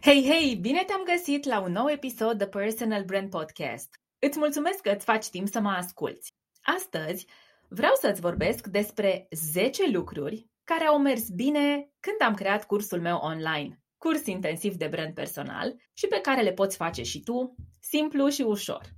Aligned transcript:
Hei, 0.00 0.24
hei! 0.24 0.56
Bine 0.56 0.84
te-am 0.86 1.02
găsit 1.04 1.44
la 1.44 1.60
un 1.60 1.72
nou 1.72 1.90
episod 1.90 2.38
de 2.38 2.46
Personal 2.46 3.04
Brand 3.04 3.30
Podcast. 3.30 4.00
Îți 4.18 4.38
mulțumesc 4.38 4.80
că 4.80 4.90
îți 4.90 5.04
faci 5.04 5.28
timp 5.28 5.48
să 5.48 5.60
mă 5.60 5.68
asculți. 5.70 6.34
Astăzi 6.62 7.26
vreau 7.68 7.94
să-ți 7.94 8.20
vorbesc 8.20 8.66
despre 8.66 9.26
10 9.30 9.90
lucruri 9.90 10.50
care 10.64 10.84
au 10.84 10.98
mers 10.98 11.28
bine 11.28 11.90
când 12.00 12.16
am 12.20 12.34
creat 12.34 12.66
cursul 12.66 13.00
meu 13.00 13.16
online, 13.16 13.80
curs 13.96 14.26
intensiv 14.26 14.74
de 14.74 14.86
brand 14.86 15.14
personal 15.14 15.74
și 15.92 16.06
pe 16.06 16.20
care 16.20 16.42
le 16.42 16.52
poți 16.52 16.76
face 16.76 17.02
și 17.02 17.22
tu, 17.22 17.54
simplu 17.80 18.28
și 18.28 18.42
ușor. 18.42 18.97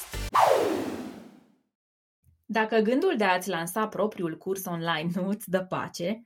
Dacă 2.51 2.77
gândul 2.79 3.13
de 3.17 3.23
a-ți 3.23 3.49
lansa 3.49 3.87
propriul 3.87 4.37
curs 4.37 4.65
online 4.65 5.09
nu 5.15 5.27
îți 5.27 5.49
dă 5.49 5.59
pace, 5.59 6.21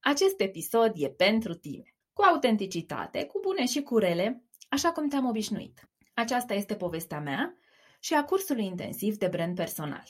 acest 0.00 0.40
episod 0.40 0.92
e 0.94 1.08
pentru 1.08 1.54
tine. 1.54 1.94
Cu 2.12 2.22
autenticitate, 2.22 3.24
cu 3.24 3.40
bune 3.42 3.66
și 3.66 3.82
cu 3.82 3.98
rele, 3.98 4.44
așa 4.68 4.92
cum 4.92 5.08
te-am 5.08 5.26
obișnuit. 5.26 5.90
Aceasta 6.14 6.54
este 6.54 6.74
povestea 6.74 7.20
mea 7.20 7.56
și 8.00 8.14
a 8.14 8.24
cursului 8.24 8.64
intensiv 8.64 9.16
de 9.16 9.26
brand 9.26 9.56
personal. 9.56 10.04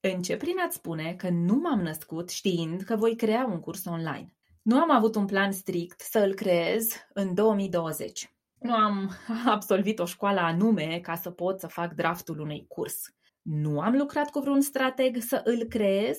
Încep 0.00 0.38
prin 0.38 0.58
a-ți 0.58 0.76
spune 0.76 1.14
că 1.14 1.28
nu 1.28 1.54
m-am 1.54 1.80
născut 1.80 2.30
știind 2.30 2.82
că 2.82 2.96
voi 2.96 3.16
crea 3.16 3.46
un 3.46 3.60
curs 3.60 3.84
online. 3.84 4.36
Nu 4.62 4.80
am 4.80 4.90
avut 4.90 5.14
un 5.14 5.26
plan 5.26 5.52
strict 5.52 6.00
să 6.00 6.18
îl 6.18 6.34
creez 6.34 6.88
în 7.12 7.34
2020. 7.34 8.34
Nu 8.58 8.72
am 8.74 9.10
absolvit 9.54 9.98
o 9.98 10.04
școală 10.04 10.40
anume 10.40 11.00
ca 11.02 11.14
să 11.14 11.30
pot 11.30 11.60
să 11.60 11.66
fac 11.66 11.92
draftul 11.92 12.40
unui 12.40 12.66
curs. 12.68 13.17
Nu 13.50 13.80
am 13.80 13.96
lucrat 13.96 14.30
cu 14.30 14.38
vreun 14.38 14.60
strateg 14.60 15.20
să 15.20 15.40
îl 15.44 15.64
creez. 15.64 16.18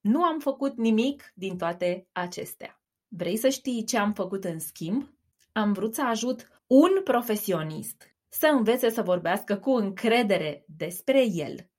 Nu 0.00 0.22
am 0.22 0.38
făcut 0.38 0.76
nimic 0.76 1.32
din 1.34 1.56
toate 1.56 2.08
acestea. 2.12 2.82
Vrei 3.08 3.36
să 3.36 3.48
știi 3.48 3.84
ce 3.84 3.98
am 3.98 4.12
făcut 4.12 4.44
în 4.44 4.58
schimb? 4.58 5.14
Am 5.52 5.72
vrut 5.72 5.94
să 5.94 6.02
ajut 6.02 6.48
un 6.66 6.90
profesionist 7.04 8.16
să 8.28 8.46
învețe 8.46 8.90
să 8.90 9.02
vorbească 9.02 9.56
cu 9.56 9.70
încredere 9.70 10.64
despre 10.66 11.24
el, 11.26 11.70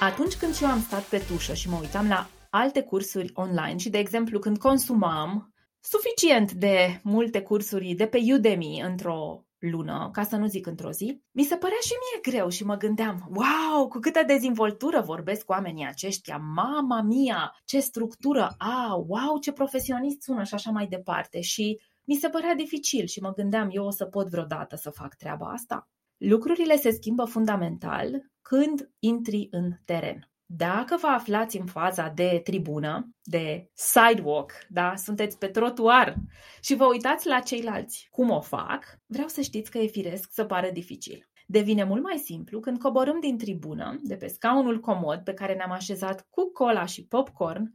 atunci 0.00 0.34
când 0.34 0.58
eu 0.62 0.68
am 0.68 0.80
stat 0.80 1.02
pe 1.02 1.22
tușă 1.28 1.54
și 1.54 1.68
mă 1.68 1.78
uitam 1.80 2.08
la 2.08 2.28
alte 2.50 2.82
cursuri 2.82 3.30
online 3.34 3.76
și, 3.76 3.90
de 3.90 3.98
exemplu, 3.98 4.38
când 4.38 4.58
consumam 4.58 5.54
suficient 5.80 6.52
de 6.52 7.00
multe 7.02 7.40
cursuri 7.42 7.94
de 7.94 8.06
pe 8.06 8.18
Udemy 8.34 8.80
într-o 8.84 9.44
lună, 9.58 10.08
ca 10.12 10.22
să 10.22 10.36
nu 10.36 10.46
zic 10.46 10.66
într-o 10.66 10.90
zi, 10.90 11.22
mi 11.30 11.42
se 11.44 11.56
părea 11.56 11.76
și 11.80 11.92
mie 11.92 12.32
greu 12.32 12.48
și 12.48 12.64
mă 12.64 12.76
gândeam, 12.76 13.28
wow, 13.34 13.88
cu 13.88 13.98
câtă 13.98 14.22
dezvoltură 14.26 15.00
vorbesc 15.00 15.50
oamenii 15.50 15.86
aceștia, 15.86 16.36
mama 16.36 17.02
mia, 17.02 17.56
ce 17.64 17.80
structură, 17.80 18.54
a, 18.58 18.94
wow, 18.94 19.38
ce 19.40 19.52
profesionist 19.52 20.22
sună 20.22 20.42
și 20.42 20.54
așa 20.54 20.70
mai 20.70 20.86
departe. 20.86 21.40
Și 21.40 21.80
mi 22.04 22.14
se 22.14 22.28
părea 22.28 22.54
dificil 22.54 23.06
și 23.06 23.20
mă 23.20 23.32
gândeam, 23.32 23.68
eu 23.72 23.84
o 23.84 23.90
să 23.90 24.04
pot 24.04 24.28
vreodată 24.28 24.76
să 24.76 24.90
fac 24.90 25.14
treaba 25.14 25.46
asta. 25.46 25.88
Lucrurile 26.16 26.76
se 26.76 26.90
schimbă 26.90 27.24
fundamental 27.24 28.30
când 28.40 28.90
intri 28.98 29.48
în 29.50 29.72
teren. 29.84 30.30
Dacă 30.50 30.96
vă 31.00 31.06
aflați 31.06 31.56
în 31.56 31.66
faza 31.66 32.08
de 32.08 32.40
tribună, 32.44 33.08
de 33.22 33.70
sidewalk, 33.72 34.52
da, 34.68 34.96
sunteți 34.96 35.38
pe 35.38 35.46
trotuar 35.46 36.14
și 36.60 36.74
vă 36.74 36.84
uitați 36.84 37.26
la 37.26 37.40
ceilalți 37.40 38.08
cum 38.10 38.30
o 38.30 38.40
fac, 38.40 38.84
vreau 39.06 39.28
să 39.28 39.40
știți 39.40 39.70
că 39.70 39.78
e 39.78 39.86
firesc 39.86 40.28
să 40.32 40.44
pară 40.44 40.70
dificil. 40.72 41.28
Devine 41.46 41.84
mult 41.84 42.02
mai 42.02 42.18
simplu 42.18 42.60
când 42.60 42.78
coborâm 42.78 43.20
din 43.20 43.38
tribună, 43.38 43.98
de 44.02 44.16
pe 44.16 44.26
scaunul 44.26 44.80
comod 44.80 45.20
pe 45.20 45.34
care 45.34 45.54
ne-am 45.54 45.70
așezat 45.70 46.26
cu 46.30 46.52
cola 46.52 46.84
și 46.84 47.06
popcorn 47.06 47.72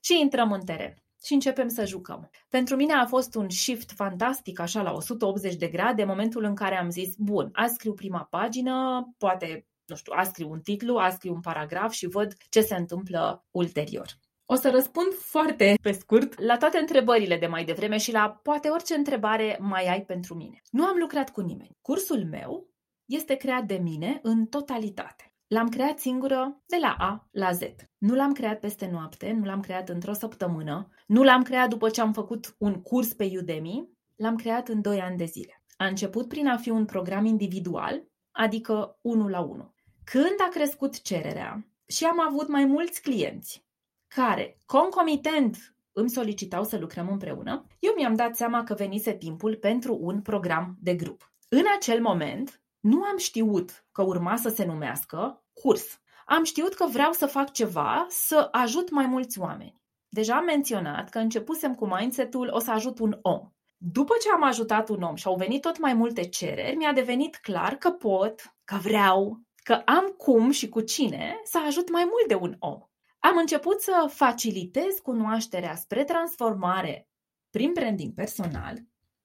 și 0.00 0.20
intrăm 0.20 0.52
în 0.52 0.64
teren 0.64 0.94
și 1.24 1.32
începem 1.32 1.68
să 1.68 1.84
jucăm. 1.84 2.30
Pentru 2.48 2.76
mine 2.76 2.92
a 2.92 3.06
fost 3.06 3.34
un 3.34 3.48
shift 3.48 3.90
fantastic, 3.90 4.60
așa 4.60 4.82
la 4.82 4.92
180 4.92 5.54
de 5.54 5.68
grade, 5.68 6.04
momentul 6.04 6.44
în 6.44 6.54
care 6.54 6.78
am 6.78 6.90
zis, 6.90 7.14
bun, 7.16 7.48
azi 7.52 7.74
scriu 7.74 7.92
prima 7.92 8.26
pagină, 8.30 9.06
poate 9.18 9.66
nu 9.92 9.98
știu, 9.98 10.12
a 10.16 10.22
scriu 10.22 10.50
un 10.50 10.60
titlu, 10.60 10.96
a 10.96 11.10
scriu 11.10 11.32
un 11.32 11.40
paragraf 11.40 11.92
și 11.92 12.06
văd 12.06 12.36
ce 12.48 12.60
se 12.60 12.74
întâmplă 12.74 13.44
ulterior. 13.50 14.06
O 14.44 14.54
să 14.54 14.70
răspund 14.70 15.12
foarte 15.14 15.78
pe 15.82 15.92
scurt 15.92 16.40
la 16.40 16.56
toate 16.56 16.78
întrebările 16.78 17.36
de 17.36 17.46
mai 17.46 17.64
devreme 17.64 17.96
și 17.96 18.12
la 18.12 18.40
poate 18.42 18.68
orice 18.68 18.94
întrebare 18.94 19.58
mai 19.60 19.88
ai 19.88 20.02
pentru 20.04 20.34
mine. 20.34 20.62
Nu 20.70 20.84
am 20.84 20.96
lucrat 20.98 21.30
cu 21.30 21.40
nimeni. 21.40 21.76
Cursul 21.80 22.24
meu 22.24 22.68
este 23.04 23.34
creat 23.34 23.64
de 23.64 23.74
mine 23.74 24.20
în 24.22 24.46
totalitate. 24.46 25.34
L-am 25.46 25.68
creat 25.68 25.98
singură 25.98 26.62
de 26.66 26.76
la 26.80 26.94
A 26.98 27.28
la 27.30 27.52
Z. 27.52 27.60
Nu 27.98 28.14
l-am 28.14 28.32
creat 28.32 28.60
peste 28.60 28.88
noapte, 28.92 29.32
nu 29.32 29.44
l-am 29.44 29.60
creat 29.60 29.88
într-o 29.88 30.12
săptămână, 30.12 30.88
nu 31.06 31.22
l-am 31.22 31.42
creat 31.42 31.68
după 31.68 31.88
ce 31.88 32.00
am 32.00 32.12
făcut 32.12 32.54
un 32.58 32.82
curs 32.82 33.12
pe 33.12 33.32
Udemy, 33.38 33.88
l-am 34.16 34.36
creat 34.36 34.68
în 34.68 34.80
2 34.80 35.00
ani 35.00 35.16
de 35.16 35.24
zile. 35.24 35.62
A 35.76 35.86
început 35.86 36.28
prin 36.28 36.48
a 36.48 36.56
fi 36.56 36.70
un 36.70 36.84
program 36.84 37.24
individual, 37.24 38.02
adică 38.30 38.98
1 39.02 39.28
la 39.28 39.40
1. 39.40 39.71
Când 40.04 40.34
a 40.46 40.48
crescut 40.48 41.02
cererea 41.02 41.66
și 41.86 42.04
am 42.04 42.20
avut 42.20 42.48
mai 42.48 42.64
mulți 42.64 43.02
clienți 43.02 43.66
care, 44.08 44.58
concomitent, 44.66 45.74
îmi 45.92 46.10
solicitau 46.10 46.64
să 46.64 46.78
lucrăm 46.78 47.08
împreună, 47.08 47.66
eu 47.78 47.92
mi-am 47.96 48.14
dat 48.14 48.36
seama 48.36 48.62
că 48.62 48.74
venise 48.74 49.12
timpul 49.12 49.56
pentru 49.56 49.98
un 50.00 50.22
program 50.22 50.76
de 50.80 50.94
grup. 50.94 51.32
În 51.48 51.64
acel 51.76 52.00
moment, 52.00 52.62
nu 52.80 53.02
am 53.02 53.16
știut 53.16 53.86
că 53.92 54.02
urma 54.02 54.36
să 54.36 54.48
se 54.48 54.64
numească 54.64 55.44
curs. 55.52 56.00
Am 56.26 56.44
știut 56.44 56.74
că 56.74 56.86
vreau 56.86 57.12
să 57.12 57.26
fac 57.26 57.52
ceva 57.52 58.06
să 58.08 58.48
ajut 58.50 58.90
mai 58.90 59.06
mulți 59.06 59.38
oameni. 59.38 59.80
Deja 60.08 60.36
am 60.36 60.44
menționat 60.44 61.08
că 61.08 61.18
începusem 61.18 61.74
cu 61.74 61.86
mindset-ul 61.86 62.48
o 62.52 62.58
să 62.58 62.70
ajut 62.70 62.98
un 62.98 63.18
om. 63.22 63.52
După 63.76 64.14
ce 64.22 64.30
am 64.30 64.42
ajutat 64.42 64.88
un 64.88 65.02
om 65.02 65.14
și 65.14 65.26
au 65.26 65.34
venit 65.34 65.60
tot 65.60 65.78
mai 65.78 65.94
multe 65.94 66.28
cereri, 66.28 66.76
mi-a 66.76 66.92
devenit 66.92 67.36
clar 67.36 67.74
că 67.74 67.90
pot, 67.90 68.54
că 68.64 68.76
vreau, 68.82 69.40
că 69.62 69.72
am 69.72 70.14
cum 70.16 70.50
și 70.50 70.68
cu 70.68 70.80
cine 70.80 71.40
să 71.44 71.58
ajut 71.66 71.90
mai 71.90 72.04
mult 72.04 72.28
de 72.28 72.34
un 72.34 72.56
om. 72.58 72.78
am 73.18 73.36
început 73.36 73.80
să 73.80 74.10
facilitez 74.12 74.98
cunoașterea 75.02 75.74
spre 75.74 76.04
transformare 76.04 77.08
prin 77.50 77.70
branding 77.72 78.14
personal 78.14 78.76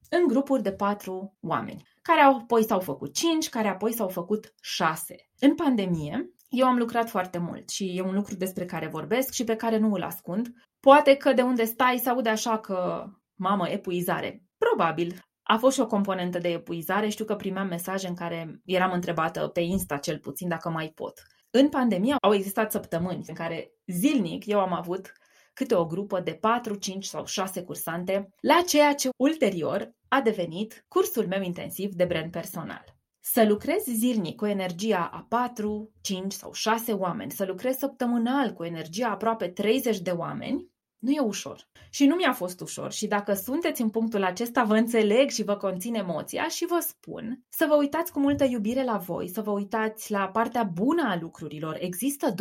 în 0.09 0.27
grupuri 0.27 0.61
de 0.61 0.71
patru 0.71 1.37
oameni, 1.41 1.83
care 2.01 2.21
apoi 2.21 2.63
s-au 2.63 2.79
făcut 2.79 3.13
cinci, 3.13 3.49
care 3.49 3.67
apoi 3.67 3.93
s-au 3.93 4.07
făcut 4.07 4.53
șase. 4.61 5.15
În 5.39 5.55
pandemie, 5.55 6.31
eu 6.49 6.65
am 6.65 6.77
lucrat 6.77 7.09
foarte 7.09 7.37
mult 7.37 7.69
și 7.69 7.97
e 7.97 8.01
un 8.01 8.13
lucru 8.13 8.35
despre 8.35 8.65
care 8.65 8.87
vorbesc 8.87 9.33
și 9.33 9.43
pe 9.43 9.55
care 9.55 9.77
nu 9.77 9.93
îl 9.93 10.03
ascund. 10.03 10.53
Poate 10.79 11.15
că 11.15 11.33
de 11.33 11.41
unde 11.41 11.63
stai 11.63 11.97
se 11.97 12.09
aude 12.09 12.29
așa 12.29 12.59
că, 12.59 13.05
mamă, 13.35 13.69
epuizare. 13.69 14.43
Probabil. 14.57 15.21
A 15.49 15.57
fost 15.57 15.75
și 15.75 15.81
o 15.81 15.85
componentă 15.85 16.37
de 16.37 16.49
epuizare. 16.49 17.09
Știu 17.09 17.25
că 17.25 17.35
primeam 17.35 17.67
mesaje 17.67 18.07
în 18.07 18.15
care 18.15 18.61
eram 18.65 18.91
întrebată 18.91 19.47
pe 19.47 19.59
Insta 19.59 19.97
cel 19.97 20.19
puțin 20.19 20.47
dacă 20.47 20.69
mai 20.69 20.91
pot. 20.95 21.21
În 21.49 21.69
pandemie 21.69 22.15
au 22.21 22.33
existat 22.33 22.71
săptămâni 22.71 23.25
în 23.27 23.33
care 23.33 23.71
zilnic 23.85 24.45
eu 24.45 24.59
am 24.59 24.73
avut 24.73 25.11
câte 25.53 25.75
o 25.75 25.85
grupă 25.85 26.19
de 26.19 26.31
4, 26.31 26.75
5 26.75 27.05
sau 27.05 27.25
6 27.25 27.61
cursante 27.61 28.29
la 28.41 28.61
ceea 28.67 28.93
ce 28.93 29.09
ulterior 29.17 29.91
a 30.07 30.21
devenit 30.21 30.85
cursul 30.87 31.27
meu 31.27 31.41
intensiv 31.41 31.93
de 31.93 32.05
brand 32.05 32.31
personal. 32.31 32.83
Să 33.19 33.45
lucrezi 33.45 33.91
zilnic 33.91 34.35
cu 34.35 34.45
energia 34.45 35.09
a 35.13 35.25
4, 35.29 35.91
5 36.01 36.33
sau 36.33 36.53
6 36.53 36.91
oameni, 36.91 37.31
să 37.31 37.45
lucrezi 37.45 37.77
săptămânal 37.77 38.53
cu 38.53 38.63
energia 38.63 39.09
aproape 39.09 39.47
30 39.47 39.99
de 39.99 40.11
oameni, 40.11 40.71
nu 40.99 41.11
e 41.11 41.19
ușor. 41.19 41.67
Și 41.89 42.05
nu 42.05 42.15
mi-a 42.15 42.33
fost 42.33 42.61
ușor 42.61 42.91
și 42.91 43.07
dacă 43.07 43.33
sunteți 43.33 43.81
în 43.81 43.89
punctul 43.89 44.23
acesta, 44.23 44.63
vă 44.63 44.75
înțeleg 44.75 45.29
și 45.29 45.43
vă 45.43 45.55
conțin 45.55 45.95
emoția 45.95 46.47
și 46.47 46.65
vă 46.65 46.85
spun 46.87 47.45
să 47.49 47.65
vă 47.69 47.75
uitați 47.75 48.11
cu 48.11 48.19
multă 48.19 48.43
iubire 48.43 48.83
la 48.83 48.97
voi, 48.97 49.27
să 49.27 49.41
vă 49.41 49.51
uitați 49.51 50.11
la 50.11 50.29
partea 50.29 50.63
bună 50.63 51.03
a 51.09 51.17
lucrurilor. 51.21 51.77
Există 51.79 52.31
20-30 52.31 52.33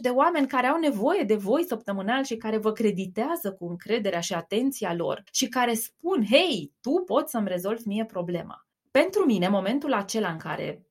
de 0.00 0.08
oameni 0.08 0.46
care 0.46 0.66
au 0.66 0.78
nevoie 0.78 1.22
de 1.22 1.34
voi 1.34 1.64
săptămânal 1.64 2.24
și 2.24 2.36
care 2.36 2.58
vă 2.58 2.72
creditează 2.72 3.52
cu 3.52 3.66
încrederea 3.66 4.20
și 4.20 4.34
atenția 4.34 4.94
lor 4.94 5.22
și 5.32 5.48
care 5.48 5.74
spun, 5.74 6.26
hei, 6.30 6.72
tu 6.80 7.02
poți 7.06 7.30
să-mi 7.30 7.48
rezolvi 7.48 7.88
mie 7.88 8.04
problema. 8.04 8.66
Pentru 8.90 9.24
mine, 9.24 9.48
momentul 9.48 9.92
acela 9.92 10.28
în 10.30 10.38
care 10.38 10.86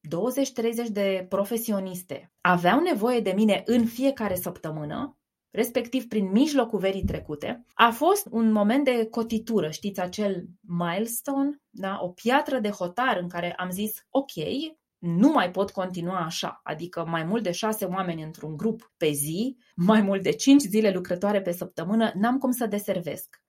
20-30 0.86 0.88
de 0.90 1.26
profesioniste 1.30 2.32
aveau 2.42 2.80
nevoie 2.80 3.20
de 3.20 3.32
mine 3.36 3.62
în 3.66 3.86
fiecare 3.86 4.36
săptămână, 4.36 5.18
respectiv 5.52 6.08
prin 6.08 6.32
mijlocul 6.32 6.80
verii 6.80 7.04
trecute, 7.06 7.66
a 7.74 7.92
fost 7.92 8.28
un 8.32 8.52
moment 8.52 8.86
de 8.86 9.06
cotitură, 9.06 9.70
știți, 9.70 10.00
acel 10.00 10.46
milestone, 10.62 11.62
da? 11.70 12.00
o 12.02 12.08
piatră 12.10 12.60
de 12.60 12.70
hotar 12.70 13.18
în 13.18 13.30
care 13.30 13.54
am 13.54 13.70
zis, 13.70 14.06
ok, 14.10 14.32
nu 14.98 15.32
mai 15.32 15.52
pot 15.52 15.72
continua 15.72 16.20
așa, 16.20 16.60
adică 16.64 17.06
mai 17.06 17.24
mult 17.24 17.44
de 17.44 17.52
șase 17.52 17.86
oameni 17.86 18.24
într-un 18.24 18.58
grup 18.58 18.94
pe 18.98 19.12
zi, 19.12 19.58
mai 19.76 20.02
mult 20.02 20.24
de 20.24 20.32
cinci 20.32 20.62
zile 20.62 20.92
lucrătoare 20.92 21.42
pe 21.42 21.52
săptămână, 21.52 22.12
n-am 22.16 22.38
cum 22.38 22.52
să 22.52 22.66
deservesc. 22.66 23.42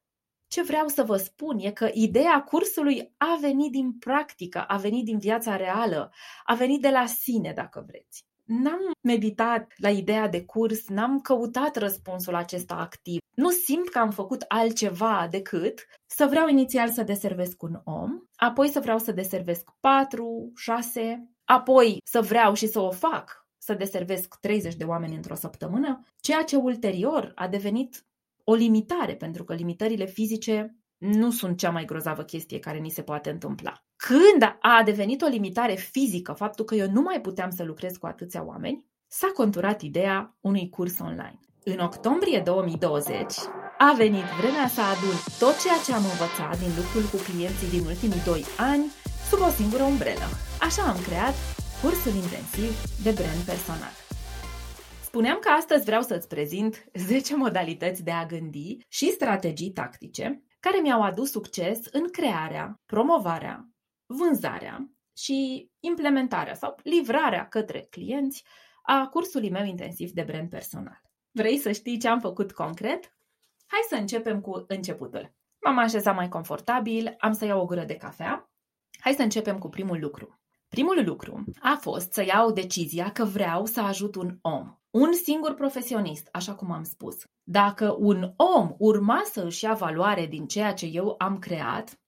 Ce 0.47 0.63
vreau 0.63 0.89
să 0.89 1.03
vă 1.03 1.17
spun 1.17 1.59
e 1.59 1.71
că 1.71 1.91
ideea 1.93 2.43
cursului 2.43 3.15
a 3.17 3.39
venit 3.41 3.73
din 3.73 3.93
practică, 3.99 4.63
a 4.63 4.77
venit 4.77 5.05
din 5.05 5.19
viața 5.19 5.57
reală, 5.57 6.13
a 6.45 6.55
venit 6.55 6.81
de 6.81 6.91
la 6.91 7.07
sine, 7.07 7.53
dacă 7.53 7.85
vreți. 7.87 8.27
N-am 8.61 8.91
meditat 9.01 9.73
la 9.77 9.91
ideea 9.91 10.29
de 10.29 10.45
curs, 10.45 10.89
n-am 10.89 11.21
căutat 11.21 11.77
răspunsul 11.77 12.35
acesta 12.35 12.75
activ. 12.75 13.19
Nu 13.35 13.51
simt 13.51 13.89
că 13.89 13.99
am 13.99 14.11
făcut 14.11 14.45
altceva 14.49 15.29
decât 15.31 15.87
să 16.07 16.27
vreau 16.31 16.49
inițial 16.49 16.91
să 16.91 17.03
deservesc 17.03 17.63
un 17.63 17.81
om, 17.85 18.11
apoi 18.37 18.69
să 18.69 18.81
vreau 18.81 18.99
să 18.99 19.13
deservesc 19.13 19.71
patru, 19.81 20.53
șase, 20.57 21.31
apoi 21.45 21.99
să 22.05 22.21
vreau 22.21 22.55
și 22.55 22.67
să 22.67 22.81
o 22.81 22.91
fac, 22.91 23.47
să 23.59 23.75
deservesc 23.75 24.35
30 24.41 24.75
de 24.75 24.85
oameni 24.85 25.15
într-o 25.15 25.35
săptămână, 25.35 26.01
ceea 26.21 26.43
ce 26.43 26.57
ulterior 26.57 27.33
a 27.35 27.49
devenit 27.49 28.07
o 28.45 28.55
limitare, 28.55 29.17
pentru 29.17 29.45
că 29.45 29.55
limitările 29.55 30.05
fizice 30.07 30.77
nu 30.99 31.31
sunt 31.31 31.59
cea 31.59 31.71
mai 31.71 31.85
grozavă 31.85 32.23
chestie 32.23 32.59
care 32.59 32.79
ni 32.79 32.91
se 32.91 33.03
poate 33.03 33.31
întâmpla. 33.31 33.85
Când 34.09 34.57
a 34.61 34.83
devenit 34.85 35.23
o 35.23 35.27
limitare 35.27 35.75
fizică, 35.75 36.33
faptul 36.33 36.65
că 36.65 36.75
eu 36.75 36.91
nu 36.91 37.01
mai 37.01 37.21
puteam 37.21 37.51
să 37.51 37.63
lucrez 37.65 37.97
cu 37.97 38.07
atâția 38.07 38.45
oameni, 38.45 38.85
s-a 39.07 39.31
conturat 39.35 39.81
ideea 39.81 40.37
unui 40.41 40.69
curs 40.69 40.99
online. 40.99 41.39
În 41.65 41.79
octombrie 41.79 42.41
2020 42.45 43.33
a 43.79 43.95
venit 43.97 44.25
vremea 44.41 44.69
să 44.69 44.81
adun 44.81 45.17
tot 45.39 45.61
ceea 45.63 45.79
ce 45.87 45.93
am 45.93 46.05
învățat 46.13 46.59
din 46.59 46.73
lucrul 46.81 47.05
cu 47.13 47.19
clienții 47.29 47.71
din 47.75 47.85
ultimii 47.87 48.23
2 48.25 48.45
ani 48.73 48.85
sub 49.29 49.41
o 49.49 49.51
singură 49.59 49.83
umbrelă. 49.83 50.29
Așa 50.61 50.83
am 50.83 50.99
creat 51.07 51.35
cursul 51.83 52.15
intensiv 52.23 52.71
de 53.05 53.11
brand 53.19 53.43
personal. 53.51 53.95
Spuneam 55.09 55.39
că 55.41 55.49
astăzi 55.49 55.85
vreau 55.85 56.03
să-ți 56.03 56.29
prezint 56.29 56.85
10 56.95 57.37
modalități 57.37 58.05
de 58.05 58.11
a 58.11 58.27
gândi 58.27 58.77
și 58.89 59.07
strategii 59.11 59.77
tactice 59.81 60.43
care 60.61 60.79
mi-au 60.81 61.03
adus 61.03 61.31
succes 61.31 61.79
în 61.91 62.05
crearea, 62.11 62.81
promovarea, 62.87 63.72
vânzarea 64.07 64.91
și 65.17 65.71
implementarea 65.81 66.55
sau 66.55 66.77
livrarea 66.83 67.49
către 67.49 67.87
clienți 67.91 68.45
a 68.83 69.09
cursului 69.09 69.51
meu 69.51 69.65
intensiv 69.65 70.11
de 70.11 70.23
brand 70.23 70.49
personal. 70.49 71.01
Vrei 71.31 71.59
să 71.59 71.73
știi 71.73 71.99
ce 71.99 72.09
am 72.09 72.21
făcut 72.21 72.53
concret? 72.53 73.17
Hai 73.67 73.81
să 73.89 73.95
începem 73.95 74.41
cu 74.41 74.65
începutul. 74.67 75.35
M-am 75.65 75.79
așezat 75.79 76.15
mai 76.15 76.29
confortabil, 76.29 77.15
am 77.19 77.33
să 77.33 77.45
iau 77.45 77.61
o 77.61 77.65
gură 77.65 77.85
de 77.85 77.97
cafea. 77.97 78.51
Hai 79.01 79.13
să 79.13 79.23
începem 79.23 79.59
cu 79.59 79.69
primul 79.69 80.01
lucru. 80.01 80.41
Primul 80.69 81.05
lucru 81.05 81.45
a 81.61 81.79
fost 81.81 82.13
să 82.13 82.25
iau 82.25 82.53
decizia 82.53 83.11
că 83.11 83.25
vreau 83.25 83.65
să 83.65 83.81
ajut 83.81 84.15
un 84.15 84.39
om, 84.41 84.79
un 84.91 85.13
singur 85.13 85.55
profesionist, 85.55 86.29
așa 86.33 86.55
cum 86.55 86.71
am 86.71 86.83
spus. 86.83 87.17
Dacă 87.43 87.97
un 87.99 88.33
om 88.37 88.75
urma 88.79 89.23
să 89.25 89.45
își 89.45 89.65
ia 89.65 89.75
valoare 89.75 90.27
din 90.27 90.47
ceea 90.47 90.73
ce 90.73 90.87
eu 90.87 91.15
am 91.19 91.39
creat, 91.39 92.01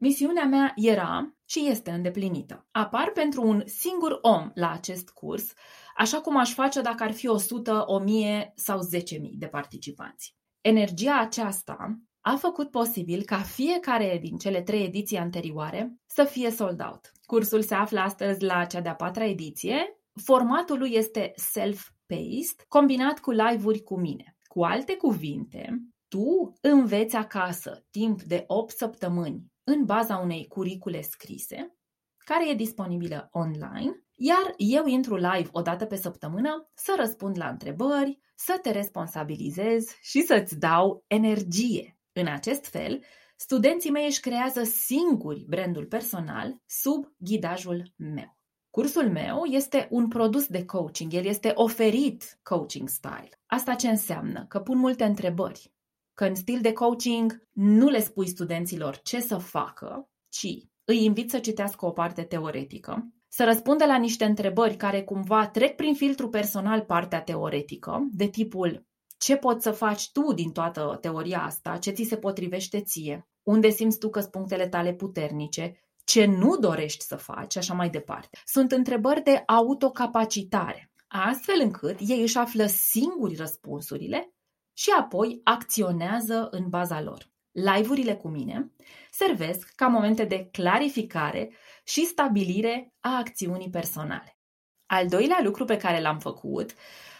misiunea 0.00 0.44
mea 0.44 0.72
era 0.76 1.34
și 1.44 1.66
este 1.68 1.90
îndeplinită. 1.90 2.66
Apar 2.70 3.10
pentru 3.14 3.46
un 3.46 3.62
singur 3.64 4.18
om 4.22 4.50
la 4.54 4.70
acest 4.70 5.10
curs, 5.10 5.52
așa 5.96 6.20
cum 6.20 6.36
aș 6.36 6.52
face 6.54 6.80
dacă 6.80 7.02
ar 7.02 7.12
fi 7.12 7.26
100, 7.26 7.84
1000 7.86 8.52
sau 8.54 8.78
10.000 8.78 9.20
de 9.32 9.46
participanți. 9.46 10.34
Energia 10.60 11.18
aceasta 11.18 12.00
a 12.20 12.36
făcut 12.36 12.70
posibil 12.70 13.22
ca 13.22 13.38
fiecare 13.38 14.18
din 14.22 14.36
cele 14.36 14.62
trei 14.62 14.84
ediții 14.84 15.16
anterioare 15.16 15.94
să 16.06 16.24
fie 16.24 16.50
sold 16.50 16.80
out. 16.80 17.12
Cursul 17.26 17.62
se 17.62 17.74
află 17.74 18.00
astăzi 18.00 18.44
la 18.44 18.64
cea 18.64 18.80
de-a 18.80 18.94
patra 18.94 19.24
ediție. 19.24 20.00
Formatul 20.22 20.78
lui 20.78 20.92
este 20.94 21.32
self-paced, 21.36 22.64
combinat 22.68 23.18
cu 23.18 23.30
live-uri 23.30 23.82
cu 23.82 24.00
mine. 24.00 24.36
Cu 24.42 24.64
alte 24.64 24.96
cuvinte, 24.96 25.82
tu 26.08 26.52
înveți 26.60 27.16
acasă 27.16 27.86
timp 27.90 28.22
de 28.22 28.44
8 28.46 28.76
săptămâni 28.76 29.49
în 29.70 29.84
baza 29.84 30.16
unei 30.16 30.46
curicule 30.46 31.00
scrise, 31.00 31.76
care 32.16 32.48
e 32.48 32.54
disponibilă 32.54 33.28
online, 33.32 34.04
iar 34.14 34.54
eu 34.56 34.86
intru 34.86 35.14
live 35.14 35.48
o 35.52 35.62
dată 35.62 35.84
pe 35.84 35.96
săptămână 35.96 36.70
să 36.74 36.94
răspund 36.98 37.36
la 37.38 37.48
întrebări, 37.48 38.18
să 38.34 38.58
te 38.62 38.70
responsabilizez 38.70 39.86
și 40.00 40.22
să-ți 40.22 40.58
dau 40.58 41.04
energie. 41.06 41.98
În 42.12 42.26
acest 42.26 42.66
fel, 42.66 43.04
studenții 43.36 43.90
mei 43.90 44.06
își 44.06 44.20
creează 44.20 44.62
singuri 44.62 45.44
brandul 45.48 45.86
personal 45.86 46.62
sub 46.66 47.04
ghidajul 47.16 47.92
meu. 47.96 48.38
Cursul 48.70 49.10
meu 49.10 49.44
este 49.44 49.88
un 49.90 50.08
produs 50.08 50.46
de 50.46 50.64
coaching, 50.64 51.12
el 51.12 51.24
este 51.24 51.52
oferit 51.54 52.38
coaching 52.42 52.88
style. 52.88 53.30
Asta 53.46 53.74
ce 53.74 53.88
înseamnă? 53.88 54.46
Că 54.48 54.60
pun 54.60 54.78
multe 54.78 55.04
întrebări, 55.04 55.72
că 56.20 56.26
în 56.26 56.34
stil 56.34 56.60
de 56.60 56.72
coaching 56.72 57.48
nu 57.52 57.88
le 57.88 58.00
spui 58.00 58.28
studenților 58.28 59.00
ce 59.02 59.20
să 59.20 59.36
facă, 59.36 60.10
ci 60.28 60.46
îi 60.84 61.04
invit 61.04 61.30
să 61.30 61.38
citească 61.38 61.86
o 61.86 61.90
parte 61.90 62.22
teoretică, 62.22 63.12
să 63.28 63.44
răspundă 63.44 63.86
la 63.86 63.96
niște 63.96 64.24
întrebări 64.24 64.76
care 64.76 65.02
cumva 65.02 65.48
trec 65.48 65.76
prin 65.76 65.94
filtru 65.94 66.28
personal 66.28 66.80
partea 66.80 67.22
teoretică, 67.22 68.08
de 68.12 68.26
tipul 68.26 68.86
ce 69.18 69.36
poți 69.36 69.62
să 69.62 69.70
faci 69.70 70.12
tu 70.12 70.32
din 70.32 70.50
toată 70.52 70.98
teoria 71.00 71.42
asta, 71.42 71.76
ce 71.76 71.90
ți 71.90 72.02
se 72.02 72.16
potrivește 72.16 72.80
ție, 72.80 73.28
unde 73.42 73.68
simți 73.68 73.98
tu 73.98 74.10
că 74.10 74.20
sunt 74.20 74.32
punctele 74.32 74.68
tale 74.68 74.92
puternice, 74.92 75.72
ce 76.04 76.24
nu 76.24 76.56
dorești 76.56 77.04
să 77.04 77.16
faci, 77.16 77.56
așa 77.56 77.74
mai 77.74 77.90
departe. 77.90 78.38
Sunt 78.44 78.72
întrebări 78.72 79.22
de 79.22 79.42
autocapacitare, 79.46 80.92
astfel 81.08 81.60
încât 81.60 81.96
ei 82.00 82.20
își 82.20 82.38
află 82.38 82.66
singuri 82.66 83.34
răspunsurile 83.34 84.34
și 84.80 84.90
apoi 84.98 85.40
acționează 85.44 86.48
în 86.50 86.68
baza 86.68 87.00
lor. 87.00 87.30
Live-urile 87.50 88.14
cu 88.14 88.28
mine 88.28 88.72
servesc 89.10 89.72
ca 89.74 89.86
momente 89.86 90.24
de 90.24 90.48
clarificare 90.52 91.52
și 91.84 92.04
stabilire 92.04 92.94
a 93.00 93.16
acțiunii 93.16 93.70
personale. 93.70 94.38
Al 94.86 95.08
doilea 95.08 95.40
lucru 95.42 95.64
pe 95.64 95.76
care 95.76 96.00
l-am 96.00 96.18
făcut 96.18 96.74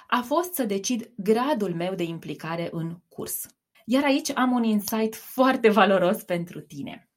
a 0.07 0.21
fost 0.21 0.55
să 0.55 0.65
decid 0.65 1.13
gradul 1.17 1.75
meu 1.75 1.95
de 1.95 2.03
implicare 2.03 2.69
în 2.73 2.97
curs. 3.09 3.47
Iar 3.85 4.05
aici 4.05 4.31
am 4.37 4.53
un 4.53 4.65
insight 4.65 5.15
foarte 5.15 5.71
valoros 5.71 6.23
pentru 6.23 6.61
tine. 6.61 7.10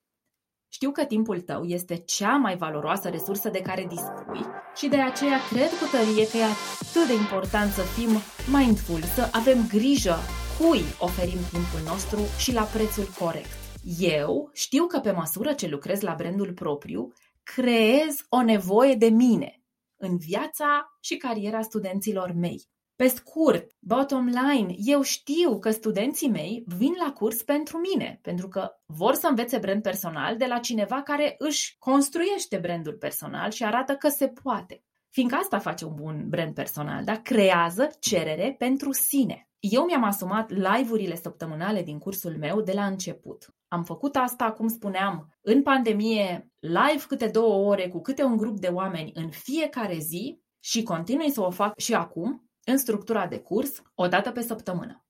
Știu 0.75 0.91
că 0.91 1.05
timpul 1.05 1.41
tău 1.41 1.63
este 1.63 1.95
cea 1.95 2.35
mai 2.35 2.57
valoroasă 2.57 3.09
resursă 3.09 3.49
de 3.49 3.61
care 3.61 3.85
dispui 3.89 4.45
și 4.75 4.87
de 4.87 5.01
aceea 5.01 5.37
cred 5.49 5.69
cu 5.69 5.85
tărie 5.91 6.27
că 6.27 6.37
e 6.37 6.43
atât 6.43 7.07
de 7.07 7.13
important 7.13 7.71
să 7.71 7.81
fim 7.81 8.09
mindful, 8.59 9.01
să 9.01 9.29
avem 9.31 9.67
grijă 9.67 10.15
cui 10.59 10.81
oferim 10.99 11.39
timpul 11.51 11.79
nostru 11.85 12.19
și 12.37 12.53
la 12.53 12.61
prețul 12.61 13.07
corect. 13.19 13.51
Eu 13.99 14.49
știu 14.53 14.85
că 14.85 14.99
pe 14.99 15.11
măsură 15.11 15.53
ce 15.53 15.67
lucrez 15.67 16.01
la 16.01 16.13
brandul 16.17 16.53
propriu, 16.53 17.13
creez 17.43 18.25
o 18.29 18.41
nevoie 18.41 18.95
de 18.95 19.09
mine 19.09 19.63
în 19.97 20.17
viața 20.17 20.97
și 21.01 21.17
cariera 21.17 21.61
studenților 21.61 22.31
mei. 22.31 22.72
Pe 23.03 23.09
scurt, 23.09 23.71
bottom 23.79 24.25
line, 24.25 24.73
eu 24.77 25.01
știu 25.01 25.59
că 25.59 25.71
studenții 25.71 26.29
mei 26.29 26.63
vin 26.67 26.93
la 27.05 27.11
curs 27.11 27.41
pentru 27.41 27.77
mine, 27.77 28.19
pentru 28.21 28.47
că 28.47 28.71
vor 28.85 29.13
să 29.13 29.27
învețe 29.27 29.57
brand 29.57 29.81
personal 29.81 30.37
de 30.37 30.45
la 30.45 30.59
cineva 30.59 31.01
care 31.01 31.35
își 31.37 31.75
construiește 31.79 32.57
brandul 32.57 32.93
personal 32.93 33.51
și 33.51 33.63
arată 33.63 33.95
că 33.95 34.09
se 34.09 34.27
poate. 34.43 34.83
Fiindcă 35.09 35.35
asta 35.35 35.59
face 35.59 35.85
un 35.85 35.93
bun 35.95 36.25
brand 36.29 36.53
personal, 36.53 37.03
dar 37.03 37.15
creează 37.15 37.89
cerere 37.99 38.55
pentru 38.57 38.91
sine. 38.91 39.49
Eu 39.59 39.83
mi-am 39.83 40.03
asumat 40.03 40.49
live-urile 40.49 41.15
săptămânale 41.15 41.81
din 41.81 41.97
cursul 41.97 42.37
meu 42.37 42.61
de 42.61 42.71
la 42.71 42.85
început. 42.85 43.55
Am 43.67 43.83
făcut 43.83 44.15
asta, 44.15 44.51
cum 44.51 44.67
spuneam, 44.67 45.29
în 45.41 45.61
pandemie, 45.61 46.51
live 46.59 47.03
câte 47.07 47.27
două 47.27 47.69
ore 47.69 47.87
cu 47.87 48.01
câte 48.01 48.23
un 48.23 48.37
grup 48.37 48.59
de 48.59 48.67
oameni 48.67 49.11
în 49.13 49.29
fiecare 49.29 49.97
zi 49.97 50.41
și 50.59 50.83
continui 50.83 51.29
să 51.29 51.41
o 51.41 51.49
fac 51.49 51.79
și 51.79 51.93
acum, 51.93 52.47
în 52.65 52.77
structura 52.77 53.27
de 53.27 53.39
curs, 53.39 53.81
o 53.95 54.07
dată 54.07 54.31
pe 54.31 54.41
săptămână. 54.41 55.05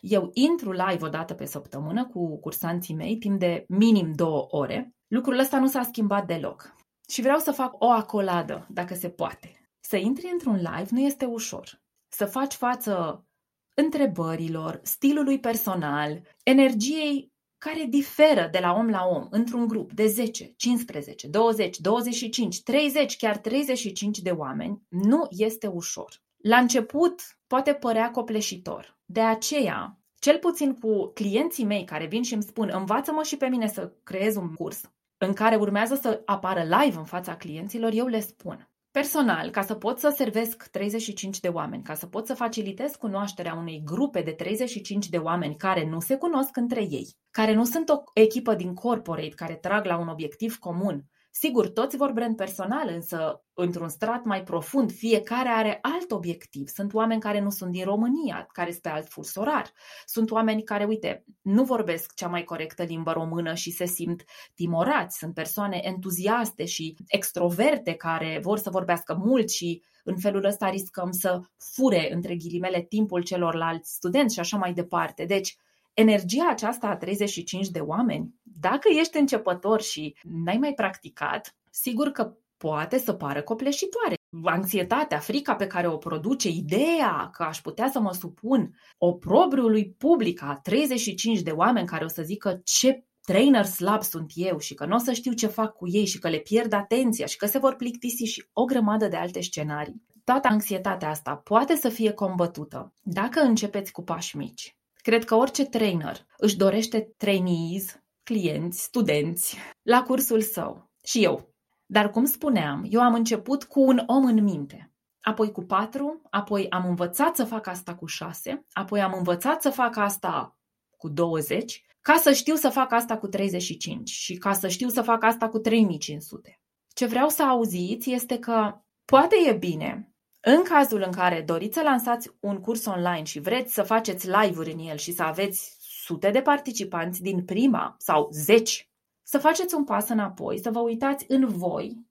Eu 0.00 0.30
intru 0.32 0.72
live 0.72 1.04
o 1.04 1.08
dată 1.08 1.34
pe 1.34 1.44
săptămână 1.44 2.06
cu 2.06 2.38
cursanții 2.40 2.94
mei 2.94 3.16
timp 3.16 3.38
de 3.38 3.64
minim 3.68 4.12
două 4.12 4.46
ore. 4.50 4.94
Lucrul 5.06 5.38
ăsta 5.38 5.58
nu 5.58 5.66
s-a 5.66 5.82
schimbat 5.82 6.26
deloc. 6.26 6.74
Și 7.08 7.20
vreau 7.20 7.38
să 7.38 7.52
fac 7.52 7.74
o 7.78 7.90
acoladă, 7.90 8.66
dacă 8.70 8.94
se 8.94 9.08
poate. 9.08 9.68
Să 9.80 9.96
intri 9.96 10.28
într-un 10.32 10.56
live 10.56 10.88
nu 10.90 11.00
este 11.00 11.24
ușor. 11.24 11.82
Să 12.08 12.24
faci 12.24 12.54
față 12.54 13.26
întrebărilor, 13.74 14.80
stilului 14.82 15.40
personal, 15.40 16.22
energiei 16.42 17.32
care 17.58 17.84
diferă 17.84 18.48
de 18.52 18.58
la 18.58 18.72
om 18.72 18.88
la 18.88 19.04
om 19.04 19.26
într-un 19.30 19.66
grup 19.66 19.92
de 19.92 20.06
10, 20.06 20.54
15, 20.56 21.28
20, 21.28 21.78
25, 21.78 22.62
30, 22.62 23.16
chiar 23.16 23.38
35 23.38 24.18
de 24.18 24.30
oameni, 24.30 24.82
nu 24.88 25.26
este 25.30 25.66
ușor. 25.66 26.22
La 26.38 26.56
început 26.56 27.20
poate 27.46 27.72
părea 27.72 28.10
copleșitor. 28.10 28.98
De 29.04 29.20
aceea, 29.20 29.98
cel 30.18 30.38
puțin 30.38 30.74
cu 30.74 31.06
clienții 31.14 31.64
mei 31.64 31.84
care 31.84 32.06
vin 32.06 32.22
și 32.22 32.34
îmi 32.34 32.42
spun 32.42 32.70
învață-mă 32.72 33.22
și 33.22 33.36
pe 33.36 33.46
mine 33.46 33.66
să 33.66 33.92
creez 34.02 34.36
un 34.36 34.54
curs 34.54 34.80
în 35.18 35.32
care 35.32 35.56
urmează 35.56 35.94
să 35.94 36.22
apară 36.24 36.62
live 36.62 36.96
în 36.96 37.04
fața 37.04 37.36
clienților, 37.36 37.92
eu 37.92 38.06
le 38.06 38.20
spun. 38.20 38.70
Personal, 38.90 39.50
ca 39.50 39.62
să 39.62 39.74
pot 39.74 39.98
să 39.98 40.12
servesc 40.16 40.68
35 40.70 41.40
de 41.40 41.48
oameni, 41.48 41.82
ca 41.82 41.94
să 41.94 42.06
pot 42.06 42.26
să 42.26 42.34
facilitez 42.34 42.96
cunoașterea 42.96 43.54
unei 43.54 43.82
grupe 43.84 44.22
de 44.22 44.30
35 44.30 45.08
de 45.08 45.16
oameni 45.16 45.56
care 45.56 45.88
nu 45.88 46.00
se 46.00 46.16
cunosc 46.16 46.56
între 46.56 46.80
ei, 46.80 47.16
care 47.30 47.54
nu 47.54 47.64
sunt 47.64 47.88
o 47.88 48.02
echipă 48.14 48.54
din 48.54 48.74
corporate 48.74 49.28
care 49.28 49.54
trag 49.54 49.84
la 49.84 49.98
un 49.98 50.08
obiectiv 50.08 50.58
comun, 50.58 51.04
Sigur, 51.40 51.68
toți 51.68 51.96
vor 51.96 52.12
brand 52.12 52.36
personal, 52.36 52.88
însă 52.88 53.44
într-un 53.54 53.88
strat 53.88 54.24
mai 54.24 54.42
profund, 54.42 54.92
fiecare 54.92 55.48
are 55.48 55.78
alt 55.82 56.10
obiectiv. 56.10 56.68
Sunt 56.68 56.94
oameni 56.94 57.20
care 57.20 57.40
nu 57.40 57.50
sunt 57.50 57.70
din 57.70 57.84
România, 57.84 58.46
care 58.52 58.70
sunt 58.70 58.82
pe 58.82 58.88
alt 58.88 59.08
furs 59.08 59.34
orar. 59.34 59.72
Sunt 60.06 60.30
oameni 60.30 60.62
care, 60.62 60.84
uite, 60.84 61.24
nu 61.42 61.64
vorbesc 61.64 62.14
cea 62.14 62.28
mai 62.28 62.44
corectă 62.44 62.82
limbă 62.82 63.12
română 63.12 63.54
și 63.54 63.70
se 63.70 63.86
simt 63.86 64.24
timorați. 64.54 65.18
Sunt 65.18 65.34
persoane 65.34 65.80
entuziaste 65.82 66.64
și 66.64 66.96
extroverte 67.06 67.92
care 67.94 68.40
vor 68.42 68.58
să 68.58 68.70
vorbească 68.70 69.14
mult 69.24 69.50
și 69.50 69.82
în 70.04 70.18
felul 70.18 70.44
ăsta 70.44 70.68
riscăm 70.68 71.10
să 71.10 71.40
fure, 71.56 72.12
între 72.12 72.36
ghilimele, 72.36 72.82
timpul 72.82 73.22
celorlalți 73.22 73.94
studenți 73.94 74.34
și 74.34 74.40
așa 74.40 74.56
mai 74.56 74.72
departe. 74.72 75.24
Deci, 75.24 75.56
energia 76.00 76.48
aceasta 76.50 76.86
a 76.86 76.96
35 76.96 77.68
de 77.68 77.78
oameni, 77.78 78.34
dacă 78.42 78.88
ești 78.98 79.18
începător 79.18 79.80
și 79.82 80.16
n-ai 80.22 80.56
mai 80.56 80.72
practicat, 80.72 81.56
sigur 81.70 82.08
că 82.10 82.36
poate 82.56 82.98
să 82.98 83.12
pară 83.12 83.42
copleșitoare. 83.42 84.14
Anxietatea, 84.44 85.18
frica 85.18 85.54
pe 85.54 85.66
care 85.66 85.88
o 85.88 85.96
produce, 85.96 86.48
ideea 86.48 87.30
că 87.32 87.42
aș 87.42 87.60
putea 87.60 87.88
să 87.90 88.00
mă 88.00 88.12
supun 88.12 88.78
oprobriului 88.98 89.94
public 89.98 90.42
a 90.42 90.60
35 90.62 91.40
de 91.40 91.50
oameni 91.50 91.86
care 91.86 92.04
o 92.04 92.08
să 92.08 92.22
zică 92.22 92.60
ce 92.64 93.04
trainer 93.20 93.64
slab 93.64 94.02
sunt 94.02 94.32
eu 94.34 94.58
și 94.58 94.74
că 94.74 94.86
nu 94.86 94.94
o 94.94 94.98
să 94.98 95.12
știu 95.12 95.32
ce 95.32 95.46
fac 95.46 95.72
cu 95.72 95.88
ei 95.88 96.06
și 96.06 96.18
că 96.18 96.28
le 96.28 96.38
pierd 96.38 96.72
atenția 96.72 97.26
și 97.26 97.36
că 97.36 97.46
se 97.46 97.58
vor 97.58 97.74
plictisi 97.74 98.24
și 98.24 98.48
o 98.52 98.64
grămadă 98.64 99.08
de 99.08 99.16
alte 99.16 99.40
scenarii. 99.40 100.02
Toată 100.24 100.48
anxietatea 100.48 101.08
asta 101.08 101.36
poate 101.36 101.74
să 101.76 101.88
fie 101.88 102.12
combătută 102.12 102.92
dacă 103.02 103.40
începeți 103.40 103.92
cu 103.92 104.02
pași 104.02 104.36
mici. 104.36 104.77
Cred 105.08 105.24
că 105.24 105.34
orice 105.34 105.64
trainer 105.64 106.26
își 106.36 106.56
dorește 106.56 107.14
trainees, 107.16 107.98
clienți, 108.22 108.82
studenți 108.82 109.56
la 109.82 110.02
cursul 110.02 110.40
său. 110.40 110.90
Și 111.04 111.24
eu. 111.24 111.54
Dar 111.86 112.10
cum 112.10 112.24
spuneam, 112.24 112.86
eu 112.88 113.00
am 113.00 113.14
început 113.14 113.64
cu 113.64 113.80
un 113.80 114.02
om 114.06 114.24
în 114.24 114.42
minte. 114.42 114.92
Apoi 115.20 115.52
cu 115.52 115.62
patru, 115.62 116.22
apoi 116.30 116.68
am 116.68 116.88
învățat 116.88 117.36
să 117.36 117.44
fac 117.44 117.66
asta 117.66 117.94
cu 117.94 118.06
șase, 118.06 118.66
apoi 118.72 119.00
am 119.00 119.12
învățat 119.16 119.62
să 119.62 119.70
fac 119.70 119.96
asta 119.96 120.58
cu 120.96 121.08
20, 121.08 121.84
ca 122.00 122.16
să 122.16 122.32
știu 122.32 122.54
să 122.54 122.68
fac 122.68 122.92
asta 122.92 123.18
cu 123.18 123.26
35 123.26 124.10
și 124.10 124.36
ca 124.36 124.52
să 124.52 124.68
știu 124.68 124.88
să 124.88 125.02
fac 125.02 125.22
asta 125.22 125.48
cu 125.48 125.58
3500. 125.58 126.60
Ce 126.88 127.06
vreau 127.06 127.28
să 127.28 127.42
auziți 127.42 128.10
este 128.12 128.38
că 128.38 128.80
poate 129.04 129.36
e 129.46 129.52
bine 129.52 130.12
în 130.40 130.62
cazul 130.62 131.02
în 131.06 131.12
care 131.12 131.42
doriți 131.42 131.74
să 131.74 131.82
lansați 131.82 132.30
un 132.40 132.60
curs 132.60 132.84
online 132.84 133.22
și 133.22 133.40
vreți 133.40 133.74
să 133.74 133.82
faceți 133.82 134.30
live-uri 134.30 134.72
în 134.72 134.78
el 134.78 134.96
și 134.96 135.12
să 135.12 135.22
aveți 135.22 135.76
sute 135.80 136.30
de 136.30 136.40
participanți 136.40 137.22
din 137.22 137.44
prima 137.44 137.94
sau 137.98 138.28
zeci, 138.32 138.90
să 139.22 139.38
faceți 139.38 139.74
un 139.74 139.84
pas 139.84 140.08
înapoi, 140.08 140.58
să 140.58 140.70
vă 140.70 140.78
uitați 140.78 141.24
în 141.28 141.46
voi, 141.48 142.06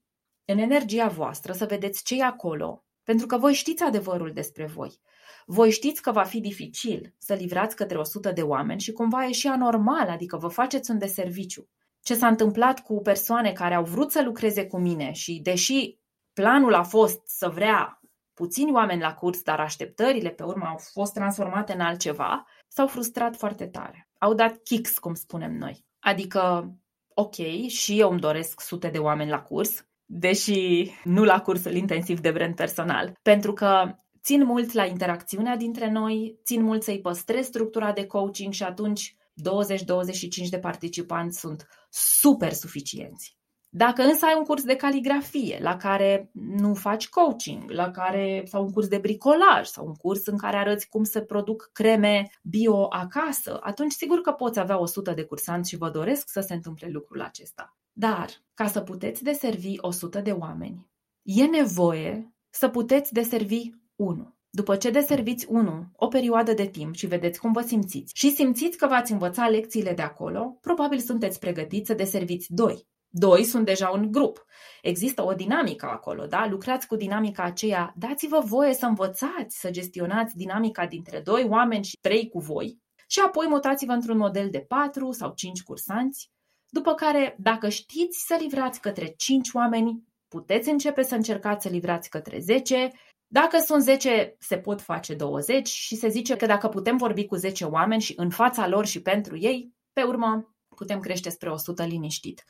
în 0.46 0.57
energia 0.57 1.07
voastră, 1.07 1.53
să 1.53 1.65
vedeți 1.65 2.03
ce 2.03 2.15
e 2.15 2.24
acolo, 2.24 2.86
pentru 3.03 3.27
că 3.27 3.38
voi 3.38 3.53
știți 3.53 3.84
adevărul 3.84 4.31
despre 4.34 4.65
voi. 4.65 5.00
Voi 5.46 5.72
știți 5.72 6.01
că 6.01 6.12
va 6.12 6.24
fi 6.24 6.39
dificil 6.39 7.13
să 7.17 7.34
livrați 7.34 7.75
către 7.75 7.98
100 7.98 8.31
de 8.31 8.41
oameni 8.41 8.79
și 8.79 8.91
cumva 8.91 9.25
e 9.25 9.31
și 9.31 9.48
anormal, 9.48 10.10
adică 10.10 10.38
vă 10.38 10.48
faceți 10.48 10.91
un 10.91 10.98
deserviciu. 10.98 11.69
Ce 12.01 12.15
s-a 12.15 12.27
întâmplat 12.27 12.79
cu 12.79 13.01
persoane 13.01 13.51
care 13.51 13.74
au 13.74 13.84
vrut 13.84 14.12
să 14.12 14.22
lucreze 14.24 14.65
cu 14.65 14.77
mine 14.77 15.12
și 15.12 15.39
deși 15.43 15.98
planul 16.34 16.74
a 16.74 16.84
fost 16.84 17.22
să 17.25 17.50
vrea 17.50 18.01
puțini 18.38 18.72
oameni 18.72 19.01
la 19.01 19.13
curs, 19.13 19.41
dar 19.41 19.60
așteptările 19.60 20.29
pe 20.29 20.44
urmă 20.44 20.65
au 20.65 20.77
fost 20.77 21.13
transformate 21.13 21.74
în 21.74 21.79
altceva, 21.79 22.46
s-au 22.67 22.88
frustrat 22.88 23.36
foarte 23.36 23.67
tare. 23.67 24.10
Au 24.17 24.34
dat 24.34 24.58
kicks, 24.63 24.98
cum 24.98 25.13
spunem 25.13 25.58
noi. 25.58 25.86
Adică, 26.00 26.74
ok, 27.13 27.36
și 27.67 28.00
eu 28.00 28.10
îmi 28.10 28.20
doresc 28.20 28.62
sute 28.62 28.88
de 28.88 28.98
oameni 28.98 29.29
la 29.29 29.41
curs, 29.41 29.86
deși 30.06 30.91
nu 31.03 31.24
la 31.24 31.41
cursul 31.41 31.74
intensiv 31.74 32.20
de 32.20 32.32
brand 32.32 32.56
personal, 32.56 33.13
pentru 33.22 33.53
că 33.53 33.96
țin 34.24 34.46
mult 34.46 34.72
la 34.72 34.86
interacțiunea 34.86 35.56
dintre 35.56 35.89
noi, 35.89 36.39
țin 36.44 36.63
mult 36.63 36.84
să-i 36.84 37.01
păstrez 37.01 37.46
structura 37.46 37.91
de 37.91 38.06
coaching 38.06 38.53
și 38.53 38.63
atunci 38.63 39.15
20-25 39.15 40.50
de 40.50 40.60
participanți 40.60 41.39
sunt 41.39 41.67
super 41.89 42.53
suficienți. 42.53 43.37
Dacă 43.77 44.01
însă 44.01 44.25
ai 44.25 44.36
un 44.38 44.43
curs 44.43 44.63
de 44.63 44.75
caligrafie 44.75 45.60
la 45.62 45.75
care 45.75 46.29
nu 46.34 46.74
faci 46.74 47.10
coaching, 47.10 47.69
la 47.69 47.91
care 47.91 48.43
sau 48.46 48.63
un 48.63 48.72
curs 48.72 48.88
de 48.88 48.98
bricolaj 48.98 49.67
sau 49.67 49.86
un 49.86 49.93
curs 49.93 50.25
în 50.25 50.38
care 50.38 50.57
arăți 50.57 50.89
cum 50.89 51.03
să 51.03 51.19
produc 51.22 51.69
creme 51.74 52.29
bio 52.43 52.88
acasă, 52.89 53.60
atunci 53.62 53.91
sigur 53.91 54.22
că 54.22 54.31
poți 54.31 54.60
avea 54.60 54.79
100 54.79 55.12
de 55.12 55.24
cursanți 55.24 55.69
și 55.69 55.77
vă 55.77 55.89
doresc 55.89 56.29
să 56.29 56.39
se 56.39 56.53
întâmple 56.53 56.88
lucrul 56.91 57.22
acesta. 57.22 57.77
Dar 57.91 58.29
ca 58.53 58.67
să 58.67 58.81
puteți 58.81 59.24
deservi 59.24 59.75
100 59.77 60.19
de 60.19 60.31
oameni, 60.31 60.88
e 61.22 61.46
nevoie 61.46 62.34
să 62.50 62.67
puteți 62.67 63.13
deservi 63.13 63.69
1. 63.96 64.36
După 64.50 64.75
ce 64.75 64.89
deserviți 64.89 65.46
1 65.50 65.86
o 65.96 66.07
perioadă 66.07 66.53
de 66.53 66.65
timp 66.65 66.96
și 66.96 67.07
vedeți 67.07 67.39
cum 67.39 67.51
vă 67.51 67.62
simțiți 67.62 68.13
și 68.15 68.31
simțiți 68.31 68.77
că 68.77 68.88
v-ați 68.88 69.12
învățat 69.12 69.50
lecțiile 69.50 69.93
de 69.93 70.01
acolo, 70.01 70.57
probabil 70.62 71.00
sunteți 71.00 71.39
pregătiți 71.39 71.88
să 71.88 71.93
deserviți 71.93 72.53
2 72.53 72.88
Doi 73.10 73.44
sunt 73.44 73.66
deja 73.66 73.90
un 73.90 74.12
grup. 74.12 74.46
Există 74.82 75.24
o 75.24 75.34
dinamică 75.34 75.86
acolo, 75.86 76.26
da? 76.26 76.48
Lucrați 76.48 76.88
cu 76.88 76.96
dinamica 76.96 77.44
aceea, 77.44 77.94
dați-vă 77.98 78.40
voie 78.40 78.74
să 78.74 78.86
învățați 78.86 79.60
să 79.60 79.70
gestionați 79.70 80.36
dinamica 80.36 80.86
dintre 80.86 81.20
doi 81.20 81.46
oameni 81.50 81.84
și 81.84 81.98
trei 82.02 82.30
cu 82.30 82.40
voi 82.40 82.86
și 83.08 83.20
apoi 83.20 83.48
mutați-vă 83.48 83.92
într-un 83.92 84.18
model 84.18 84.50
de 84.50 84.60
patru 84.60 85.12
sau 85.12 85.34
cinci 85.36 85.64
cursanți, 85.64 86.32
după 86.70 86.94
care, 86.94 87.36
dacă 87.40 87.70
știți 87.70 88.26
să 88.26 88.38
livrați 88.40 88.82
către 88.82 89.14
cinci 89.18 89.50
oameni, 89.54 90.04
puteți 90.28 90.70
începe 90.70 91.04
să 91.04 91.16
încercați 91.16 91.66
să 91.66 91.72
livrați 91.72 92.10
către 92.10 92.40
10. 92.40 92.92
Dacă 93.28 93.58
sunt 93.58 93.84
10, 93.84 94.36
se 94.40 94.58
pot 94.58 94.82
face 94.82 95.14
20 95.14 95.68
și 95.68 95.96
se 95.96 96.08
zice 96.08 96.36
că 96.36 96.46
dacă 96.46 96.68
putem 96.68 96.98
vorbi 96.98 97.26
cu 97.26 97.36
10 97.36 97.66
oameni 97.66 98.02
și 98.02 98.14
în 98.16 98.30
fața 98.30 98.68
lor 98.68 98.86
și 98.86 99.02
pentru 99.02 99.38
ei, 99.38 99.74
pe 99.94 100.04
urmă 100.04 100.56
putem 100.76 101.00
crește 101.00 101.30
spre 101.30 101.50
100 101.50 101.84
liniștit. 101.84 102.44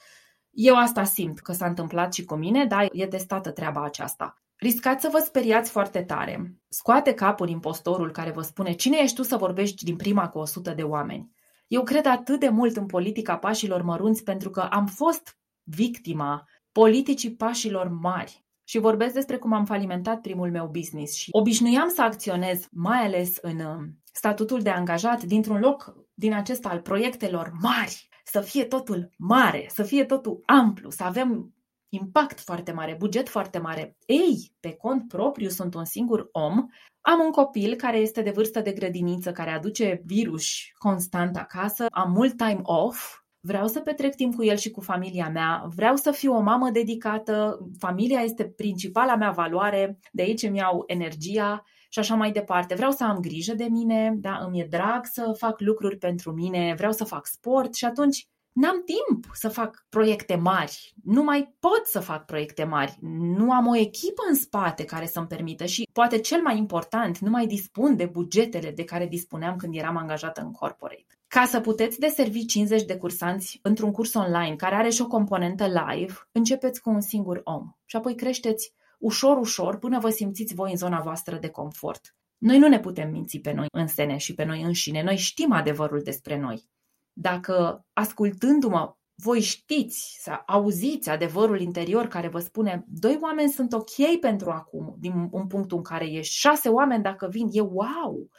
Eu 0.60 0.76
asta 0.76 1.04
simt 1.04 1.40
că 1.40 1.52
s-a 1.52 1.66
întâmplat 1.66 2.14
și 2.14 2.24
cu 2.26 2.36
mine, 2.36 2.66
dar 2.66 2.88
e 2.92 3.08
testată 3.08 3.52
treaba 3.52 3.84
aceasta. 3.84 4.42
Riscați 4.56 5.02
să 5.02 5.10
vă 5.12 5.18
speriați 5.18 5.72
foarte 5.72 6.02
tare. 6.02 6.58
Scoate 6.68 7.14
capul 7.14 7.50
impostorul 7.50 8.12
care 8.12 8.32
vă 8.32 8.42
spune 8.42 8.74
cine 8.74 8.98
ești 8.98 9.16
tu 9.16 9.24
să 9.24 9.38
vorbești 9.38 9.84
din 9.84 9.96
prima 9.96 10.30
cu 10.30 10.38
100 10.38 10.72
de 10.72 10.82
oameni. 10.82 11.32
Eu 11.68 11.84
cred 11.84 12.06
atât 12.06 12.40
de 12.40 12.50
mult 12.50 12.78
în 12.78 12.86
politica 12.86 13.38
pașilor 13.38 13.82
mărunți 13.82 14.24
pentru 14.24 14.50
că 14.50 14.60
am 14.60 14.86
fost 14.86 15.38
victima 15.64 16.48
politicii 16.72 17.36
pașilor 17.36 17.88
mari. 17.88 18.46
Și 18.64 18.78
vorbesc 18.78 19.14
despre 19.14 19.38
cum 19.38 19.54
am 19.54 19.66
falimentat 19.66 20.22
primul 20.22 20.52
meu 20.52 20.68
business 20.68 21.16
și 21.16 21.30
obișnuiam 21.32 21.90
să 21.90 22.02
acționez, 22.02 22.68
mai 22.72 23.00
ales 23.06 23.38
în 23.42 23.60
uh, 23.60 23.88
statutul 24.12 24.62
de 24.62 24.70
angajat, 24.70 25.24
dintr-un 25.24 25.60
loc 25.60 25.96
din 26.14 26.34
acesta 26.34 26.70
al 26.70 26.80
proiectelor 26.80 27.52
mari, 27.62 28.08
să 28.32 28.42
fie 28.42 28.66
totul 28.66 29.10
mare, 29.18 29.70
să 29.74 29.84
fie 29.84 30.06
totul 30.06 30.42
amplu, 30.46 30.90
să 30.90 31.04
avem 31.04 31.54
impact 31.90 32.40
foarte 32.40 32.72
mare, 32.72 32.96
buget 33.00 33.30
foarte 33.30 33.60
mare. 33.60 33.98
Ei, 34.06 34.52
pe 34.60 34.74
cont 34.74 35.08
propriu 35.08 35.50
sunt 35.50 35.74
un 35.74 35.86
singur 35.86 36.30
om, 36.32 36.66
am 37.02 37.20
un 37.26 37.32
copil 37.32 37.76
care 37.76 37.98
este 37.98 38.22
de 38.22 38.32
vârstă 38.32 38.60
de 38.60 38.72
grădiniță, 38.72 39.32
care 39.32 39.52
aduce 39.52 40.02
virus 40.06 40.46
constant 40.78 41.38
acasă, 41.38 41.86
am 41.90 42.12
mult 42.12 42.38
time 42.38 42.60
off, 42.64 43.20
vreau 43.40 43.68
să 43.68 43.80
petrec 43.80 44.16
timp 44.16 44.36
cu 44.36 44.44
el 44.44 44.58
și 44.58 44.72
cu 44.72 44.82
familia 44.82 45.30
mea, 45.30 45.68
vreau 45.76 45.96
să 45.96 46.12
fiu 46.12 46.34
o 46.34 46.40
mamă 46.40 46.70
dedicată, 46.70 47.60
familia 47.80 48.20
este 48.20 48.46
principala 48.46 49.16
mea 49.16 49.32
valoare, 49.32 50.00
de 50.12 50.22
aici 50.22 50.44
îmi 50.44 50.58
iau 50.58 50.84
energia 50.88 51.64
și 51.90 52.00
așa 52.00 52.16
mai 52.16 52.32
departe. 52.32 52.76
Vreau 52.76 52.92
să 52.92 53.04
am 53.04 53.20
grijă 53.20 53.54
de 53.54 53.68
mine, 53.70 54.14
da, 54.16 54.38
îmi 54.46 54.60
e 54.60 54.68
drag 54.70 55.06
să 55.06 55.34
fac 55.38 55.60
lucruri 55.60 55.98
pentru 55.98 56.32
mine, 56.32 56.74
vreau 56.78 56.92
să 56.92 57.04
fac 57.04 57.26
sport 57.26 57.76
și 57.76 57.86
atunci 57.86 58.28
n-am 58.52 58.84
timp 58.84 59.26
să 59.34 59.50
fac 59.50 59.86
proiecte 59.90 60.36
mari, 60.36 60.94
nu 61.04 61.24
mai 61.24 61.56
pot 61.60 61.82
să 61.86 62.00
fac 62.00 62.26
proiecte 62.26 62.64
mari, 62.64 62.98
nu 63.38 63.52
am 63.52 63.68
o 63.68 63.76
echipă 63.76 64.22
în 64.30 64.36
spate 64.36 64.86
care 64.86 65.06
să-mi 65.06 65.28
permită 65.28 65.66
și, 65.66 65.90
poate 65.94 66.20
cel 66.20 66.42
mai 66.42 66.58
important, 66.58 67.18
nu 67.18 67.30
mai 67.30 67.48
dispun 67.48 67.96
de 67.96 68.06
bugetele 68.06 68.72
de 68.72 68.84
care 68.84 69.08
dispuneam 69.08 69.56
când 69.56 69.76
eram 69.76 69.98
angajată 69.98 70.42
în 70.42 70.52
corporate. 70.52 71.06
Ca 71.28 71.46
să 71.46 71.60
puteți 71.60 72.00
deservi 72.00 72.46
50 72.46 72.84
de 72.84 72.98
cursanți 72.98 73.60
într-un 73.62 73.92
curs 73.92 74.14
online 74.14 74.56
care 74.56 74.76
are 74.76 74.90
și 74.90 75.02
o 75.02 75.08
componentă 75.08 75.66
live, 75.66 76.14
începeți 76.32 76.82
cu 76.82 76.90
un 76.90 77.02
singur 77.02 77.42
om 77.44 77.72
și 77.86 77.96
apoi 77.96 78.16
creșteți 78.16 78.74
ușor, 78.98 79.38
ușor, 79.38 79.78
până 79.78 80.00
vă 80.00 80.10
simțiți 80.10 80.54
voi 80.54 80.72
în 80.72 80.78
zona 80.78 81.02
voastră 81.02 81.38
de 81.38 81.50
confort. 81.50 82.16
Noi 82.38 82.58
nu 82.58 82.68
ne 82.68 82.80
putem 82.80 83.12
minți 83.12 83.38
pe 83.38 83.52
noi 83.52 83.68
în 83.72 83.88
sene 83.88 84.18
și 84.18 84.34
pe 84.34 84.44
noi 84.44 84.62
înșine. 84.62 85.04
Noi 85.04 85.18
știm 85.18 85.52
adevărul 85.52 86.02
despre 86.02 86.40
noi. 86.40 86.70
Dacă 87.14 87.86
ascultându-mă 87.94 88.96
voi 89.24 89.42
știți 89.42 90.18
să 90.20 90.32
auziți 90.46 91.10
adevărul 91.10 91.62
interior 91.62 92.08
care 92.08 92.28
vă 92.28 92.40
spune 92.40 92.86
doi 92.88 93.18
oameni 93.22 93.50
sunt 93.50 93.74
ok 93.74 94.20
pentru 94.20 94.50
acum, 94.50 94.96
din 95.00 95.28
un 95.32 95.48
punct 95.48 95.72
în 95.72 95.82
care 95.82 96.06
ești, 96.06 96.36
șase 96.36 96.70
oameni 96.70 97.04
dacă 97.04 97.28
vin, 97.28 97.48
e 97.52 97.62
wow, 97.62 98.30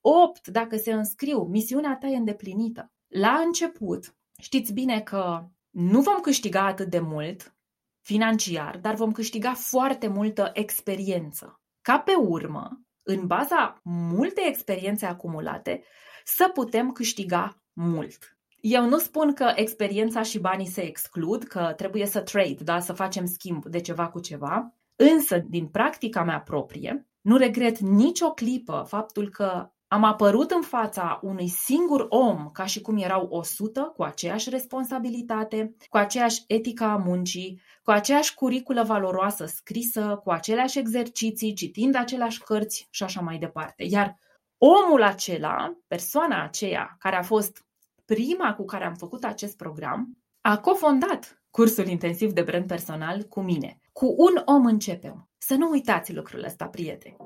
opt 0.00 0.48
dacă 0.48 0.76
se 0.76 0.92
înscriu, 0.92 1.42
misiunea 1.42 1.96
ta 2.00 2.06
e 2.06 2.16
îndeplinită. 2.16 2.92
La 3.08 3.42
început, 3.44 4.16
știți 4.40 4.72
bine 4.72 5.00
că 5.00 5.44
nu 5.70 6.00
vom 6.00 6.20
câștiga 6.20 6.66
atât 6.66 6.90
de 6.90 7.00
mult 7.00 7.54
financiar, 8.02 8.78
dar 8.78 8.94
vom 8.94 9.12
câștiga 9.12 9.52
foarte 9.54 10.06
multă 10.08 10.50
experiență. 10.52 11.60
Ca 11.80 11.98
pe 11.98 12.14
urmă, 12.14 12.80
în 13.02 13.26
baza 13.26 13.80
multe 13.84 14.42
experiențe 14.46 15.06
acumulate, 15.06 15.82
să 16.24 16.50
putem 16.54 16.90
câștiga 16.90 17.62
mult. 17.72 18.36
Eu 18.60 18.88
nu 18.88 18.98
spun 18.98 19.32
că 19.32 19.52
experiența 19.54 20.22
și 20.22 20.38
banii 20.38 20.66
se 20.66 20.86
exclud, 20.86 21.42
că 21.42 21.72
trebuie 21.76 22.06
să 22.06 22.20
trade, 22.20 22.58
da? 22.64 22.80
să 22.80 22.92
facem 22.92 23.26
schimb 23.26 23.64
de 23.64 23.80
ceva 23.80 24.08
cu 24.08 24.20
ceva, 24.20 24.74
însă 24.96 25.38
din 25.38 25.66
practica 25.66 26.22
mea 26.22 26.40
proprie, 26.40 27.06
nu 27.20 27.36
regret 27.36 27.78
nicio 27.78 28.30
clipă 28.30 28.84
faptul 28.88 29.28
că 29.30 29.70
am 29.88 30.04
apărut 30.04 30.50
în 30.50 30.62
fața 30.62 31.20
unui 31.22 31.48
singur 31.48 32.06
om 32.08 32.50
ca 32.52 32.64
și 32.64 32.80
cum 32.80 32.96
erau 32.96 33.26
o 33.30 33.42
sută, 33.42 33.92
cu 33.96 34.02
aceeași 34.02 34.50
responsabilitate, 34.50 35.76
cu 35.88 35.96
aceeași 35.96 36.44
etică 36.46 36.84
a 36.84 36.96
muncii, 36.96 37.60
cu 37.82 37.90
aceeași 37.90 38.34
curiculă 38.34 38.82
valoroasă 38.82 39.46
scrisă, 39.46 40.20
cu 40.24 40.30
aceleași 40.30 40.78
exerciții, 40.78 41.52
citind 41.52 41.94
aceleași 41.94 42.42
cărți 42.42 42.88
și 42.90 43.02
așa 43.02 43.20
mai 43.20 43.38
departe. 43.38 43.84
Iar 43.88 44.16
omul 44.58 45.02
acela, 45.02 45.78
persoana 45.86 46.44
aceea 46.44 46.96
care 46.98 47.16
a 47.16 47.22
fost 47.22 47.64
prima 48.04 48.54
cu 48.54 48.64
care 48.64 48.84
am 48.84 48.94
făcut 48.94 49.24
acest 49.24 49.56
program, 49.56 50.18
a 50.40 50.58
cofondat 50.58 51.42
cursul 51.50 51.86
intensiv 51.86 52.32
de 52.32 52.42
brand 52.42 52.66
personal 52.66 53.22
cu 53.22 53.40
mine. 53.40 53.80
Cu 53.92 54.14
un 54.18 54.42
om 54.44 54.66
începem. 54.66 55.28
Să 55.38 55.54
nu 55.54 55.70
uitați 55.70 56.14
lucrul 56.14 56.44
ăsta, 56.44 56.66
prieteni. 56.66 57.16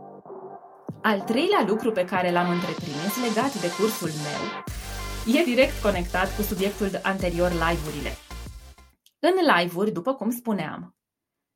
Al 1.02 1.20
treilea 1.20 1.64
lucru 1.66 1.92
pe 1.92 2.04
care 2.04 2.30
l-am 2.32 2.50
întreprins 2.50 3.26
legat 3.26 3.60
de 3.60 3.70
cursul 3.78 4.10
meu 4.26 4.42
e 5.40 5.44
direct 5.44 5.82
conectat 5.82 6.36
cu 6.36 6.42
subiectul 6.42 7.00
anterior 7.02 7.50
live-urile. 7.50 8.25
În 9.18 9.32
live-uri, 9.56 9.90
după 9.90 10.14
cum 10.14 10.30
spuneam, 10.30 10.96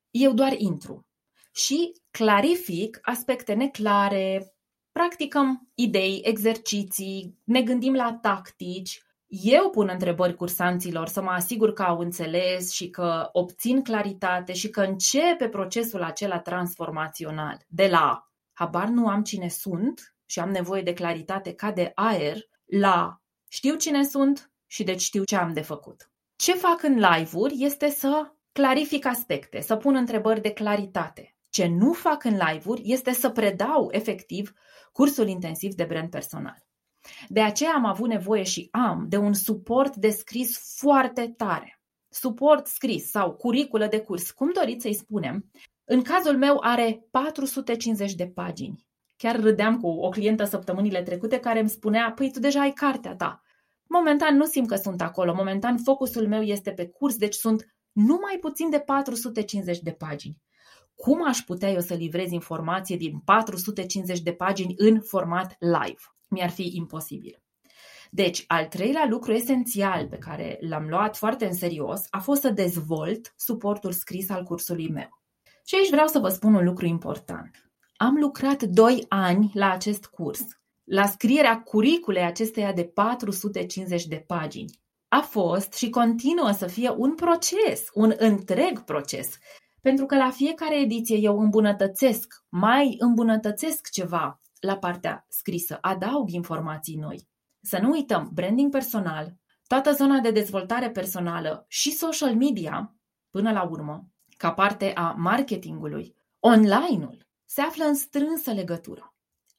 eu 0.09 0.33
doar 0.33 0.53
intru 0.57 1.05
și 1.53 2.01
clarific 2.11 2.99
aspecte 3.01 3.53
neclare, 3.53 4.55
practicăm 4.91 5.69
idei, 5.75 6.21
exerciții, 6.23 7.39
ne 7.43 7.61
gândim 7.61 7.93
la 7.93 8.13
tactici, 8.21 9.01
eu 9.33 9.69
pun 9.69 9.89
întrebări 9.91 10.35
cursanților 10.35 11.07
să 11.07 11.21
mă 11.21 11.29
asigur 11.29 11.73
că 11.73 11.83
au 11.83 11.99
înțeles 11.99 12.71
și 12.71 12.89
că 12.89 13.29
obțin 13.31 13.83
claritate 13.83 14.53
și 14.53 14.69
că 14.69 14.81
începe 14.81 15.49
procesul 15.49 16.03
acela 16.03 16.39
transformațional. 16.39 17.65
De 17.67 17.87
la 17.87 18.31
habar 18.53 18.87
nu 18.87 19.07
am 19.07 19.23
cine 19.23 19.47
sunt 19.47 20.15
și 20.25 20.39
am 20.39 20.49
nevoie 20.49 20.81
de 20.81 20.93
claritate 20.93 21.53
ca 21.53 21.71
de 21.71 21.91
aer, 21.95 22.37
la 22.65 23.21
știu 23.47 23.75
cine 23.75 24.03
sunt 24.03 24.51
și 24.67 24.83
deci 24.83 25.01
știu 25.01 25.23
ce 25.23 25.35
am 25.35 25.53
de 25.53 25.61
făcut. 25.61 26.10
Ce 26.41 26.53
fac 26.53 26.83
în 26.83 26.95
live-uri 26.95 27.55
este 27.57 27.89
să 27.89 28.31
clarific 28.51 29.05
aspecte, 29.05 29.61
să 29.61 29.75
pun 29.75 29.95
întrebări 29.95 30.41
de 30.41 30.51
claritate. 30.51 31.35
Ce 31.49 31.67
nu 31.67 31.93
fac 31.93 32.23
în 32.23 32.37
live-uri 32.47 32.81
este 32.85 33.11
să 33.11 33.29
predau 33.29 33.87
efectiv 33.91 34.53
cursul 34.91 35.27
intensiv 35.27 35.73
de 35.73 35.83
brand 35.83 36.09
personal. 36.09 36.65
De 37.27 37.41
aceea 37.41 37.73
am 37.73 37.85
avut 37.85 38.07
nevoie 38.07 38.43
și 38.43 38.67
am 38.71 39.05
de 39.09 39.17
un 39.17 39.33
suport 39.33 39.95
de 39.95 40.09
scris 40.09 40.75
foarte 40.77 41.33
tare. 41.37 41.81
Suport 42.09 42.67
scris 42.67 43.09
sau 43.09 43.31
curiculă 43.31 43.87
de 43.87 43.99
curs, 43.99 44.31
cum 44.31 44.51
doriți 44.53 44.81
să-i 44.81 44.93
spunem. 44.93 45.51
În 45.83 46.01
cazul 46.01 46.37
meu 46.37 46.57
are 46.61 47.05
450 47.11 48.13
de 48.13 48.27
pagini. 48.27 48.87
Chiar 49.15 49.39
râdeam 49.39 49.79
cu 49.79 49.87
o 49.87 50.09
clientă 50.09 50.43
săptămânile 50.43 51.03
trecute 51.03 51.39
care 51.39 51.59
îmi 51.59 51.69
spunea, 51.69 52.11
păi 52.11 52.31
tu 52.31 52.39
deja 52.39 52.61
ai 52.61 52.71
cartea 52.71 53.15
ta. 53.15 53.41
Momentan 53.93 54.35
nu 54.35 54.45
simt 54.45 54.67
că 54.67 54.75
sunt 54.75 55.01
acolo, 55.01 55.33
momentan 55.33 55.77
focusul 55.77 56.27
meu 56.27 56.41
este 56.41 56.71
pe 56.71 56.87
curs, 56.87 57.15
deci 57.15 57.33
sunt 57.33 57.75
numai 57.91 58.37
puțin 58.39 58.69
de 58.69 58.79
450 58.79 59.79
de 59.79 59.91
pagini. 59.91 60.41
Cum 60.95 61.27
aș 61.27 61.39
putea 61.39 61.71
eu 61.71 61.79
să 61.79 61.93
livrez 61.93 62.31
informație 62.31 62.97
din 62.97 63.19
450 63.19 64.19
de 64.19 64.33
pagini 64.33 64.73
în 64.77 65.01
format 65.01 65.55
live? 65.59 66.01
mi-ar 66.31 66.49
fi 66.49 66.71
imposibil. 66.73 67.43
Deci, 68.09 68.43
al 68.47 68.65
treilea 68.65 69.05
lucru 69.09 69.31
esențial 69.31 70.07
pe 70.07 70.17
care 70.17 70.57
l-am 70.61 70.87
luat 70.89 71.17
foarte 71.17 71.45
în 71.45 71.53
serios 71.53 72.01
a 72.09 72.19
fost 72.19 72.41
să 72.41 72.49
dezvolt 72.49 73.33
suportul 73.37 73.91
scris 73.91 74.29
al 74.29 74.43
cursului 74.43 74.89
meu. 74.89 75.21
Și 75.65 75.75
aici 75.75 75.89
vreau 75.89 76.07
să 76.07 76.19
vă 76.19 76.29
spun 76.29 76.53
un 76.53 76.63
lucru 76.63 76.85
important. 76.85 77.71
Am 77.95 78.15
lucrat 78.15 78.63
2 78.63 79.05
ani 79.09 79.51
la 79.53 79.71
acest 79.71 80.05
curs, 80.05 80.45
la 80.83 81.05
scrierea 81.05 81.61
curiculei 81.61 82.23
acesteia 82.23 82.73
de 82.73 82.83
450 82.83 84.05
de 84.05 84.23
pagini. 84.27 84.79
A 85.07 85.19
fost 85.19 85.73
și 85.73 85.89
continuă 85.89 86.51
să 86.51 86.67
fie 86.67 86.89
un 86.89 87.15
proces, 87.15 87.87
un 87.93 88.13
întreg 88.17 88.79
proces, 88.79 89.37
pentru 89.81 90.05
că 90.05 90.15
la 90.15 90.29
fiecare 90.29 90.79
ediție 90.79 91.17
eu 91.17 91.39
îmbunătățesc, 91.39 92.33
mai 92.49 92.95
îmbunătățesc 92.99 93.89
ceva, 93.89 94.41
la 94.59 94.77
partea 94.77 95.25
scrisă, 95.29 95.77
adaug 95.81 96.29
informații 96.29 96.95
noi. 96.95 97.27
Să 97.61 97.79
nu 97.81 97.89
uităm, 97.89 98.29
branding 98.33 98.71
personal, 98.71 99.35
toată 99.67 99.91
zona 99.93 100.19
de 100.19 100.31
dezvoltare 100.31 100.89
personală 100.89 101.65
și 101.67 101.91
social 101.91 102.35
media, 102.35 102.95
până 103.29 103.51
la 103.51 103.63
urmă, 103.63 104.07
ca 104.37 104.53
parte 104.53 104.93
a 104.93 105.15
marketingului, 105.17 106.15
online-ul 106.39 107.27
se 107.45 107.61
află 107.61 107.83
în 107.83 107.95
strânsă 107.95 108.51
legătură. 108.51 109.10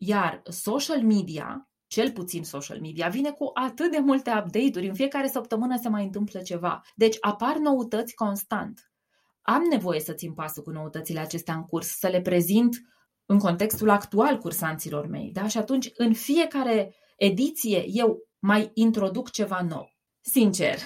Iar 0.04 0.42
social 0.50 1.02
media, 1.02 1.70
cel 1.86 2.12
puțin 2.12 2.44
social 2.44 2.80
media, 2.80 3.08
vine 3.08 3.30
cu 3.30 3.50
atât 3.54 3.90
de 3.90 3.98
multe 3.98 4.30
update-uri, 4.30 4.88
în 4.88 4.94
fiecare 4.94 5.28
săptămână 5.28 5.78
se 5.82 5.88
mai 5.88 6.04
întâmplă 6.04 6.40
ceva. 6.40 6.82
Deci 6.94 7.16
apar 7.20 7.56
noutăți 7.56 8.14
constant. 8.14 8.92
Am 9.42 9.62
nevoie 9.70 10.00
să 10.00 10.12
țin 10.12 10.32
pasul 10.34 10.62
cu 10.62 10.70
noutățile 10.70 11.20
acestea 11.20 11.54
în 11.54 11.62
curs, 11.62 11.98
să 11.98 12.08
le 12.08 12.20
prezint 12.20 12.76
în 13.26 13.38
contextul 13.38 13.90
actual 13.90 14.38
cursanților 14.38 15.06
mei. 15.06 15.30
Da? 15.32 15.48
Și 15.48 15.58
atunci, 15.58 15.90
în 15.94 16.12
fiecare 16.14 16.94
ediție, 17.16 17.84
eu 17.86 18.18
mai 18.38 18.70
introduc 18.74 19.30
ceva 19.30 19.60
nou. 19.68 19.92
Sincer, 20.20 20.78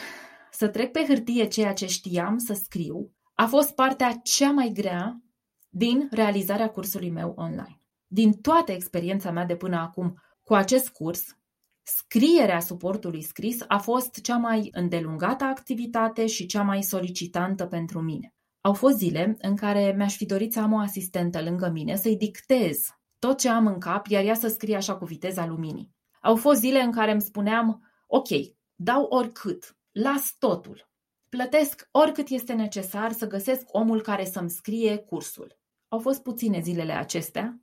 să 0.51 0.69
trec 0.69 0.93
pe 0.93 1.05
hârtie 1.07 1.47
ceea 1.49 1.73
ce 1.73 1.87
știam 1.87 2.39
să 2.39 2.53
scriu 2.53 3.13
a 3.35 3.47
fost 3.47 3.75
partea 3.75 4.21
cea 4.23 4.51
mai 4.51 4.71
grea 4.75 5.23
din 5.69 6.09
realizarea 6.11 6.71
cursului 6.71 7.11
meu 7.11 7.33
online. 7.37 7.81
Din 8.07 8.33
toată 8.33 8.73
experiența 8.73 9.31
mea 9.31 9.45
de 9.45 9.57
până 9.57 9.77
acum 9.77 10.23
cu 10.43 10.55
acest 10.55 10.89
curs, 10.89 11.37
scrierea 11.83 12.61
suportului 12.61 13.23
scris 13.23 13.65
a 13.69 13.79
fost 13.79 14.21
cea 14.21 14.37
mai 14.37 14.69
îndelungată 14.73 15.45
activitate 15.45 16.27
și 16.27 16.47
cea 16.47 16.63
mai 16.63 16.83
solicitantă 16.83 17.67
pentru 17.67 18.01
mine. 18.01 18.35
Au 18.61 18.73
fost 18.73 18.97
zile 18.97 19.37
în 19.41 19.57
care 19.57 19.95
mi-aș 19.97 20.17
fi 20.17 20.27
dorit 20.27 20.53
să 20.53 20.61
am 20.61 20.73
o 20.73 20.79
asistentă 20.79 21.43
lângă 21.43 21.69
mine 21.69 21.97
să-i 21.97 22.17
dictez 22.17 22.87
tot 23.19 23.39
ce 23.39 23.49
am 23.49 23.67
în 23.67 23.79
cap, 23.79 24.07
iar 24.07 24.25
ea 24.25 24.35
să 24.35 24.49
scrie 24.49 24.77
așa 24.77 24.97
cu 24.97 25.05
viteza 25.05 25.47
luminii. 25.47 25.95
Au 26.21 26.37
fost 26.37 26.61
zile 26.61 26.81
în 26.81 26.93
care 26.93 27.13
îmi 27.13 27.21
spuneam, 27.23 27.83
ok, 28.07 28.29
dau 28.75 29.03
oricât, 29.03 29.77
las 29.93 30.35
totul, 30.39 30.89
plătesc 31.29 31.89
oricât 31.91 32.29
este 32.29 32.53
necesar 32.53 33.13
să 33.13 33.27
găsesc 33.27 33.63
omul 33.67 34.03
care 34.03 34.25
să-mi 34.25 34.51
scrie 34.51 34.97
cursul. 34.97 35.59
Au 35.89 35.99
fost 35.99 36.23
puține 36.23 36.61
zilele 36.61 36.93
acestea, 36.93 37.61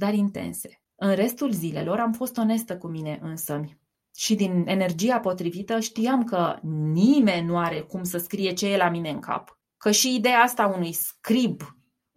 dar 0.00 0.14
intense. 0.14 0.82
În 0.94 1.14
restul 1.14 1.52
zilelor 1.52 1.98
am 1.98 2.12
fost 2.12 2.36
onestă 2.36 2.78
cu 2.78 2.86
mine 2.86 3.18
însă 3.22 3.60
și 4.16 4.34
din 4.34 4.64
energia 4.66 5.20
potrivită 5.20 5.80
știam 5.80 6.24
că 6.24 6.58
nimeni 6.92 7.46
nu 7.46 7.58
are 7.58 7.80
cum 7.80 8.02
să 8.02 8.18
scrie 8.18 8.52
ce 8.52 8.66
e 8.66 8.76
la 8.76 8.88
mine 8.88 9.10
în 9.10 9.20
cap, 9.20 9.58
că 9.76 9.90
și 9.90 10.14
ideea 10.14 10.38
asta 10.38 10.66
unui 10.66 10.92
scrib 10.92 11.62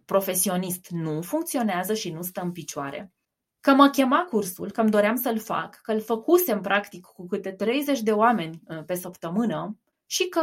profesionist 0.04 0.88
nu 0.88 1.22
funcționează 1.22 1.94
și 1.94 2.10
nu 2.12 2.22
stă 2.22 2.40
în 2.40 2.52
picioare, 2.52 3.12
că 3.60 3.74
mă 3.74 3.88
chema 3.88 4.26
cursul, 4.30 4.70
că 4.70 4.80
îmi 4.80 4.90
doream 4.90 5.16
să-l 5.16 5.38
fac, 5.38 5.80
că 5.82 5.92
îl 5.92 6.00
făcusem 6.00 6.60
practic 6.60 7.04
cu 7.04 7.26
câte 7.26 7.52
30 7.52 8.00
de 8.00 8.12
oameni 8.12 8.60
uh, 8.68 8.84
pe 8.84 8.94
săptămână 8.94 9.78
și 10.06 10.28
că 10.28 10.40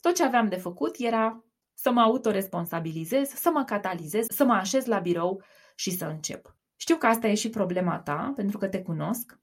tot 0.00 0.14
ce 0.14 0.24
aveam 0.24 0.48
de 0.48 0.56
făcut 0.56 0.94
era 0.98 1.44
să 1.74 1.90
mă 1.90 2.00
autoresponsabilizez, 2.00 3.28
să 3.28 3.50
mă 3.52 3.64
catalizez, 3.64 4.26
să 4.28 4.44
mă 4.44 4.52
așez 4.52 4.84
la 4.84 4.98
birou 4.98 5.42
și 5.74 5.90
să 5.90 6.04
încep. 6.04 6.54
Știu 6.80 6.96
că 6.96 7.06
asta 7.06 7.26
e 7.26 7.34
și 7.34 7.50
problema 7.50 7.98
ta, 7.98 8.32
pentru 8.36 8.58
că 8.58 8.68
te 8.68 8.82
cunosc. 8.82 9.40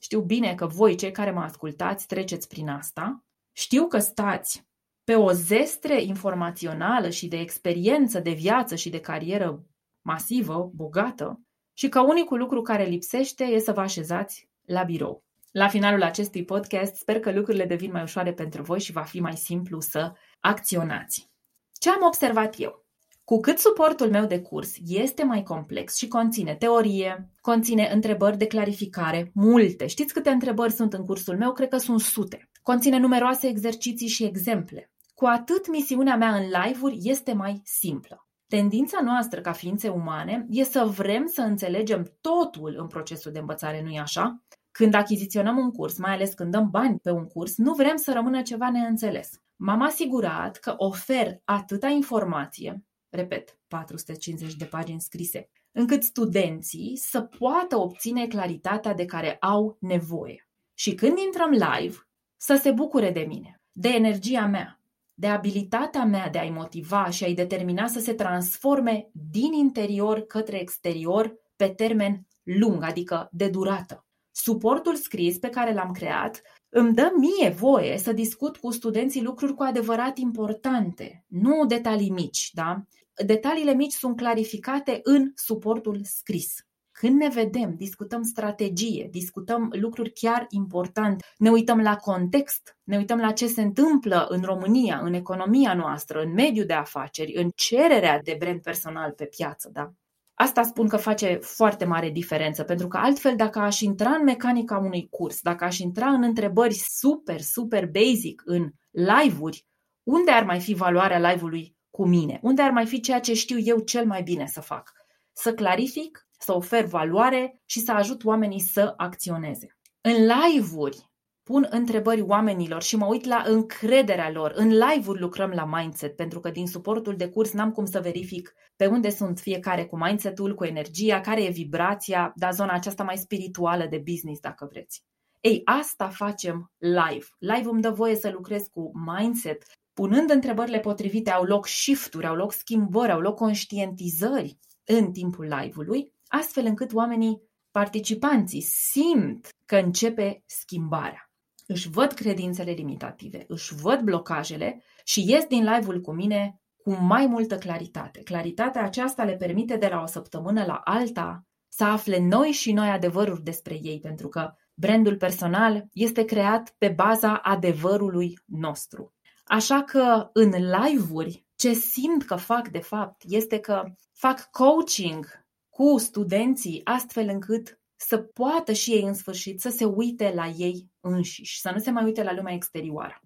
Știu 0.00 0.20
bine 0.20 0.54
că 0.54 0.66
voi, 0.66 0.94
cei 0.94 1.10
care 1.10 1.30
mă 1.30 1.40
ascultați, 1.40 2.06
treceți 2.06 2.48
prin 2.48 2.68
asta. 2.68 3.24
Știu 3.52 3.86
că 3.86 3.98
stați 3.98 4.68
pe 5.04 5.14
o 5.14 5.32
zestre 5.32 6.02
informațională 6.02 7.10
și 7.10 7.28
de 7.28 7.38
experiență 7.38 8.20
de 8.20 8.30
viață 8.30 8.74
și 8.74 8.90
de 8.90 9.00
carieră 9.00 9.66
masivă, 10.02 10.70
bogată, 10.74 11.40
și 11.72 11.88
că 11.88 12.00
unicul 12.00 12.38
lucru 12.38 12.62
care 12.62 12.84
lipsește 12.84 13.44
e 13.44 13.58
să 13.58 13.72
vă 13.72 13.80
așezați 13.80 14.48
la 14.66 14.82
birou. 14.82 15.24
La 15.50 15.68
finalul 15.68 16.02
acestui 16.02 16.44
podcast 16.44 16.94
sper 16.94 17.20
că 17.20 17.32
lucrurile 17.32 17.64
devin 17.64 17.90
mai 17.90 18.02
ușoare 18.02 18.32
pentru 18.32 18.62
voi 18.62 18.80
și 18.80 18.92
va 18.92 19.02
fi 19.02 19.20
mai 19.20 19.36
simplu 19.36 19.80
să 19.80 20.12
acționați. 20.40 21.30
Ce 21.72 21.90
am 21.90 22.02
observat 22.06 22.54
eu? 22.58 22.86
Cu 23.30 23.40
cât 23.40 23.58
suportul 23.58 24.10
meu 24.10 24.26
de 24.26 24.40
curs 24.40 24.74
este 24.86 25.24
mai 25.24 25.42
complex 25.42 25.96
și 25.96 26.08
conține 26.08 26.54
teorie, 26.54 27.30
conține 27.40 27.90
întrebări 27.94 28.36
de 28.36 28.46
clarificare, 28.46 29.30
multe. 29.34 29.86
Știți 29.86 30.12
câte 30.12 30.30
întrebări 30.30 30.72
sunt 30.72 30.92
în 30.92 31.04
cursul 31.04 31.36
meu? 31.36 31.52
Cred 31.52 31.68
că 31.68 31.76
sunt 31.76 32.00
sute. 32.00 32.50
Conține 32.62 32.98
numeroase 32.98 33.46
exerciții 33.46 34.08
și 34.08 34.24
exemple. 34.24 34.90
Cu 35.14 35.26
atât 35.26 35.70
misiunea 35.70 36.16
mea 36.16 36.34
în 36.34 36.42
live-uri 36.42 36.98
este 37.02 37.32
mai 37.32 37.60
simplă. 37.64 38.28
Tendința 38.46 39.00
noastră 39.02 39.40
ca 39.40 39.52
ființe 39.52 39.88
umane 39.88 40.46
e 40.48 40.64
să 40.64 40.84
vrem 40.84 41.26
să 41.26 41.40
înțelegem 41.40 42.12
totul 42.20 42.74
în 42.78 42.86
procesul 42.86 43.32
de 43.32 43.38
învățare, 43.38 43.82
nu-i 43.82 43.98
așa? 43.98 44.42
Când 44.70 44.94
achiziționăm 44.94 45.56
un 45.56 45.70
curs, 45.70 45.98
mai 45.98 46.12
ales 46.12 46.34
când 46.34 46.50
dăm 46.50 46.68
bani 46.70 46.98
pe 46.98 47.10
un 47.10 47.26
curs, 47.26 47.56
nu 47.56 47.72
vrem 47.72 47.96
să 47.96 48.12
rămână 48.12 48.42
ceva 48.42 48.70
neînțeles. 48.70 49.30
M-am 49.56 49.82
asigurat 49.82 50.56
că 50.56 50.74
ofer 50.76 51.40
atâta 51.44 51.88
informație, 51.88 52.84
repet, 53.10 53.58
450 53.68 54.54
de 54.54 54.64
pagini 54.64 55.00
scrise, 55.00 55.50
încât 55.72 56.02
studenții 56.02 56.96
să 56.96 57.20
poată 57.20 57.76
obține 57.76 58.26
claritatea 58.26 58.94
de 58.94 59.04
care 59.04 59.36
au 59.40 59.76
nevoie. 59.80 60.48
Și 60.74 60.94
când 60.94 61.18
intrăm 61.18 61.50
live, 61.50 61.96
să 62.36 62.58
se 62.62 62.70
bucure 62.70 63.10
de 63.10 63.20
mine, 63.20 63.60
de 63.72 63.88
energia 63.88 64.46
mea, 64.46 64.80
de 65.14 65.26
abilitatea 65.26 66.04
mea 66.04 66.28
de 66.28 66.38
a-i 66.38 66.50
motiva 66.50 67.10
și 67.10 67.24
a-i 67.24 67.34
determina 67.34 67.86
să 67.86 68.00
se 68.00 68.12
transforme 68.12 69.10
din 69.12 69.52
interior 69.52 70.20
către 70.20 70.60
exterior 70.60 71.34
pe 71.56 71.68
termen 71.68 72.26
lung, 72.42 72.82
adică 72.82 73.28
de 73.32 73.48
durată. 73.48 74.04
Suportul 74.30 74.96
scris 74.96 75.38
pe 75.38 75.48
care 75.48 75.72
l-am 75.72 75.90
creat 75.92 76.42
îmi 76.68 76.94
dă 76.94 77.12
mie 77.16 77.50
voie 77.50 77.98
să 77.98 78.12
discut 78.12 78.56
cu 78.56 78.70
studenții 78.70 79.22
lucruri 79.22 79.54
cu 79.54 79.62
adevărat 79.62 80.18
importante, 80.18 81.24
nu 81.26 81.66
detalii 81.66 82.10
mici, 82.10 82.50
da? 82.52 82.84
Detaliile 83.24 83.74
mici 83.74 83.92
sunt 83.92 84.16
clarificate 84.16 85.00
în 85.02 85.32
suportul 85.34 86.00
scris. 86.02 86.54
Când 86.92 87.20
ne 87.20 87.28
vedem, 87.28 87.74
discutăm 87.76 88.22
strategie, 88.22 89.08
discutăm 89.10 89.72
lucruri 89.72 90.12
chiar 90.12 90.46
importante, 90.48 91.24
ne 91.38 91.50
uităm 91.50 91.80
la 91.80 91.96
context, 91.96 92.76
ne 92.82 92.96
uităm 92.96 93.18
la 93.18 93.32
ce 93.32 93.46
se 93.46 93.62
întâmplă 93.62 94.26
în 94.28 94.42
România, 94.42 94.98
în 94.98 95.12
economia 95.12 95.74
noastră, 95.74 96.22
în 96.22 96.32
mediul 96.32 96.66
de 96.66 96.72
afaceri, 96.72 97.34
în 97.34 97.50
cererea 97.54 98.20
de 98.22 98.36
brand 98.38 98.60
personal 98.62 99.10
pe 99.10 99.24
piață, 99.24 99.70
da? 99.72 99.92
Asta 100.34 100.62
spun 100.62 100.88
că 100.88 100.96
face 100.96 101.38
foarte 101.42 101.84
mare 101.84 102.10
diferență, 102.10 102.62
pentru 102.62 102.88
că 102.88 102.96
altfel 102.96 103.36
dacă 103.36 103.58
aș 103.58 103.80
intra 103.80 104.10
în 104.10 104.24
mecanica 104.24 104.78
unui 104.78 105.08
curs, 105.10 105.40
dacă 105.40 105.64
aș 105.64 105.78
intra 105.78 106.06
în 106.06 106.22
întrebări 106.22 106.74
super, 106.74 107.40
super 107.40 107.86
basic 107.86 108.42
în 108.44 108.70
live-uri, 108.90 109.66
unde 110.02 110.30
ar 110.30 110.44
mai 110.44 110.60
fi 110.60 110.74
valoarea 110.74 111.30
live-ului 111.30 111.76
cu 111.90 112.06
mine? 112.06 112.38
Unde 112.42 112.62
ar 112.62 112.70
mai 112.70 112.86
fi 112.86 113.00
ceea 113.00 113.20
ce 113.20 113.34
știu 113.34 113.58
eu 113.58 113.78
cel 113.78 114.06
mai 114.06 114.22
bine 114.22 114.46
să 114.46 114.60
fac? 114.60 114.92
Să 115.32 115.54
clarific, 115.54 116.28
să 116.38 116.54
ofer 116.54 116.84
valoare 116.84 117.60
și 117.66 117.80
să 117.80 117.92
ajut 117.92 118.24
oamenii 118.24 118.60
să 118.60 118.94
acționeze. 118.96 119.76
În 120.00 120.12
live-uri 120.12 121.10
pun 121.42 121.66
întrebări 121.70 122.20
oamenilor 122.20 122.82
și 122.82 122.96
mă 122.96 123.06
uit 123.06 123.24
la 123.24 123.42
încrederea 123.46 124.30
lor. 124.30 124.52
În 124.54 124.68
live-uri 124.68 125.20
lucrăm 125.20 125.50
la 125.50 125.64
mindset, 125.64 126.16
pentru 126.16 126.40
că 126.40 126.50
din 126.50 126.66
suportul 126.66 127.16
de 127.16 127.28
curs 127.28 127.52
n-am 127.52 127.72
cum 127.72 127.84
să 127.84 128.00
verific 128.00 128.54
pe 128.76 128.86
unde 128.86 129.10
sunt 129.10 129.38
fiecare 129.38 129.84
cu 129.84 129.96
mindset-ul, 129.96 130.54
cu 130.54 130.64
energia, 130.64 131.20
care 131.20 131.42
e 131.42 131.50
vibrația, 131.50 132.32
dar 132.34 132.52
zona 132.52 132.72
aceasta 132.72 133.02
mai 133.02 133.16
spirituală 133.16 133.86
de 133.86 134.02
business, 134.04 134.40
dacă 134.40 134.68
vreți. 134.70 135.04
Ei, 135.40 135.60
asta 135.64 136.08
facem 136.08 136.72
live. 136.78 137.26
Live 137.38 137.68
îmi 137.68 137.82
dă 137.82 137.90
voie 137.90 138.14
să 138.14 138.30
lucrez 138.30 138.62
cu 138.62 138.90
mindset. 139.06 139.62
Punând 139.92 140.30
întrebările 140.30 140.78
potrivite, 140.78 141.30
au 141.30 141.44
loc 141.44 141.66
shift-uri, 141.66 142.26
au 142.26 142.34
loc 142.34 142.52
schimbări, 142.52 143.12
au 143.12 143.20
loc 143.20 143.36
conștientizări 143.36 144.58
în 144.84 145.12
timpul 145.12 145.44
live-ului, 145.44 146.12
astfel 146.26 146.64
încât 146.64 146.92
oamenii 146.92 147.42
participanții 147.70 148.60
simt 148.60 149.48
că 149.66 149.76
începe 149.76 150.42
schimbarea 150.46 151.30
își 151.72 151.90
văd 151.90 152.12
credințele 152.12 152.70
limitative, 152.70 153.44
își 153.48 153.74
văd 153.74 154.00
blocajele 154.00 154.82
și 155.04 155.30
ies 155.30 155.44
din 155.44 155.64
live-ul 155.64 156.00
cu 156.00 156.12
mine 156.12 156.60
cu 156.76 156.90
mai 156.90 157.26
multă 157.26 157.58
claritate. 157.58 158.22
Claritatea 158.22 158.84
aceasta 158.84 159.24
le 159.24 159.36
permite 159.36 159.76
de 159.76 159.86
la 159.86 160.02
o 160.02 160.06
săptămână 160.06 160.64
la 160.64 160.80
alta 160.84 161.44
să 161.68 161.84
afle 161.84 162.18
noi 162.18 162.50
și 162.50 162.72
noi 162.72 162.88
adevăruri 162.88 163.42
despre 163.42 163.78
ei, 163.82 164.00
pentru 164.00 164.28
că 164.28 164.52
brandul 164.74 165.16
personal 165.16 165.86
este 165.92 166.24
creat 166.24 166.74
pe 166.78 166.88
baza 166.88 167.34
adevărului 167.36 168.38
nostru. 168.46 169.14
Așa 169.52 169.82
că 169.82 170.30
în 170.32 170.50
live-uri, 170.50 171.44
ce 171.56 171.72
simt 171.72 172.24
că 172.24 172.34
fac 172.34 172.68
de 172.68 172.78
fapt 172.78 173.22
este 173.26 173.58
că 173.58 173.82
fac 174.12 174.50
coaching 174.50 175.44
cu 175.68 175.98
studenții 175.98 176.80
astfel 176.84 177.28
încât 177.28 177.78
să 177.96 178.18
poată 178.18 178.72
și 178.72 178.90
ei 178.90 179.02
în 179.02 179.14
sfârșit 179.14 179.60
să 179.60 179.68
se 179.68 179.84
uite 179.84 180.32
la 180.34 180.46
ei 180.46 180.90
înșiși, 181.00 181.60
să 181.60 181.70
nu 181.74 181.78
se 181.78 181.90
mai 181.90 182.04
uite 182.04 182.22
la 182.22 182.34
lumea 182.34 182.54
exterioară. 182.54 183.20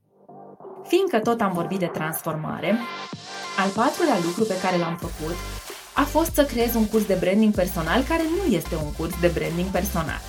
Fiindcă 0.83 1.19
tot 1.21 1.41
am 1.41 1.53
vorbit 1.53 1.79
de 1.79 1.87
transformare, 1.87 2.79
al 3.59 3.71
patrulea 3.71 4.19
lucru 4.25 4.45
pe 4.45 4.61
care 4.63 4.77
l-am 4.77 4.97
făcut 4.97 5.35
a 5.95 6.03
fost 6.05 6.35
să 6.35 6.45
creez 6.45 6.75
un 6.75 6.87
curs 6.87 7.07
de 7.07 7.17
branding 7.21 7.55
personal 7.55 8.03
care 8.03 8.23
nu 8.23 8.53
este 8.55 8.75
un 8.75 8.93
curs 8.93 9.21
de 9.21 9.29
branding 9.35 9.71
personal. 9.71 10.21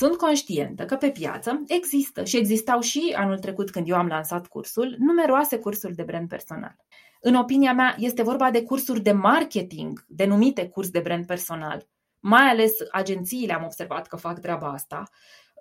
Sunt 0.00 0.16
conștientă 0.16 0.84
că 0.84 0.96
pe 0.96 1.10
piață 1.10 1.62
există 1.66 2.24
și 2.24 2.36
existau 2.36 2.80
și 2.80 3.14
anul 3.16 3.38
trecut 3.38 3.70
când 3.70 3.88
eu 3.88 3.96
am 3.96 4.06
lansat 4.06 4.46
cursul, 4.46 4.96
numeroase 4.98 5.58
cursuri 5.58 5.94
de 5.94 6.02
brand 6.02 6.28
personal. 6.28 6.76
În 7.20 7.34
opinia 7.34 7.72
mea, 7.72 7.94
este 7.98 8.22
vorba 8.22 8.50
de 8.50 8.62
cursuri 8.62 9.00
de 9.00 9.12
marketing, 9.12 10.04
denumite 10.08 10.68
curs 10.68 10.90
de 10.90 11.00
brand 11.00 11.26
personal, 11.26 11.88
mai 12.20 12.42
ales 12.42 12.72
agențiile 12.90 13.52
am 13.52 13.64
observat 13.64 14.06
că 14.06 14.16
fac 14.16 14.38
treaba 14.38 14.72
asta, 14.72 15.02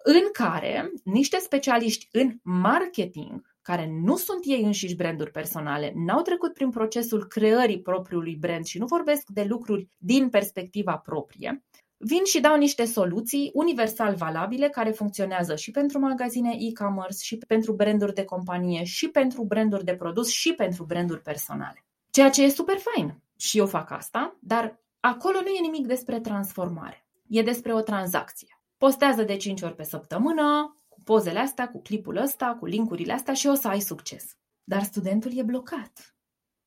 în 0.03 0.23
care 0.33 0.91
niște 1.03 1.37
specialiști 1.37 2.07
în 2.11 2.37
marketing, 2.43 3.55
care 3.61 3.89
nu 4.03 4.17
sunt 4.17 4.39
ei 4.43 4.63
înșiși 4.63 4.95
branduri 4.95 5.31
personale, 5.31 5.93
n-au 5.95 6.21
trecut 6.21 6.53
prin 6.53 6.69
procesul 6.69 7.27
creării 7.27 7.81
propriului 7.81 8.35
brand 8.35 8.65
și 8.65 8.77
nu 8.77 8.85
vorbesc 8.85 9.23
de 9.27 9.43
lucruri 9.43 9.87
din 9.97 10.29
perspectiva 10.29 10.97
proprie, 10.97 11.63
vin 12.01 12.23
și 12.23 12.39
dau 12.39 12.57
niște 12.57 12.85
soluții 12.85 13.51
universal 13.53 14.15
valabile 14.15 14.69
care 14.69 14.91
funcționează 14.91 15.55
și 15.55 15.71
pentru 15.71 15.99
magazine 15.99 16.55
e-commerce, 16.59 17.23
și 17.23 17.37
pentru 17.37 17.73
branduri 17.73 18.13
de 18.13 18.23
companie, 18.23 18.83
și 18.83 19.07
pentru 19.07 19.43
branduri 19.43 19.83
de 19.83 19.95
produs, 19.95 20.29
și 20.29 20.53
pentru 20.53 20.83
branduri 20.83 21.21
personale. 21.21 21.85
Ceea 22.09 22.29
ce 22.29 22.43
e 22.43 22.49
super 22.49 22.77
fain. 22.77 23.21
Și 23.37 23.57
eu 23.57 23.65
fac 23.65 23.91
asta, 23.91 24.37
dar 24.39 24.79
acolo 24.99 25.41
nu 25.41 25.47
e 25.47 25.61
nimic 25.61 25.87
despre 25.87 26.19
transformare. 26.19 27.07
E 27.27 27.41
despre 27.41 27.73
o 27.73 27.81
tranzacție. 27.81 28.61
Postează 28.77 29.23
de 29.23 29.35
5 29.35 29.61
ori 29.61 29.75
pe 29.75 29.83
săptămână, 29.83 30.77
cu 30.87 31.01
pozele 31.03 31.39
astea, 31.39 31.69
cu 31.69 31.81
clipul 31.81 32.17
ăsta, 32.17 32.55
cu 32.59 32.65
linkurile 32.65 33.13
astea 33.13 33.33
și 33.33 33.47
o 33.47 33.53
să 33.53 33.67
ai 33.67 33.79
succes. 33.79 34.37
Dar 34.63 34.83
studentul 34.83 35.37
e 35.37 35.43
blocat. 35.43 36.15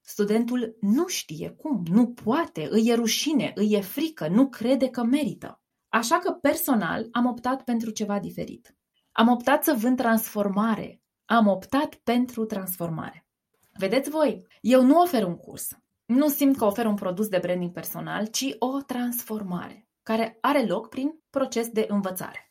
Studentul 0.04 0.76
nu 0.80 1.06
știe 1.06 1.50
cum, 1.50 1.82
nu 1.90 2.06
poate, 2.08 2.68
îi 2.70 2.88
e 2.88 2.94
rușine, 2.94 3.52
îi 3.54 3.72
e 3.72 3.80
frică, 3.80 4.28
nu 4.28 4.48
crede 4.48 4.88
că 4.88 5.02
merită. 5.02 5.60
Așa 5.88 6.18
că 6.18 6.30
personal 6.32 7.08
am 7.12 7.26
optat 7.26 7.62
pentru 7.62 7.90
ceva 7.90 8.18
diferit. 8.18 8.76
Am 9.12 9.28
optat 9.28 9.64
să 9.64 9.74
vând 9.78 9.96
transformare. 9.96 11.00
Am 11.24 11.46
optat 11.46 11.94
pentru 11.94 12.44
transformare. 12.44 13.26
Vedeți 13.72 14.10
voi, 14.10 14.46
eu 14.60 14.82
nu 14.82 15.00
ofer 15.00 15.24
un 15.24 15.36
curs. 15.36 15.68
Nu 16.04 16.28
simt 16.28 16.56
că 16.56 16.64
ofer 16.64 16.86
un 16.86 16.94
produs 16.94 17.28
de 17.28 17.38
branding 17.38 17.72
personal, 17.72 18.26
ci 18.26 18.54
o 18.58 18.80
transformare, 18.80 19.88
care 20.02 20.38
are 20.40 20.66
loc 20.66 20.88
prin 20.88 21.20
proces 21.30 21.68
de 21.68 21.86
învățare. 21.88 22.50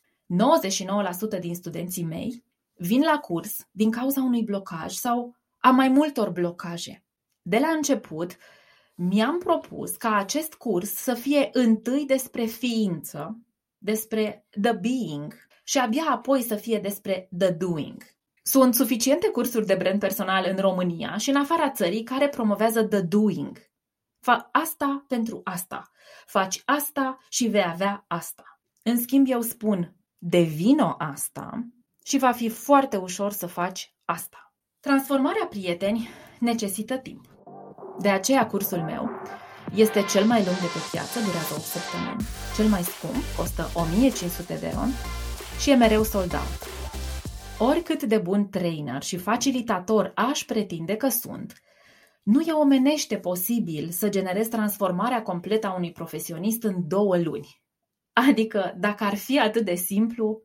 99% 1.36 1.40
din 1.40 1.54
studenții 1.54 2.04
mei 2.04 2.44
vin 2.74 3.00
la 3.00 3.18
curs 3.18 3.68
din 3.70 3.90
cauza 3.90 4.22
unui 4.22 4.42
blocaj 4.42 4.92
sau 4.92 5.36
a 5.58 5.70
mai 5.70 5.88
multor 5.88 6.30
blocaje. 6.30 7.04
De 7.42 7.58
la 7.58 7.68
început, 7.68 8.36
mi-am 8.94 9.38
propus 9.38 9.96
ca 9.96 10.16
acest 10.16 10.54
curs 10.54 10.94
să 10.94 11.14
fie 11.14 11.48
întâi 11.52 12.06
despre 12.06 12.44
ființă, 12.44 13.40
despre 13.78 14.46
the 14.60 14.72
being 14.72 15.34
și 15.64 15.78
abia 15.78 16.04
apoi 16.10 16.42
să 16.42 16.54
fie 16.54 16.78
despre 16.78 17.28
the 17.38 17.50
doing. 17.50 18.02
Sunt 18.42 18.74
suficiente 18.74 19.28
cursuri 19.28 19.66
de 19.66 19.74
brand 19.74 20.00
personal 20.00 20.46
în 20.48 20.56
România 20.56 21.16
și 21.16 21.30
în 21.30 21.36
afara 21.36 21.70
țării 21.70 22.02
care 22.02 22.28
promovează 22.28 22.84
the 22.84 23.00
doing. 23.00 23.70
Fac 24.20 24.48
asta 24.52 25.04
pentru 25.08 25.40
asta. 25.44 25.90
Faci 26.26 26.62
asta 26.64 27.18
și 27.28 27.46
vei 27.46 27.64
avea 27.66 28.04
asta. 28.08 28.60
În 28.82 28.98
schimb, 28.98 29.26
eu 29.28 29.40
spun, 29.40 29.96
devino 30.18 30.94
asta 30.98 31.66
și 32.04 32.18
va 32.18 32.32
fi 32.32 32.48
foarte 32.48 32.96
ușor 32.96 33.32
să 33.32 33.46
faci 33.46 33.94
asta. 34.04 34.54
Transformarea 34.80 35.46
prieteni 35.46 36.08
necesită 36.40 36.98
timp. 36.98 37.31
De 38.00 38.08
aceea 38.08 38.46
cursul 38.46 38.78
meu 38.78 39.10
este 39.74 40.04
cel 40.10 40.24
mai 40.24 40.44
lung 40.44 40.56
de 40.56 40.66
pe 40.66 40.78
piață, 40.90 41.18
durează 41.18 41.54
8 41.54 41.62
săptămâni, 41.62 42.26
cel 42.56 42.66
mai 42.66 42.82
scump, 42.82 43.22
costă 43.36 43.70
1500 43.74 44.54
de 44.54 44.66
euro 44.66 44.86
și 45.60 45.70
e 45.70 45.74
mereu 45.74 46.02
sold 46.02 46.32
out. 46.32 46.60
Oricât 47.70 48.02
de 48.02 48.18
bun 48.18 48.48
trainer 48.48 49.02
și 49.02 49.16
facilitator 49.16 50.12
aș 50.14 50.44
pretinde 50.44 50.96
că 50.96 51.08
sunt, 51.08 51.62
nu 52.22 52.40
e 52.40 52.52
omenește 52.52 53.16
posibil 53.18 53.90
să 53.90 54.08
generez 54.08 54.48
transformarea 54.48 55.22
completă 55.22 55.66
a 55.66 55.74
unui 55.74 55.92
profesionist 55.92 56.62
în 56.62 56.88
două 56.88 57.18
luni. 57.18 57.62
Adică, 58.12 58.74
dacă 58.78 59.04
ar 59.04 59.16
fi 59.16 59.40
atât 59.40 59.64
de 59.64 59.74
simplu, 59.74 60.42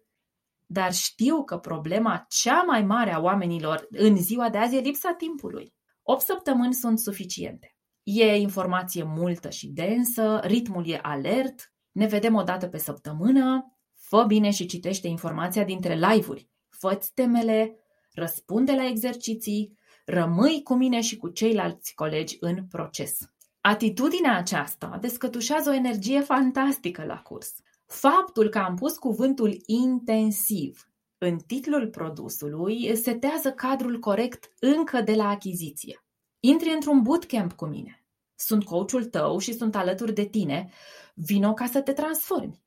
dar 0.65 0.93
știu 0.93 1.43
că 1.43 1.57
problema 1.57 2.25
cea 2.29 2.63
mai 2.63 2.83
mare 2.83 3.13
a 3.13 3.19
oamenilor 3.19 3.87
în 3.89 4.17
ziua 4.17 4.49
de 4.49 4.57
azi 4.57 4.75
e 4.75 4.79
lipsa 4.79 5.13
timpului. 5.17 5.75
8 6.09 6.21
săptămâni 6.21 6.73
sunt 6.73 6.99
suficiente. 6.99 7.75
E 8.03 8.35
informație 8.35 9.03
multă 9.03 9.49
și 9.49 9.67
densă, 9.67 10.39
ritmul 10.43 10.89
e 10.89 10.99
alert, 11.01 11.73
ne 11.91 12.05
vedem 12.05 12.35
o 12.35 12.43
dată 12.43 12.67
pe 12.67 12.77
săptămână, 12.77 13.77
fă 13.95 14.23
bine 14.27 14.49
și 14.49 14.65
citește 14.65 15.07
informația 15.07 15.63
dintre 15.63 15.95
live-uri, 15.95 16.49
fă 16.69 16.99
temele, 17.13 17.75
răspunde 18.13 18.71
la 18.71 18.85
exerciții, 18.85 19.77
rămâi 20.05 20.61
cu 20.63 20.73
mine 20.73 21.01
și 21.01 21.17
cu 21.17 21.29
ceilalți 21.29 21.93
colegi 21.93 22.37
în 22.39 22.67
proces. 22.67 23.17
Atitudinea 23.61 24.37
aceasta 24.37 24.97
descătușează 25.01 25.69
o 25.69 25.73
energie 25.73 26.21
fantastică 26.21 27.03
la 27.05 27.21
curs. 27.21 27.53
Faptul 27.85 28.49
că 28.49 28.57
am 28.57 28.75
pus 28.75 28.97
cuvântul 28.97 29.57
intensiv 29.65 30.86
în 31.17 31.37
titlul 31.37 31.87
produsului 31.87 32.95
setează 32.95 33.51
cadrul 33.51 33.99
corect 33.99 34.51
încă 34.59 35.01
de 35.01 35.13
la 35.13 35.29
achiziție. 35.29 36.05
Intri 36.39 36.69
într-un 36.73 37.01
bootcamp 37.01 37.53
cu 37.53 37.65
mine. 37.65 38.05
Sunt 38.35 38.63
coachul 38.63 39.05
tău 39.05 39.37
și 39.37 39.53
sunt 39.53 39.75
alături 39.75 40.13
de 40.13 40.25
tine. 40.25 40.69
Vino 41.13 41.53
ca 41.53 41.65
să 41.65 41.81
te 41.81 41.93
transformi. 41.93 42.63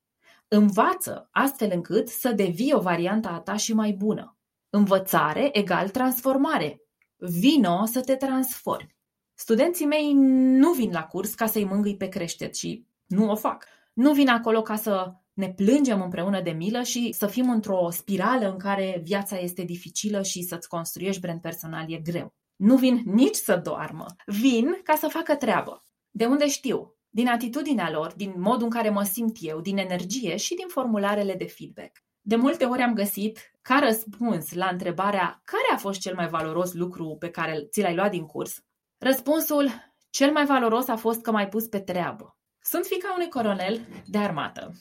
Învață 0.47 1.27
astfel 1.31 1.71
încât 1.73 2.07
să 2.07 2.31
devii 2.31 2.73
o 2.73 2.79
variantă 2.79 3.27
a 3.27 3.39
ta 3.39 3.55
și 3.55 3.73
mai 3.73 3.91
bună. 3.91 4.37
Învățare 4.69 5.57
egal 5.57 5.89
transformare. 5.89 6.81
Vino 7.17 7.85
să 7.85 8.01
te 8.01 8.15
transformi. 8.15 8.95
Studenții 9.33 9.85
mei 9.85 10.13
nu 10.13 10.71
vin 10.71 10.91
la 10.91 11.03
curs 11.03 11.33
ca 11.33 11.45
să-i 11.45 11.65
mângâi 11.65 11.97
pe 11.97 12.07
creștet 12.07 12.55
și 12.55 12.85
nu 13.05 13.31
o 13.31 13.35
fac. 13.35 13.65
Nu 13.93 14.13
vin 14.13 14.27
acolo 14.27 14.61
ca 14.61 14.75
să 14.75 15.13
ne 15.33 15.49
plângem 15.53 16.01
împreună 16.01 16.41
de 16.41 16.51
milă 16.51 16.81
și 16.81 17.11
să 17.11 17.27
fim 17.27 17.49
într-o 17.49 17.89
spirală 17.89 18.49
în 18.51 18.57
care 18.57 19.01
viața 19.03 19.37
este 19.37 19.63
dificilă 19.63 20.21
și 20.21 20.41
să-ți 20.41 20.67
construiești 20.67 21.21
brand 21.21 21.41
personal 21.41 21.91
e 21.91 21.97
greu. 21.97 22.33
Nu 22.55 22.77
vin 22.77 23.01
nici 23.05 23.35
să 23.35 23.55
doarmă, 23.55 24.05
vin 24.25 24.79
ca 24.83 24.95
să 24.95 25.07
facă 25.07 25.35
treabă. 25.35 25.85
De 26.09 26.25
unde 26.25 26.47
știu? 26.47 26.95
Din 27.09 27.27
atitudinea 27.27 27.91
lor, 27.91 28.13
din 28.15 28.33
modul 28.37 28.63
în 28.63 28.69
care 28.69 28.89
mă 28.89 29.03
simt 29.03 29.37
eu, 29.39 29.59
din 29.59 29.77
energie 29.77 30.35
și 30.35 30.55
din 30.55 30.67
formularele 30.67 31.33
de 31.33 31.45
feedback. 31.45 31.91
De 32.21 32.35
multe 32.35 32.65
ori 32.65 32.81
am 32.81 32.93
găsit, 32.93 33.39
ca 33.61 33.79
răspuns 33.79 34.53
la 34.53 34.67
întrebarea 34.67 35.41
care 35.43 35.73
a 35.73 35.77
fost 35.77 35.99
cel 35.99 36.15
mai 36.15 36.27
valoros 36.27 36.73
lucru 36.73 37.15
pe 37.19 37.29
care 37.29 37.67
ți 37.69 37.81
l-ai 37.81 37.95
luat 37.95 38.11
din 38.11 38.25
curs, 38.25 38.63
răspunsul 38.97 39.69
cel 40.09 40.31
mai 40.31 40.45
valoros 40.45 40.87
a 40.87 40.95
fost 40.95 41.21
că 41.21 41.31
m-ai 41.31 41.47
pus 41.47 41.67
pe 41.67 41.79
treabă. 41.79 42.37
Sunt 42.63 42.85
fica 42.85 43.13
unui 43.15 43.29
coronel 43.29 43.87
de 44.05 44.17
armată 44.17 44.73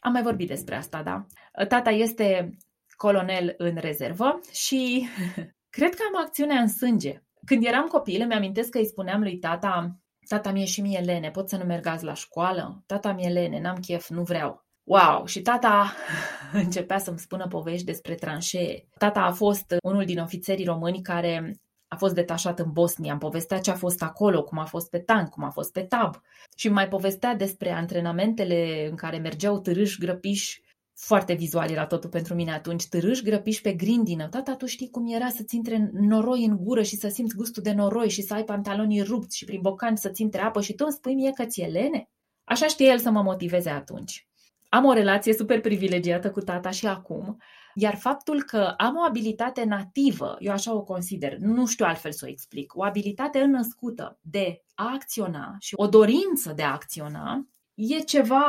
am 0.00 0.12
mai 0.12 0.22
vorbit 0.22 0.48
despre 0.48 0.74
asta, 0.74 1.02
da. 1.02 1.26
Tata 1.64 1.90
este 1.90 2.56
colonel 2.96 3.54
în 3.56 3.76
rezervă 3.76 4.40
și 4.52 5.08
cred 5.76 5.94
că 5.94 6.02
am 6.08 6.22
acțiunea 6.24 6.60
în 6.60 6.68
sânge. 6.68 7.22
Când 7.44 7.64
eram 7.64 7.86
copil, 7.86 8.20
îmi 8.22 8.34
amintesc 8.34 8.70
că 8.70 8.78
îi 8.78 8.86
spuneam 8.86 9.20
lui 9.20 9.38
tata, 9.38 9.98
tata 10.28 10.50
mie 10.50 10.64
și 10.64 10.80
mie 10.80 10.98
lene, 10.98 11.30
pot 11.30 11.48
să 11.48 11.56
nu 11.56 11.64
merg 11.64 11.86
azi 11.86 12.04
la 12.04 12.14
școală? 12.14 12.82
Tata 12.86 13.12
mie 13.12 13.28
lene, 13.28 13.60
n-am 13.60 13.80
chef, 13.80 14.08
nu 14.08 14.22
vreau. 14.22 14.66
Wow! 14.84 15.26
Și 15.26 15.42
tata 15.42 15.92
începea 16.52 16.98
să-mi 16.98 17.18
spună 17.18 17.46
povești 17.46 17.84
despre 17.84 18.14
tranșee. 18.14 18.88
Tata 18.98 19.20
a 19.20 19.32
fost 19.32 19.74
unul 19.82 20.04
din 20.04 20.18
ofițerii 20.18 20.64
români 20.64 21.02
care 21.02 21.60
a 21.88 21.96
fost 21.96 22.14
detașat 22.14 22.58
în 22.58 22.72
Bosnia, 22.72 23.10
îmi 23.10 23.20
povestea 23.20 23.60
ce 23.60 23.70
a 23.70 23.74
fost 23.74 24.02
acolo, 24.02 24.42
cum 24.42 24.58
a 24.58 24.64
fost 24.64 24.90
pe 24.90 24.98
tank, 24.98 25.28
cum 25.28 25.44
a 25.44 25.50
fost 25.50 25.72
pe 25.72 25.80
tab 25.80 26.20
și 26.56 26.68
mai 26.68 26.88
povestea 26.88 27.34
despre 27.34 27.70
antrenamentele 27.70 28.86
în 28.90 28.96
care 28.96 29.18
mergeau 29.18 29.58
târâși 29.58 29.98
grăpiși 29.98 30.62
foarte 30.94 31.32
vizual 31.32 31.70
era 31.70 31.86
totul 31.86 32.10
pentru 32.10 32.34
mine 32.34 32.52
atunci, 32.52 32.88
târâși 32.88 33.22
grăpiși 33.22 33.60
pe 33.60 33.72
grindină. 33.72 34.28
Tata, 34.28 34.54
tu 34.56 34.66
știi 34.66 34.90
cum 34.90 35.14
era 35.14 35.28
să-ți 35.28 35.56
intre 35.56 35.90
noroi 35.92 36.44
în 36.44 36.56
gură 36.56 36.82
și 36.82 36.96
să 36.96 37.08
simți 37.08 37.36
gustul 37.36 37.62
de 37.62 37.72
noroi 37.72 38.10
și 38.10 38.22
să 38.22 38.34
ai 38.34 38.44
pantalonii 38.44 39.02
rupți 39.02 39.36
și 39.36 39.44
prin 39.44 39.60
bocan 39.60 39.96
să-ți 39.96 40.22
intre 40.22 40.40
apă 40.40 40.60
și 40.60 40.74
tu 40.74 40.84
îmi 40.84 40.92
spui 40.92 41.14
mie 41.14 41.30
că 41.30 41.44
ți-e 41.44 41.66
lene? 41.66 42.08
Așa 42.44 42.66
știe 42.66 42.86
el 42.86 42.98
să 42.98 43.10
mă 43.10 43.22
motiveze 43.22 43.70
atunci. 43.70 44.28
Am 44.68 44.84
o 44.84 44.92
relație 44.92 45.32
super 45.32 45.60
privilegiată 45.60 46.30
cu 46.30 46.40
tata 46.40 46.70
și 46.70 46.86
acum 46.86 47.36
iar 47.80 47.96
faptul 47.96 48.42
că 48.42 48.74
am 48.76 48.96
o 48.96 49.02
abilitate 49.02 49.64
nativă, 49.64 50.36
eu 50.38 50.52
așa 50.52 50.74
o 50.74 50.82
consider, 50.82 51.36
nu 51.36 51.66
știu 51.66 51.84
altfel 51.84 52.12
să 52.12 52.24
o 52.24 52.28
explic, 52.28 52.76
o 52.76 52.84
abilitate 52.84 53.38
înnăscută 53.38 54.18
de 54.22 54.62
a 54.74 54.90
acționa 54.94 55.56
și 55.58 55.74
o 55.76 55.86
dorință 55.86 56.52
de 56.52 56.62
a 56.62 56.72
acționa, 56.72 57.48
e 57.74 57.98
ceva 57.98 58.44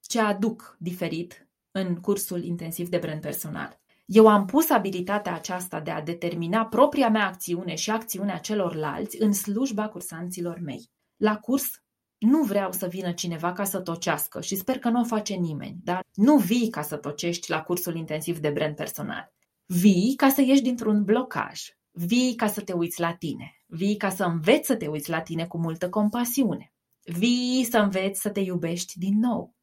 ce 0.00 0.20
aduc 0.20 0.76
diferit 0.78 1.48
în 1.70 1.96
cursul 1.96 2.44
intensiv 2.44 2.88
de 2.88 2.98
brand 2.98 3.20
personal. 3.20 3.80
Eu 4.04 4.28
am 4.28 4.44
pus 4.46 4.70
abilitatea 4.70 5.34
aceasta 5.34 5.80
de 5.80 5.90
a 5.90 6.02
determina 6.02 6.66
propria 6.66 7.08
mea 7.08 7.26
acțiune 7.26 7.74
și 7.74 7.90
acțiunea 7.90 8.38
celorlalți 8.38 9.22
în 9.22 9.32
slujba 9.32 9.88
cursanților 9.88 10.58
mei. 10.58 10.90
La 11.16 11.36
curs 11.38 11.83
nu 12.24 12.42
vreau 12.42 12.72
să 12.72 12.86
vină 12.86 13.12
cineva 13.12 13.52
ca 13.52 13.64
să 13.64 13.80
tocească 13.80 14.40
și 14.40 14.56
sper 14.56 14.78
că 14.78 14.88
nu 14.88 15.00
o 15.00 15.04
face 15.04 15.34
nimeni, 15.34 15.76
dar 15.82 16.04
nu 16.14 16.36
vii 16.36 16.70
ca 16.70 16.82
să 16.82 16.96
tocești 16.96 17.50
la 17.50 17.62
cursul 17.62 17.96
intensiv 17.96 18.38
de 18.38 18.50
brand 18.50 18.74
personal. 18.74 19.32
Vii 19.66 20.14
ca 20.16 20.28
să 20.28 20.40
ieși 20.40 20.62
dintr-un 20.62 21.04
blocaj. 21.04 21.60
Vii 21.90 22.34
ca 22.34 22.46
să 22.46 22.60
te 22.60 22.72
uiți 22.72 23.00
la 23.00 23.14
tine. 23.14 23.64
Vii 23.66 23.96
ca 23.96 24.10
să 24.10 24.24
înveți 24.24 24.66
să 24.66 24.76
te 24.76 24.86
uiți 24.86 25.10
la 25.10 25.20
tine 25.20 25.46
cu 25.46 25.58
multă 25.58 25.88
compasiune. 25.88 26.72
Vii 27.04 27.66
să 27.70 27.78
înveți 27.78 28.20
să 28.20 28.30
te 28.30 28.40
iubești 28.40 28.98
din 28.98 29.18
nou. 29.18 29.54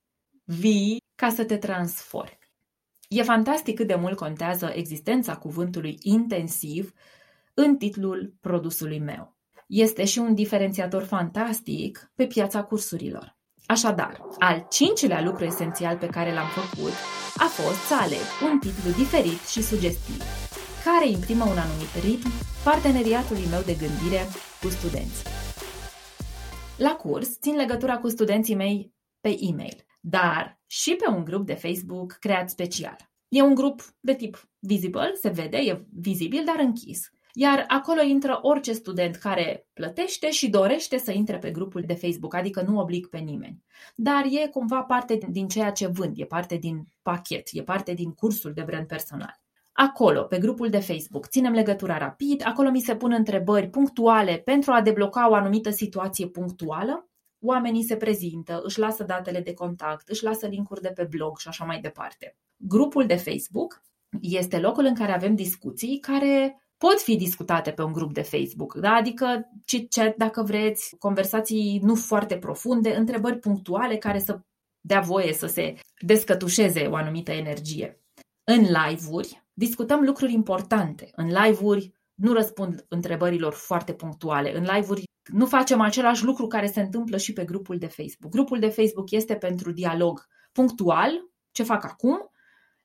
Vii 0.43 0.97
ca 1.15 1.30
să 1.30 1.45
te 1.45 1.58
transformi. 1.58 2.39
E 3.08 3.24
fantastic 3.24 3.76
cât 3.76 3.88
de 3.88 3.95
mult 3.95 4.17
contează 4.17 4.71
existența 4.76 5.38
cuvântului 5.38 5.97
intensiv 6.02 6.93
în 7.54 7.78
titlul 7.78 8.34
produsului 8.41 9.00
meu 9.00 9.36
este 9.71 10.05
și 10.05 10.19
un 10.19 10.34
diferențiator 10.34 11.03
fantastic 11.03 12.12
pe 12.15 12.27
piața 12.27 12.63
cursurilor. 12.63 13.38
Așadar, 13.65 14.21
al 14.39 14.67
cincilea 14.69 15.21
lucru 15.21 15.43
esențial 15.43 15.97
pe 15.97 16.07
care 16.07 16.34
l-am 16.34 16.47
făcut 16.47 16.91
a 17.38 17.45
fost 17.45 17.81
să 17.88 17.95
aleg 17.95 18.51
un 18.51 18.60
titlu 18.60 18.91
diferit 18.97 19.39
și 19.47 19.62
sugestiv, 19.62 20.21
care 20.86 21.07
imprimă 21.10 21.43
un 21.43 21.57
anumit 21.57 21.93
ritm 22.03 22.29
parteneriatului 22.63 23.45
meu 23.49 23.62
de 23.62 23.73
gândire 23.73 24.21
cu 24.62 24.67
studenți. 24.67 25.23
La 26.77 26.95
curs 26.95 27.39
țin 27.39 27.55
legătura 27.55 27.97
cu 27.97 28.10
studenții 28.10 28.55
mei 28.55 28.93
pe 29.21 29.38
e-mail, 29.39 29.86
dar 29.99 30.62
și 30.65 30.95
pe 30.95 31.10
un 31.10 31.23
grup 31.23 31.45
de 31.45 31.53
Facebook 31.53 32.12
creat 32.19 32.49
special. 32.49 32.97
E 33.27 33.41
un 33.41 33.55
grup 33.55 33.81
de 33.99 34.15
tip 34.15 34.49
visible, 34.60 35.13
se 35.21 35.29
vede, 35.29 35.57
e 35.57 35.86
vizibil, 35.91 36.43
dar 36.45 36.60
închis. 36.60 37.10
Iar 37.34 37.63
acolo 37.67 38.02
intră 38.02 38.39
orice 38.41 38.74
student 38.74 39.15
care 39.15 39.67
plătește 39.74 40.32
și 40.32 40.50
dorește 40.50 40.98
să 40.98 41.12
intre 41.12 41.38
pe 41.38 41.52
grupul 41.52 41.84
de 41.86 41.94
Facebook, 41.94 42.36
adică 42.36 42.62
nu 42.67 42.80
oblig 42.80 43.08
pe 43.08 43.17
nimeni. 43.17 43.63
Dar 43.96 44.26
e 44.30 44.48
cumva 44.48 44.82
parte 44.82 45.20
din 45.30 45.48
ceea 45.48 45.72
ce 45.72 45.88
vând, 45.88 46.20
e 46.20 46.26
parte 46.26 46.56
din 46.56 46.88
pachet, 47.02 47.48
e 47.52 47.63
parte 47.63 47.94
din 47.94 48.12
cursul 48.12 48.54
de 48.54 48.62
brand 48.62 48.88
personal. 48.88 49.39
Acolo, 49.72 50.24
pe 50.24 50.38
grupul 50.38 50.70
de 50.70 50.80
Facebook, 50.80 51.28
ținem 51.28 51.54
legătura 51.54 51.98
rapid, 51.98 52.41
acolo 52.46 52.70
mi 52.70 52.80
se 52.80 52.96
pun 52.96 53.12
întrebări 53.12 53.70
punctuale 53.70 54.38
pentru 54.38 54.72
a 54.72 54.82
debloca 54.82 55.30
o 55.30 55.34
anumită 55.34 55.70
situație 55.70 56.28
punctuală. 56.28 57.10
Oamenii 57.39 57.84
se 57.84 57.96
prezintă, 57.96 58.62
își 58.63 58.80
lasă 58.80 59.04
datele 59.04 59.39
de 59.39 59.54
contact, 59.54 60.08
își 60.10 60.24
lasă 60.24 60.48
linkuri 60.48 60.82
de 60.82 60.89
pe 60.89 61.04
blog 61.04 61.38
și 61.38 61.48
așa 61.48 61.65
mai 61.65 61.80
departe. 61.80 62.38
Grupul 62.58 63.06
de 63.06 63.15
Facebook 63.15 63.82
este 64.22 64.60
locul 64.60 64.86
în 64.86 64.96
care 64.96 65.12
avem 65.12 65.36
discuții 65.36 66.00
care 66.00 66.61
pot 66.88 67.02
fi 67.02 67.15
discutate 67.15 67.72
pe 67.72 67.84
un 67.84 67.91
grup 67.91 68.13
de 68.13 68.22
Facebook, 68.22 68.74
da? 68.74 68.91
adică 68.91 69.50
chit-chat 69.65 70.15
dacă 70.17 70.44
vreți, 70.44 70.96
conversații 71.00 71.80
nu 71.84 71.96
foarte 71.96 72.38
profunde, 72.38 72.96
întrebări 72.96 73.39
punctuale 73.39 73.98
care 73.98 74.20
să 74.20 74.39
dea 74.80 75.00
voie 75.00 75.34
să 75.34 75.48
se 75.48 75.76
descătușeze 76.00 76.88
o 76.88 76.96
anumită 76.96 77.32
energie. 77.32 78.00
În 78.44 78.60
live-uri 78.60 79.44
discutăm 79.54 80.04
lucruri 80.04 80.34
importante. 80.34 81.10
În 81.15 81.28
live-uri 81.28 81.91
nu 82.13 82.34
răspund 82.34 82.86
întrebărilor 82.89 83.54
foarte 83.54 83.94
punctuale. 83.94 84.58
În 84.58 84.67
live-uri 84.74 85.04
nu 85.32 85.46
facem 85.46 85.82
același 85.82 86.24
lucru 86.24 86.48
care 86.48 86.67
se 86.67 86.82
întâmplă 86.82 87.17
și 87.17 87.34
pe 87.34 87.46
grupul 87.46 87.78
de 87.78 87.88
Facebook. 87.88 88.32
Grupul 88.32 88.60
de 88.60 88.70
Facebook 88.70 89.12
este 89.12 89.36
pentru 89.36 89.72
dialog 89.72 90.28
punctual, 90.52 91.12
ce 91.52 91.63
fac 91.63 91.84
acum. 91.84 92.32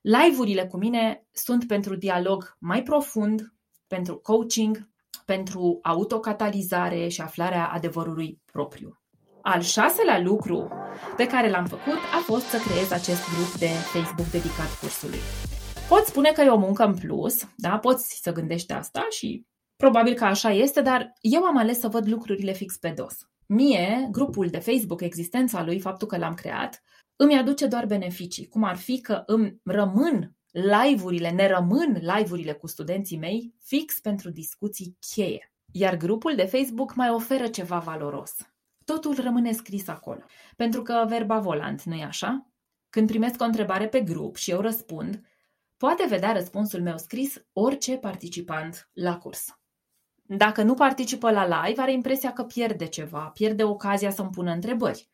Live-urile 0.01 0.67
cu 0.67 0.77
mine 0.77 1.27
sunt 1.31 1.67
pentru 1.67 1.95
dialog 1.95 2.55
mai 2.59 2.83
profund, 2.83 3.56
pentru 3.87 4.17
coaching, 4.17 4.89
pentru 5.25 5.79
autocatalizare 5.83 7.07
și 7.07 7.21
aflarea 7.21 7.67
adevărului 7.67 8.41
propriu. 8.51 9.01
Al 9.41 9.61
șaselea 9.61 10.19
lucru 10.19 10.67
pe 11.15 11.27
care 11.27 11.49
l-am 11.49 11.65
făcut 11.65 11.97
a 12.17 12.21
fost 12.23 12.45
să 12.45 12.57
creez 12.57 12.91
acest 12.91 13.21
grup 13.33 13.59
de 13.59 13.67
Facebook 13.67 14.27
dedicat 14.27 14.79
cursului. 14.79 15.19
Poți 15.89 16.09
spune 16.09 16.31
că 16.31 16.41
e 16.41 16.49
o 16.49 16.57
muncă 16.57 16.85
în 16.85 16.95
plus, 16.95 17.47
da? 17.55 17.77
poți 17.77 18.19
să 18.21 18.31
gândești 18.31 18.73
asta 18.73 19.07
și 19.09 19.45
probabil 19.75 20.13
că 20.13 20.25
așa 20.25 20.49
este, 20.49 20.81
dar 20.81 21.13
eu 21.21 21.43
am 21.43 21.57
ales 21.57 21.79
să 21.79 21.87
văd 21.87 22.07
lucrurile 22.07 22.53
fix 22.53 22.77
pe 22.77 22.89
dos. 22.89 23.15
Mie, 23.47 24.07
grupul 24.11 24.47
de 24.47 24.59
Facebook, 24.59 25.01
existența 25.01 25.63
lui, 25.63 25.79
faptul 25.79 26.07
că 26.07 26.17
l-am 26.17 26.33
creat, 26.33 26.83
îmi 27.15 27.37
aduce 27.37 27.67
doar 27.67 27.85
beneficii, 27.85 28.47
cum 28.47 28.63
ar 28.63 28.75
fi 28.75 29.01
că 29.01 29.23
îmi 29.25 29.59
rămân 29.63 30.36
live-urile, 30.59 31.29
ne 31.29 31.47
rămân 31.47 31.97
live-urile 32.01 32.53
cu 32.53 32.67
studenții 32.67 33.17
mei 33.17 33.53
fix 33.63 33.99
pentru 33.99 34.29
discuții 34.29 34.97
cheie. 35.13 35.51
Iar 35.71 35.97
grupul 35.97 36.35
de 36.35 36.45
Facebook 36.45 36.95
mai 36.95 37.09
oferă 37.09 37.47
ceva 37.47 37.79
valoros. 37.79 38.35
Totul 38.85 39.15
rămâne 39.21 39.51
scris 39.51 39.87
acolo. 39.87 40.23
Pentru 40.55 40.81
că 40.81 41.05
verba 41.07 41.39
volant, 41.39 41.83
nu-i 41.83 42.03
așa? 42.03 42.51
Când 42.89 43.07
primesc 43.07 43.41
o 43.41 43.43
întrebare 43.43 43.87
pe 43.87 44.01
grup 44.01 44.35
și 44.35 44.51
eu 44.51 44.59
răspund, 44.59 45.21
poate 45.77 46.05
vedea 46.09 46.31
răspunsul 46.31 46.81
meu 46.81 46.97
scris 46.97 47.45
orice 47.53 47.97
participant 47.97 48.89
la 48.93 49.17
curs. 49.17 49.59
Dacă 50.23 50.63
nu 50.63 50.73
participă 50.73 51.31
la 51.31 51.65
live, 51.65 51.81
are 51.81 51.91
impresia 51.91 52.33
că 52.33 52.43
pierde 52.43 52.85
ceva, 52.87 53.29
pierde 53.33 53.63
ocazia 53.63 54.09
să-mi 54.09 54.29
pună 54.29 54.51
întrebări. 54.51 55.09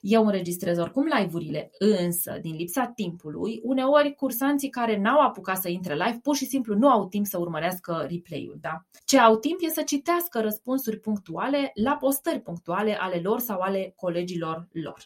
Eu 0.00 0.24
înregistrez 0.24 0.78
oricum 0.78 1.04
live-urile, 1.18 1.70
însă, 1.78 2.38
din 2.40 2.54
lipsa 2.54 2.92
timpului, 2.94 3.60
uneori 3.62 4.14
cursanții 4.14 4.68
care 4.68 4.98
n-au 4.98 5.20
apucat 5.20 5.56
să 5.56 5.68
intre 5.68 5.94
live 5.94 6.18
pur 6.22 6.36
și 6.36 6.44
simplu 6.44 6.74
nu 6.74 6.88
au 6.88 7.06
timp 7.06 7.26
să 7.26 7.38
urmărească 7.38 8.06
replay-ul. 8.10 8.56
Da? 8.60 8.82
Ce 9.04 9.18
au 9.18 9.36
timp 9.36 9.58
e 9.60 9.68
să 9.68 9.82
citească 9.82 10.40
răspunsuri 10.40 10.98
punctuale 10.98 11.70
la 11.74 11.96
postări 11.96 12.40
punctuale 12.40 12.96
ale 13.00 13.20
lor 13.22 13.38
sau 13.38 13.60
ale 13.60 13.92
colegilor 13.96 14.68
lor. 14.72 14.98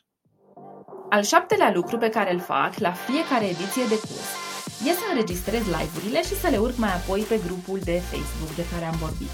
Al 1.10 1.22
șaptelea 1.22 1.72
lucru 1.72 1.98
pe 1.98 2.08
care 2.08 2.32
îl 2.32 2.40
fac 2.40 2.78
la 2.78 2.92
fiecare 2.92 3.44
ediție 3.44 3.84
de 3.88 3.98
curs 3.98 4.50
e 4.86 4.92
să 4.92 5.04
înregistrez 5.10 5.64
live-urile 5.64 6.22
și 6.22 6.34
să 6.34 6.48
le 6.48 6.58
urc 6.58 6.76
mai 6.76 6.92
apoi 6.94 7.20
pe 7.20 7.40
grupul 7.46 7.78
de 7.78 7.98
Facebook 7.98 8.54
de 8.54 8.64
care 8.72 8.84
am 8.84 8.96
vorbit. 8.96 9.30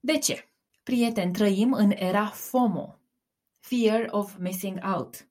De 0.00 0.18
ce? 0.18 0.48
Prieteni, 0.82 1.32
trăim 1.32 1.72
în 1.72 1.90
era 1.94 2.26
FOMO, 2.26 2.98
fear 3.68 4.06
of 4.10 4.36
missing 4.38 4.78
out. 4.94 5.28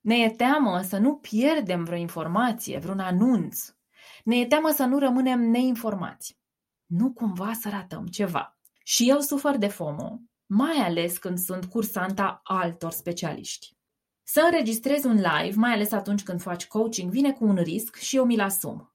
Ne 0.00 0.16
e 0.16 0.30
teamă 0.30 0.80
să 0.80 0.98
nu 0.98 1.16
pierdem 1.16 1.84
vreo 1.84 1.98
informație, 1.98 2.78
vreun 2.78 2.98
anunț. 2.98 3.74
Ne 4.24 4.36
e 4.36 4.46
teamă 4.46 4.70
să 4.70 4.84
nu 4.84 4.98
rămânem 4.98 5.40
neinformați. 5.40 6.38
Nu 6.86 7.12
cumva 7.12 7.52
să 7.52 7.68
ratăm 7.68 8.06
ceva. 8.06 8.58
Și 8.84 9.08
eu 9.08 9.20
sufăr 9.20 9.56
de 9.56 9.68
FOMO, 9.68 10.20
mai 10.46 10.76
ales 10.76 11.18
când 11.18 11.38
sunt 11.38 11.64
cursanta 11.64 12.40
altor 12.42 12.90
specialiști. 12.90 13.76
Să 14.22 14.40
înregistrezi 14.40 15.06
un 15.06 15.14
live, 15.14 15.54
mai 15.54 15.72
ales 15.72 15.92
atunci 15.92 16.22
când 16.22 16.40
faci 16.40 16.66
coaching, 16.66 17.10
vine 17.10 17.32
cu 17.32 17.44
un 17.44 17.56
risc 17.56 17.96
și 17.96 18.16
eu 18.16 18.24
mi-l 18.24 18.40
asum 18.40 18.93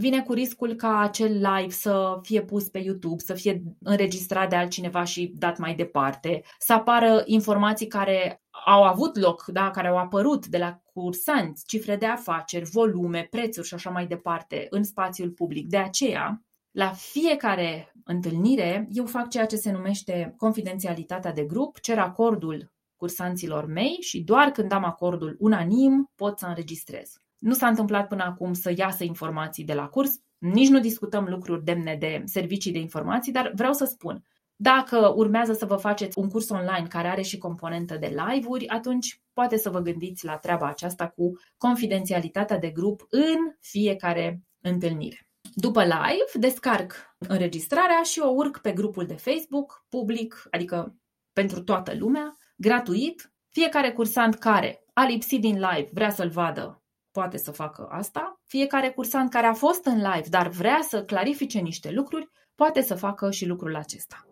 vine 0.00 0.22
cu 0.22 0.32
riscul 0.32 0.74
ca 0.74 0.98
acel 0.98 1.32
live 1.32 1.70
să 1.70 2.18
fie 2.22 2.42
pus 2.42 2.68
pe 2.68 2.78
YouTube, 2.78 3.22
să 3.22 3.34
fie 3.34 3.62
înregistrat 3.82 4.48
de 4.48 4.56
altcineva 4.56 5.04
și 5.04 5.32
dat 5.36 5.58
mai 5.58 5.74
departe, 5.74 6.42
să 6.58 6.72
apară 6.72 7.22
informații 7.24 7.86
care 7.86 8.42
au 8.66 8.82
avut 8.82 9.18
loc, 9.18 9.44
da, 9.46 9.70
care 9.70 9.88
au 9.88 9.96
apărut 9.96 10.46
de 10.46 10.58
la 10.58 10.80
cursanți, 10.92 11.66
cifre 11.66 11.96
de 11.96 12.06
afaceri, 12.06 12.70
volume, 12.70 13.26
prețuri 13.30 13.66
și 13.66 13.74
așa 13.74 13.90
mai 13.90 14.06
departe 14.06 14.66
în 14.70 14.84
spațiul 14.84 15.30
public. 15.30 15.68
De 15.68 15.76
aceea, 15.76 16.42
la 16.70 16.92
fiecare 16.92 17.92
întâlnire, 18.04 18.88
eu 18.90 19.06
fac 19.06 19.28
ceea 19.28 19.46
ce 19.46 19.56
se 19.56 19.70
numește 19.70 20.34
confidențialitatea 20.36 21.32
de 21.32 21.44
grup, 21.44 21.80
cer 21.80 21.98
acordul 21.98 22.72
cursanților 22.96 23.66
mei 23.66 23.96
și 24.00 24.22
doar 24.22 24.50
când 24.50 24.72
am 24.72 24.84
acordul 24.84 25.36
unanim 25.38 26.10
pot 26.14 26.38
să 26.38 26.46
înregistrez. 26.46 27.12
Nu 27.40 27.54
s-a 27.54 27.68
întâmplat 27.68 28.08
până 28.08 28.22
acum 28.22 28.52
să 28.52 28.72
iasă 28.76 29.04
informații 29.04 29.64
de 29.64 29.74
la 29.74 29.88
curs, 29.88 30.20
nici 30.38 30.68
nu 30.68 30.80
discutăm 30.80 31.24
lucruri 31.24 31.64
demne 31.64 31.96
de 32.00 32.22
servicii 32.24 32.72
de 32.72 32.78
informații, 32.78 33.32
dar 33.32 33.52
vreau 33.54 33.72
să 33.72 33.84
spun, 33.84 34.24
dacă 34.56 35.12
urmează 35.16 35.52
să 35.52 35.66
vă 35.66 35.76
faceți 35.76 36.18
un 36.18 36.28
curs 36.28 36.48
online 36.48 36.86
care 36.88 37.08
are 37.08 37.22
și 37.22 37.38
componentă 37.38 37.96
de 37.96 38.06
live-uri, 38.06 38.68
atunci 38.68 39.20
poate 39.32 39.56
să 39.56 39.70
vă 39.70 39.80
gândiți 39.80 40.24
la 40.24 40.36
treaba 40.36 40.66
aceasta 40.66 41.08
cu 41.08 41.32
confidențialitatea 41.56 42.58
de 42.58 42.70
grup 42.70 43.06
în 43.10 43.56
fiecare 43.60 44.42
întâlnire. 44.60 45.28
După 45.54 45.82
live, 45.82 46.38
descarc 46.38 47.16
înregistrarea 47.18 48.02
și 48.02 48.20
o 48.20 48.28
urc 48.28 48.58
pe 48.58 48.72
grupul 48.72 49.06
de 49.06 49.14
Facebook, 49.14 49.84
public, 49.88 50.46
adică 50.50 50.96
pentru 51.32 51.62
toată 51.62 51.94
lumea, 51.98 52.36
gratuit. 52.56 53.32
Fiecare 53.48 53.92
cursant 53.92 54.34
care 54.34 54.84
a 54.92 55.04
lipsit 55.04 55.40
din 55.40 55.54
live 55.54 55.88
vrea 55.92 56.10
să-l 56.10 56.28
vadă 56.28 56.79
poate 57.12 57.36
să 57.36 57.50
facă 57.50 57.88
asta. 57.90 58.40
Fiecare 58.46 58.90
cursant 58.90 59.30
care 59.30 59.46
a 59.46 59.54
fost 59.54 59.84
în 59.84 59.96
live, 59.96 60.28
dar 60.28 60.48
vrea 60.48 60.78
să 60.88 61.04
clarifice 61.04 61.58
niște 61.58 61.90
lucruri, 61.90 62.28
poate 62.54 62.80
să 62.80 62.94
facă 62.94 63.30
și 63.30 63.46
lucrul 63.46 63.76
acesta. 63.76 64.24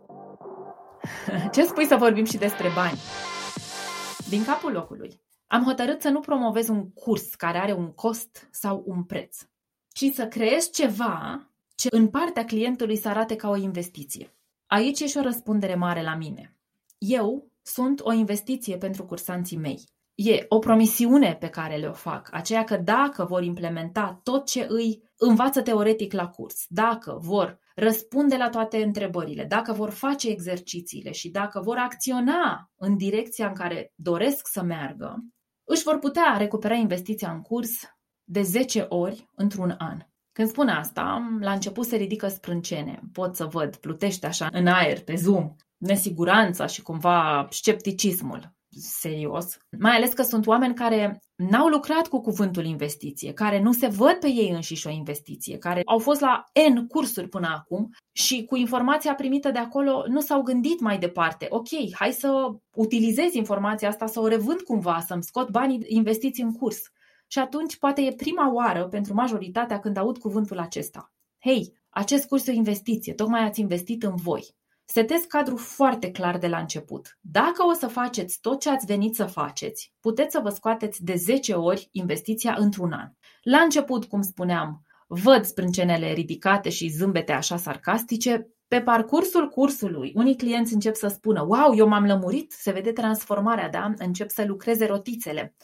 Ce 1.55 1.64
spui 1.64 1.85
să 1.85 1.97
vorbim 1.97 2.25
și 2.25 2.37
despre 2.37 2.69
bani? 2.75 2.99
Din 4.29 4.45
capul 4.45 4.73
locului, 4.73 5.21
am 5.47 5.64
hotărât 5.64 6.01
să 6.01 6.09
nu 6.09 6.21
promovez 6.21 6.69
un 6.69 6.91
curs 6.91 7.35
care 7.35 7.59
are 7.59 7.73
un 7.73 7.93
cost 7.93 8.49
sau 8.51 8.83
un 8.87 9.05
preț, 9.05 9.38
ci 9.88 10.05
să 10.14 10.27
creez 10.27 10.71
ceva 10.71 11.49
ce 11.75 11.88
în 11.91 12.09
partea 12.09 12.45
clientului 12.45 12.97
să 12.97 13.09
arate 13.09 13.37
ca 13.37 13.49
o 13.49 13.57
investiție. 13.57 14.37
Aici 14.67 15.01
e 15.01 15.07
și 15.07 15.17
o 15.17 15.23
răspundere 15.23 15.75
mare 15.75 16.03
la 16.03 16.14
mine. 16.14 16.57
Eu 16.99 17.51
sunt 17.62 18.01
o 18.01 18.12
investiție 18.12 18.77
pentru 18.77 19.05
cursanții 19.05 19.57
mei. 19.57 19.85
E 20.21 20.45
o 20.49 20.59
promisiune 20.59 21.37
pe 21.41 21.49
care 21.49 21.77
le-o 21.77 21.93
fac, 21.93 22.29
aceea 22.33 22.64
că 22.64 22.77
dacă 22.77 23.25
vor 23.25 23.43
implementa 23.43 24.21
tot 24.23 24.47
ce 24.47 24.66
îi 24.69 25.03
învață 25.16 25.62
teoretic 25.62 26.12
la 26.12 26.29
curs, 26.29 26.64
dacă 26.69 27.19
vor 27.21 27.59
răspunde 27.75 28.37
la 28.37 28.49
toate 28.49 28.83
întrebările, 28.83 29.45
dacă 29.45 29.73
vor 29.73 29.91
face 29.91 30.29
exercițiile 30.29 31.12
și 31.12 31.31
dacă 31.31 31.61
vor 31.61 31.77
acționa 31.77 32.71
în 32.77 32.97
direcția 32.97 33.47
în 33.49 33.55
care 33.55 33.93
doresc 33.95 34.47
să 34.47 34.62
meargă, 34.62 35.16
își 35.64 35.83
vor 35.83 35.99
putea 35.99 36.37
recupera 36.39 36.75
investiția 36.75 37.31
în 37.31 37.41
curs 37.41 37.71
de 38.25 38.43
10 38.43 38.87
ori 38.89 39.29
într-un 39.35 39.75
an. 39.79 39.99
Când 40.33 40.49
spun 40.49 40.69
asta, 40.69 41.37
la 41.41 41.53
început 41.53 41.87
se 41.87 41.97
ridică 41.97 42.29
sprâncene. 42.29 43.01
Pot 43.12 43.37
să 43.37 43.45
văd, 43.45 43.77
plutește 43.77 44.27
așa 44.27 44.49
în 44.53 44.66
aer, 44.66 45.03
pe 45.03 45.14
Zoom, 45.14 45.55
nesiguranța 45.77 46.66
și 46.66 46.83
cumva 46.83 47.47
scepticismul. 47.51 48.57
Serios, 48.71 49.57
mai 49.79 49.97
ales 49.97 50.12
că 50.12 50.23
sunt 50.23 50.47
oameni 50.47 50.75
care 50.75 51.23
n-au 51.35 51.66
lucrat 51.66 52.09
cu 52.09 52.21
cuvântul 52.21 52.64
investiție, 52.64 53.33
care 53.33 53.61
nu 53.61 53.73
se 53.73 53.87
văd 53.87 54.12
pe 54.12 54.29
ei 54.29 54.51
înșiși 54.51 54.87
o 54.87 54.91
investiție, 54.91 55.59
care 55.59 55.83
au 55.85 55.99
fost 55.99 56.21
la 56.21 56.45
N 56.73 56.87
cursuri 56.87 57.29
până 57.29 57.47
acum 57.47 57.91
și 58.12 58.45
cu 58.45 58.57
informația 58.57 59.14
primită 59.14 59.51
de 59.51 59.59
acolo 59.59 60.05
nu 60.09 60.21
s-au 60.21 60.43
gândit 60.43 60.81
mai 60.81 60.99
departe. 60.99 61.47
Ok, 61.51 61.69
hai 61.93 62.12
să 62.12 62.49
utilizez 62.75 63.33
informația 63.33 63.89
asta, 63.89 64.07
să 64.07 64.21
o 64.21 64.27
revând 64.27 64.61
cumva, 64.61 65.01
să-mi 65.07 65.23
scot 65.23 65.51
banii 65.51 65.85
investiți 65.87 66.41
în 66.41 66.53
curs. 66.53 66.83
Și 67.27 67.39
atunci 67.39 67.77
poate 67.79 68.01
e 68.01 68.12
prima 68.12 68.53
oară 68.53 68.87
pentru 68.87 69.14
majoritatea 69.14 69.79
când 69.79 69.97
aud 69.97 70.19
cuvântul 70.19 70.59
acesta. 70.59 71.12
Hei, 71.39 71.79
acest 71.89 72.29
curs 72.29 72.47
e 72.47 72.51
o 72.51 72.55
investiție, 72.55 73.14
tocmai 73.14 73.45
ați 73.45 73.61
investit 73.61 74.03
în 74.03 74.14
voi. 74.14 74.57
Setez 74.91 75.24
cadrul 75.24 75.59
foarte 75.59 76.11
clar 76.11 76.39
de 76.39 76.47
la 76.47 76.59
început. 76.59 77.18
Dacă 77.20 77.64
o 77.66 77.72
să 77.72 77.86
faceți 77.86 78.39
tot 78.41 78.61
ce 78.61 78.70
ați 78.70 78.86
venit 78.86 79.14
să 79.14 79.24
faceți, 79.24 79.93
puteți 80.01 80.32
să 80.32 80.41
vă 80.43 80.49
scoateți 80.49 81.05
de 81.05 81.14
10 81.14 81.53
ori 81.53 81.89
investiția 81.93 82.55
într-un 82.59 82.93
an. 82.93 83.09
La 83.43 83.59
început, 83.59 84.05
cum 84.05 84.22
spuneam, 84.22 84.82
văd 85.07 85.45
sprâncenele 85.45 86.12
ridicate 86.12 86.68
și 86.68 86.89
zâmbete 86.89 87.32
așa 87.32 87.57
sarcastice, 87.57 88.49
pe 88.68 88.82
parcursul 88.82 89.49
cursului, 89.49 90.12
unii 90.14 90.36
clienți 90.36 90.74
încep 90.74 90.95
să 90.95 91.09
spună 91.09 91.41
Wow, 91.49 91.74
eu 91.76 91.89
m-am 91.89 92.07
lămurit, 92.07 92.53
se 92.53 92.70
vede 92.70 92.93
transformarea, 92.93 93.68
da? 93.68 93.93
Încep 93.97 94.30
să 94.30 94.45
lucreze 94.45 94.86
rotițele. 94.86 95.55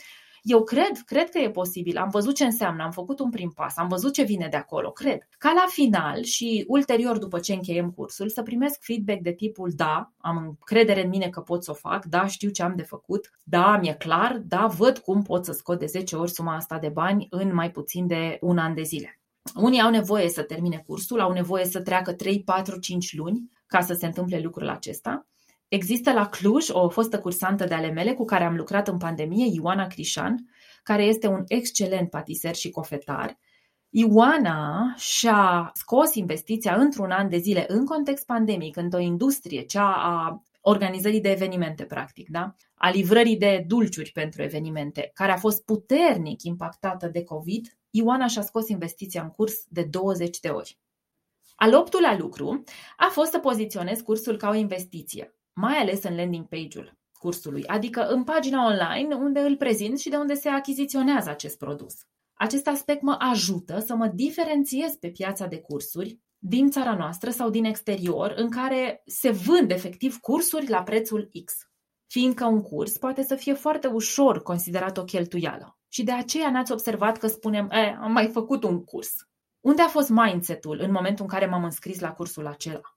Eu 0.47 0.63
cred, 0.63 0.99
cred 1.05 1.31
că 1.31 1.39
e 1.39 1.51
posibil. 1.51 1.97
Am 1.97 2.09
văzut 2.09 2.35
ce 2.35 2.45
înseamnă, 2.45 2.83
am 2.83 2.91
făcut 2.91 3.21
un 3.21 3.31
prim 3.31 3.53
pas, 3.55 3.77
am 3.77 3.89
văzut 3.89 4.13
ce 4.13 4.23
vine 4.23 4.49
de 4.51 4.57
acolo, 4.57 4.91
cred. 4.91 5.19
Ca 5.39 5.53
la 5.53 5.65
final 5.69 6.23
și 6.23 6.65
ulterior, 6.69 7.19
după 7.19 7.39
ce 7.39 7.53
încheiem 7.53 7.91
cursul, 7.91 8.29
să 8.29 8.43
primesc 8.43 8.83
feedback 8.83 9.21
de 9.21 9.33
tipul 9.33 9.73
da, 9.77 10.13
am 10.17 10.37
încredere 10.37 11.03
în 11.03 11.09
mine 11.09 11.29
că 11.29 11.41
pot 11.41 11.65
să 11.65 11.71
o 11.71 11.75
fac, 11.75 12.05
da, 12.05 12.27
știu 12.27 12.51
ce 12.51 12.63
am 12.63 12.77
de 12.77 12.83
făcut, 12.83 13.31
da, 13.43 13.77
mi-e 13.77 13.95
clar, 13.95 14.43
da, 14.47 14.67
văd 14.67 14.99
cum 14.99 15.23
pot 15.23 15.45
să 15.45 15.53
scot 15.53 15.79
de 15.79 15.87
10 15.87 16.17
ori 16.17 16.31
suma 16.31 16.55
asta 16.55 16.79
de 16.79 16.89
bani 16.89 17.27
în 17.31 17.55
mai 17.55 17.71
puțin 17.71 18.07
de 18.07 18.39
un 18.41 18.59
an 18.59 18.75
de 18.75 18.83
zile. 18.83 19.21
Unii 19.55 19.81
au 19.81 19.91
nevoie 19.91 20.29
să 20.29 20.43
termine 20.43 20.83
cursul, 20.87 21.21
au 21.21 21.33
nevoie 21.33 21.65
să 21.65 21.81
treacă 21.81 22.13
3, 22.13 22.43
4, 22.43 22.79
5 22.79 23.17
luni 23.17 23.51
ca 23.67 23.81
să 23.81 23.95
se 23.95 24.07
întâmple 24.07 24.41
lucrul 24.41 24.69
acesta. 24.69 25.27
Există 25.75 26.13
la 26.13 26.29
Cluj 26.29 26.69
o 26.71 26.89
fostă 26.89 27.21
cursantă 27.21 27.65
de 27.65 27.75
ale 27.75 27.91
mele 27.91 28.13
cu 28.13 28.25
care 28.25 28.45
am 28.45 28.57
lucrat 28.57 28.89
în 28.89 28.99
pandemie, 28.99 29.47
Ioana 29.53 29.87
Crișan, 29.87 30.51
care 30.83 31.05
este 31.05 31.27
un 31.27 31.45
excelent 31.47 32.11
patiser 32.11 32.55
și 32.55 32.71
cofetar. 32.71 33.39
Ioana 33.89 34.95
și-a 34.97 35.71
scos 35.75 36.15
investiția 36.15 36.75
într-un 36.75 37.11
an 37.11 37.29
de 37.29 37.37
zile 37.37 37.65
în 37.69 37.85
context 37.85 38.27
pandemic, 38.27 38.77
într-o 38.77 38.99
industrie, 38.99 39.63
cea 39.63 39.93
a 39.93 40.43
organizării 40.61 41.21
de 41.21 41.31
evenimente, 41.31 41.85
practic, 41.85 42.29
da? 42.29 42.55
a 42.75 42.91
livrării 42.91 43.37
de 43.37 43.65
dulciuri 43.67 44.11
pentru 44.11 44.43
evenimente, 44.43 45.11
care 45.15 45.33
a 45.33 45.37
fost 45.37 45.65
puternic 45.65 46.43
impactată 46.43 47.09
de 47.09 47.25
COVID, 47.25 47.79
Ioana 47.91 48.27
și-a 48.27 48.43
scos 48.43 48.69
investiția 48.69 49.23
în 49.23 49.29
curs 49.29 49.65
de 49.69 49.83
20 49.83 50.41
de 50.41 50.49
ori. 50.49 50.79
Al 51.57 51.75
optulea 51.75 52.17
lucru 52.17 52.65
a 52.97 53.09
fost 53.11 53.31
să 53.31 53.39
poziționez 53.39 54.01
cursul 54.01 54.37
ca 54.37 54.49
o 54.49 54.55
investiție 54.55 55.34
mai 55.55 55.77
ales 55.77 56.03
în 56.03 56.17
landing 56.17 56.47
page-ul 56.47 56.99
cursului, 57.13 57.67
adică 57.67 58.07
în 58.07 58.25
pagina 58.25 58.67
online 58.67 59.15
unde 59.15 59.41
îl 59.41 59.57
prezint 59.57 59.99
și 59.99 60.09
de 60.09 60.17
unde 60.17 60.35
se 60.35 60.49
achiziționează 60.49 61.31
acest 61.31 61.59
produs. 61.59 61.95
Acest 62.35 62.67
aspect 62.67 63.03
mă 63.03 63.17
ajută 63.19 63.79
să 63.79 63.95
mă 63.95 64.07
diferențiez 64.07 64.93
pe 64.93 65.11
piața 65.11 65.47
de 65.47 65.61
cursuri 65.61 66.19
din 66.39 66.71
țara 66.71 66.95
noastră 66.97 67.31
sau 67.31 67.51
din 67.51 67.65
exterior, 67.65 68.33
în 68.37 68.51
care 68.51 69.03
se 69.07 69.31
vând 69.31 69.71
efectiv 69.71 70.19
cursuri 70.19 70.69
la 70.69 70.83
prețul 70.83 71.31
X. 71.45 71.53
Fiindcă 72.07 72.45
un 72.47 72.63
curs 72.63 72.99
poate 72.99 73.23
să 73.23 73.35
fie 73.35 73.53
foarte 73.53 73.87
ușor 73.87 74.43
considerat 74.43 74.99
o 74.99 75.05
cheltuială. 75.05 75.79
Și 75.89 76.03
de 76.03 76.13
aceea 76.13 76.51
n-ați 76.51 76.73
observat 76.73 77.17
că 77.17 77.27
spunem, 77.27 77.69
e, 77.71 77.97
am 78.01 78.13
mai 78.13 78.29
făcut 78.29 78.65
un 78.65 78.85
curs. 78.85 79.15
Unde 79.61 79.83
a 79.83 79.89
fost 79.89 80.09
mindset-ul 80.09 80.81
în 80.81 80.91
momentul 80.91 81.25
în 81.25 81.31
care 81.31 81.47
m-am 81.47 81.65
înscris 81.65 82.01
la 82.01 82.13
cursul 82.13 82.47
acela? 82.47 82.94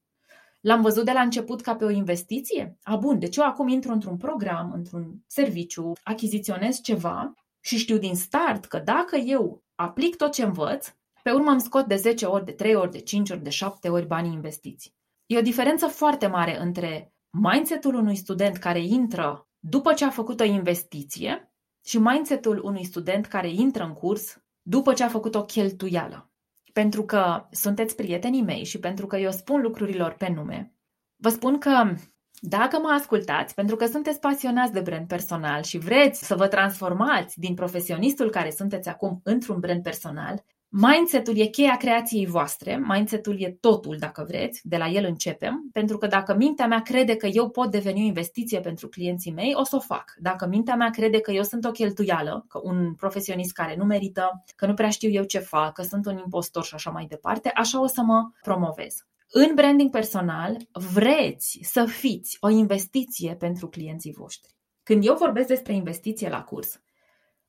L-am 0.60 0.82
văzut 0.82 1.06
de 1.06 1.12
la 1.12 1.22
început 1.22 1.62
ca 1.62 1.76
pe 1.76 1.86
o 1.86 1.90
investiție? 1.90 2.78
A, 2.84 2.96
bun, 2.96 3.20
deci 3.20 3.36
eu 3.36 3.44
acum 3.44 3.68
intru 3.68 3.92
într-un 3.92 4.18
program, 4.18 4.72
într-un 4.72 5.24
serviciu, 5.28 5.92
achiziționez 6.04 6.82
ceva 6.82 7.34
și 7.60 7.78
știu 7.78 7.98
din 7.98 8.16
start 8.16 8.66
că 8.66 8.80
dacă 8.80 9.16
eu 9.16 9.64
aplic 9.76 10.16
tot 10.16 10.32
ce 10.32 10.44
învăț, 10.44 10.94
pe 11.24 11.32
urmă 11.32 11.52
îmi 11.52 11.62
scot 11.62 11.86
de 11.86 11.96
10 11.96 12.26
ori, 12.26 12.46
de 12.46 12.52
3 12.52 12.76
ori, 12.76 12.92
de 12.92 13.00
5 13.00 13.30
ori, 13.30 13.44
de 13.44 13.50
7 13.50 13.90
ori 13.90 14.08
banii 14.08 14.34
investiți. 14.34 14.96
E 15.26 15.38
o 15.38 15.42
diferență 15.42 15.88
foarte 15.88 16.28
mare 16.28 16.60
între 16.60 17.14
mindset-ul 17.30 17.96
unui 17.96 18.16
student 18.16 18.58
care 18.58 18.80
intră 18.80 19.48
după 19.60 19.94
ce 19.94 20.06
a 20.06 20.10
făcut 20.10 20.40
o 20.40 20.44
investiție 20.44 21.52
și 21.86 21.98
mindset-ul 21.98 22.64
unui 22.64 22.84
student 22.84 23.26
care 23.26 23.50
intră 23.50 23.84
în 23.84 23.94
curs 23.94 24.38
după 24.62 24.94
ce 24.94 25.04
a 25.04 25.08
făcut 25.08 25.36
o 25.36 25.46
cheltuială 25.46 26.32
pentru 26.78 27.04
că 27.04 27.48
sunteți 27.52 27.96
prietenii 27.96 28.42
mei 28.42 28.64
și 28.64 28.80
pentru 28.80 29.08
că 29.08 29.18
eu 29.18 29.32
spun 29.32 29.62
lucrurilor 29.62 30.14
pe 30.14 30.30
nume, 30.36 30.74
vă 31.16 31.30
spun 31.30 31.58
că 31.58 31.94
dacă 32.40 32.80
mă 32.80 32.90
ascultați, 32.90 33.54
pentru 33.54 33.76
că 33.76 33.86
sunteți 33.86 34.20
pasionați 34.20 34.74
de 34.74 34.80
brand 34.80 35.08
personal 35.08 35.64
și 35.64 35.78
vreți 35.78 36.26
să 36.26 36.36
vă 36.36 36.48
transformați 36.48 37.40
din 37.40 37.54
profesionistul 37.54 38.30
care 38.30 38.52
sunteți 38.52 38.90
acum 38.90 39.20
într-un 39.24 39.60
brand 39.60 39.84
personal, 39.84 40.44
Mindset-ul 40.70 41.38
e 41.38 41.46
cheia 41.46 41.78
creației 41.78 42.26
voastre, 42.26 42.84
mindset-ul 42.88 43.42
e 43.42 43.58
totul, 43.60 43.96
dacă 44.00 44.26
vreți, 44.28 44.62
de 44.64 44.78
la 44.78 44.88
el 44.88 45.06
începem, 45.06 45.70
pentru 45.72 45.98
că 45.98 46.08
dacă 46.08 46.36
mintea 46.36 46.68
mea 46.68 46.82
crede 46.82 47.16
că 47.16 47.26
eu 47.26 47.50
pot 47.50 47.72
deveni 47.72 48.02
o 48.02 48.06
investiție 48.06 48.60
pentru 48.60 48.88
clienții 48.88 49.32
mei, 49.32 49.54
o 49.56 49.64
să 49.64 49.76
o 49.76 49.80
fac. 49.80 50.14
Dacă 50.18 50.48
mintea 50.48 50.76
mea 50.76 50.90
crede 50.90 51.20
că 51.20 51.32
eu 51.32 51.44
sunt 51.44 51.66
o 51.66 51.72
cheltuială, 51.72 52.46
că 52.48 52.60
un 52.64 52.94
profesionist 52.94 53.52
care 53.52 53.76
nu 53.76 53.84
merită, 53.84 54.44
că 54.56 54.66
nu 54.66 54.74
prea 54.74 54.90
știu 54.90 55.10
eu 55.10 55.24
ce 55.24 55.40
fac, 55.40 55.74
că 55.74 55.82
sunt 55.82 56.06
un 56.06 56.18
impostor 56.18 56.64
și 56.64 56.74
așa 56.74 56.90
mai 56.90 57.06
departe, 57.06 57.52
așa 57.54 57.82
o 57.82 57.88
să 57.88 58.02
mă 58.02 58.30
promovez. 58.42 59.06
În 59.30 59.52
branding 59.56 59.92
personal, 59.92 60.58
vreți 60.94 61.60
să 61.62 61.86
fiți 61.86 62.38
o 62.40 62.50
investiție 62.50 63.36
pentru 63.36 63.68
clienții 63.68 64.14
voștri. 64.18 64.56
Când 64.84 65.06
eu 65.06 65.16
vorbesc 65.16 65.48
despre 65.48 65.74
investiție 65.74 66.30
la 66.30 66.44
curs, 66.44 66.82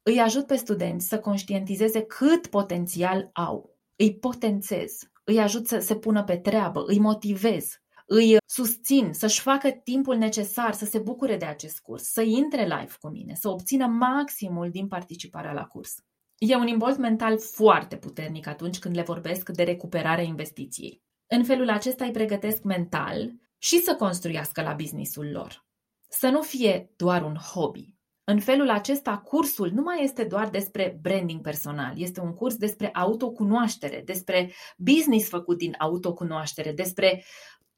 îi 0.03 0.21
ajut 0.21 0.47
pe 0.47 0.57
studenți 0.57 1.09
să 1.09 1.19
conștientizeze 1.19 2.03
cât 2.03 2.47
potențial 2.47 3.31
au. 3.33 3.77
Îi 3.97 4.19
potențez, 4.19 5.11
îi 5.25 5.39
ajut 5.39 5.67
să 5.67 5.79
se 5.79 5.97
pună 5.97 6.25
pe 6.25 6.37
treabă, 6.37 6.85
îi 6.87 6.99
motivez, 6.99 7.81
îi 8.07 8.37
susțin 8.47 9.13
să-și 9.13 9.41
facă 9.41 9.71
timpul 9.71 10.17
necesar 10.17 10.73
să 10.73 10.85
se 10.85 10.99
bucure 10.99 11.37
de 11.37 11.45
acest 11.45 11.81
curs, 11.81 12.03
să 12.03 12.23
intre 12.23 12.63
live 12.63 12.95
cu 13.01 13.09
mine, 13.09 13.35
să 13.35 13.49
obțină 13.49 13.87
maximul 13.87 14.71
din 14.71 14.89
participarea 14.89 15.53
la 15.53 15.65
curs. 15.65 15.95
E 16.39 16.57
un 16.57 16.67
imbold 16.67 16.97
mental 16.97 17.39
foarte 17.39 17.97
puternic 17.97 18.47
atunci 18.47 18.79
când 18.79 18.97
le 18.97 19.03
vorbesc 19.03 19.49
de 19.49 19.63
recuperarea 19.63 20.25
investiției. 20.25 21.03
În 21.27 21.45
felul 21.45 21.71
acesta 21.71 22.05
îi 22.05 22.11
pregătesc 22.11 22.63
mental 22.63 23.33
și 23.59 23.79
să 23.81 23.95
construiască 23.95 24.63
la 24.63 24.73
businessul 24.73 25.31
lor. 25.31 25.67
Să 26.09 26.29
nu 26.29 26.43
fie 26.43 26.93
doar 26.97 27.23
un 27.23 27.35
hobby, 27.35 27.98
în 28.31 28.41
felul 28.41 28.71
acesta, 28.71 29.19
cursul 29.19 29.71
nu 29.75 29.83
mai 29.83 30.03
este 30.03 30.25
doar 30.25 30.49
despre 30.49 30.99
branding 31.03 31.41
personal, 31.41 31.93
este 31.97 32.21
un 32.21 32.35
curs 32.35 32.57
despre 32.57 32.91
autocunoaștere, 32.93 34.03
despre 34.05 34.53
business 34.77 35.29
făcut 35.29 35.57
din 35.57 35.75
autocunoaștere, 35.79 36.73
despre 36.73 37.25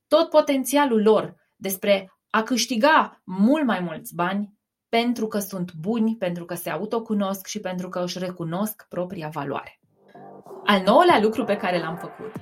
tot 0.06 0.28
potențialul 0.28 1.02
lor, 1.02 1.34
despre 1.56 2.12
a 2.30 2.42
câștiga 2.42 3.22
mult 3.24 3.64
mai 3.64 3.80
mulți 3.80 4.14
bani 4.14 4.58
pentru 4.88 5.26
că 5.26 5.38
sunt 5.38 5.72
buni, 5.72 6.16
pentru 6.16 6.44
că 6.44 6.54
se 6.54 6.70
autocunosc 6.70 7.46
și 7.46 7.60
pentru 7.60 7.88
că 7.88 8.02
își 8.02 8.18
recunosc 8.18 8.86
propria 8.88 9.28
valoare. 9.28 9.80
Al 10.64 10.82
nouălea 10.84 11.20
lucru 11.20 11.44
pe 11.44 11.56
care 11.56 11.78
l-am 11.78 11.96
făcut 11.96 12.32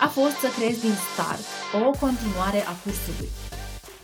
a 0.00 0.06
fost 0.06 0.36
să 0.36 0.48
creez 0.56 0.80
din 0.80 0.94
start 1.12 1.44
o 1.86 1.90
continuare 1.90 2.60
a 2.66 2.72
cursului. 2.82 3.28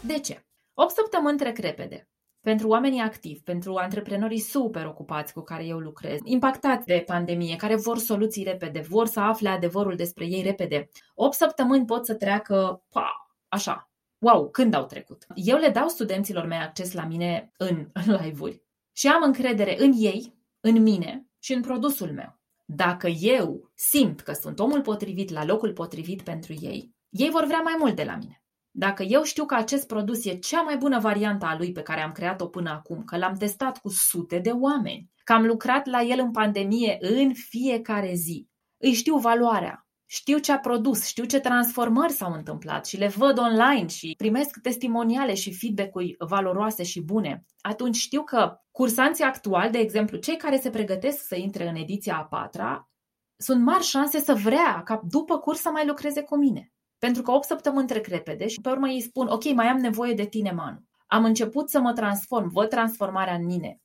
De 0.01 0.19
ce? 0.19 0.47
8 0.75 0.95
săptămâni 0.95 1.39
trec 1.39 1.59
repede 1.59 2.07
pentru 2.43 2.69
oamenii 2.69 3.01
activi, 3.01 3.41
pentru 3.41 3.75
antreprenorii 3.75 4.39
super 4.39 4.87
ocupați 4.87 5.33
cu 5.33 5.41
care 5.41 5.65
eu 5.65 5.79
lucrez, 5.79 6.19
impactați 6.25 6.87
de 6.87 7.03
pandemie, 7.07 7.57
care 7.57 7.77
vor 7.77 7.99
soluții 7.99 8.45
repede, 8.45 8.81
vor 8.81 9.07
să 9.07 9.21
afle 9.21 9.49
adevărul 9.49 9.97
despre 9.97 10.25
ei 10.27 10.43
repede. 10.43 10.89
8 11.15 11.35
săptămâni 11.35 11.85
pot 11.85 12.07
să 12.07 12.15
treacă, 12.15 12.85
pa, 12.91 13.31
așa, 13.49 13.91
wow, 14.19 14.51
când 14.51 14.75
au 14.75 14.85
trecut. 14.85 15.27
Eu 15.35 15.57
le 15.59 15.69
dau 15.69 15.89
studenților 15.89 16.47
mei 16.47 16.59
acces 16.59 16.93
la 16.93 17.05
mine 17.05 17.53
în, 17.57 17.89
în 17.93 18.15
live-uri 18.21 18.63
și 18.93 19.09
am 19.09 19.23
încredere 19.23 19.83
în 19.83 19.93
ei, 19.97 20.35
în 20.61 20.83
mine 20.83 21.27
și 21.39 21.53
în 21.53 21.63
produsul 21.63 22.13
meu. 22.13 22.41
Dacă 22.65 23.07
eu 23.07 23.71
simt 23.75 24.21
că 24.21 24.33
sunt 24.33 24.59
omul 24.59 24.81
potrivit 24.81 25.31
la 25.31 25.45
locul 25.45 25.73
potrivit 25.73 26.23
pentru 26.23 26.53
ei, 26.61 26.95
ei 27.09 27.31
vor 27.31 27.45
vrea 27.45 27.61
mai 27.61 27.75
mult 27.79 27.97
de 27.97 28.05
la 28.05 28.17
mine. 28.17 28.42
Dacă 28.75 29.03
eu 29.03 29.23
știu 29.23 29.45
că 29.45 29.55
acest 29.55 29.87
produs 29.87 30.25
e 30.25 30.35
cea 30.35 30.63
mai 30.63 30.77
bună 30.77 30.99
variantă 30.99 31.47
a 31.47 31.57
lui 31.57 31.73
pe 31.73 31.83
care 31.83 32.01
am 32.01 32.13
creat-o 32.13 32.47
până 32.47 32.71
acum, 32.71 33.05
că 33.05 33.17
l-am 33.17 33.35
testat 33.35 33.79
cu 33.79 33.89
sute 33.89 34.39
de 34.39 34.51
oameni, 34.51 35.11
că 35.25 35.33
am 35.33 35.47
lucrat 35.47 35.87
la 35.87 36.03
el 36.03 36.19
în 36.19 36.31
pandemie 36.31 36.97
în 37.01 37.35
fiecare 37.35 38.15
zi, 38.15 38.49
îi 38.77 38.93
știu 38.93 39.17
valoarea 39.17 39.87
știu 40.13 40.39
ce 40.39 40.53
a 40.53 40.59
produs, 40.59 41.07
știu 41.07 41.25
ce 41.25 41.41
transformări 41.41 42.13
s-au 42.13 42.33
întâmplat 42.33 42.87
și 42.87 42.97
le 42.97 43.09
văd 43.09 43.39
online 43.39 43.87
și 43.87 44.15
primesc 44.17 44.61
testimoniale 44.61 45.35
și 45.35 45.55
feedback-uri 45.55 46.15
valoroase 46.19 46.83
și 46.83 47.03
bune, 47.03 47.47
atunci 47.61 47.97
știu 47.97 48.23
că 48.23 48.61
cursanții 48.71 49.25
actuali, 49.25 49.71
de 49.71 49.79
exemplu, 49.79 50.17
cei 50.17 50.37
care 50.37 50.59
se 50.59 50.71
pregătesc 50.71 51.27
să 51.27 51.37
intre 51.37 51.69
în 51.69 51.75
ediția 51.75 52.17
a 52.17 52.25
patra, 52.25 52.91
sunt 53.37 53.63
mari 53.63 53.83
șanse 53.83 54.21
să 54.21 54.35
vrea 54.35 54.83
ca 54.85 55.01
după 55.05 55.39
curs 55.39 55.61
să 55.61 55.71
mai 55.71 55.87
lucreze 55.87 56.23
cu 56.23 56.37
mine. 56.37 56.72
Pentru 57.07 57.23
că 57.23 57.31
8 57.31 57.47
săptămâni 57.47 57.87
trec 57.87 58.07
repede 58.07 58.49
și 58.49 58.61
pe 58.61 58.69
urmă 58.69 58.89
ei 58.89 59.01
spun, 59.01 59.27
ok, 59.27 59.45
mai 59.45 59.67
am 59.67 59.77
nevoie 59.77 60.15
de 60.15 60.25
tine, 60.25 60.51
Manu. 60.51 60.85
Am 61.07 61.25
început 61.25 61.71
să 61.71 61.81
mă 61.81 61.93
transform, 61.93 62.49
văd 62.49 62.69
transformarea 62.69 63.35
în 63.35 63.45
mine, 63.45 63.81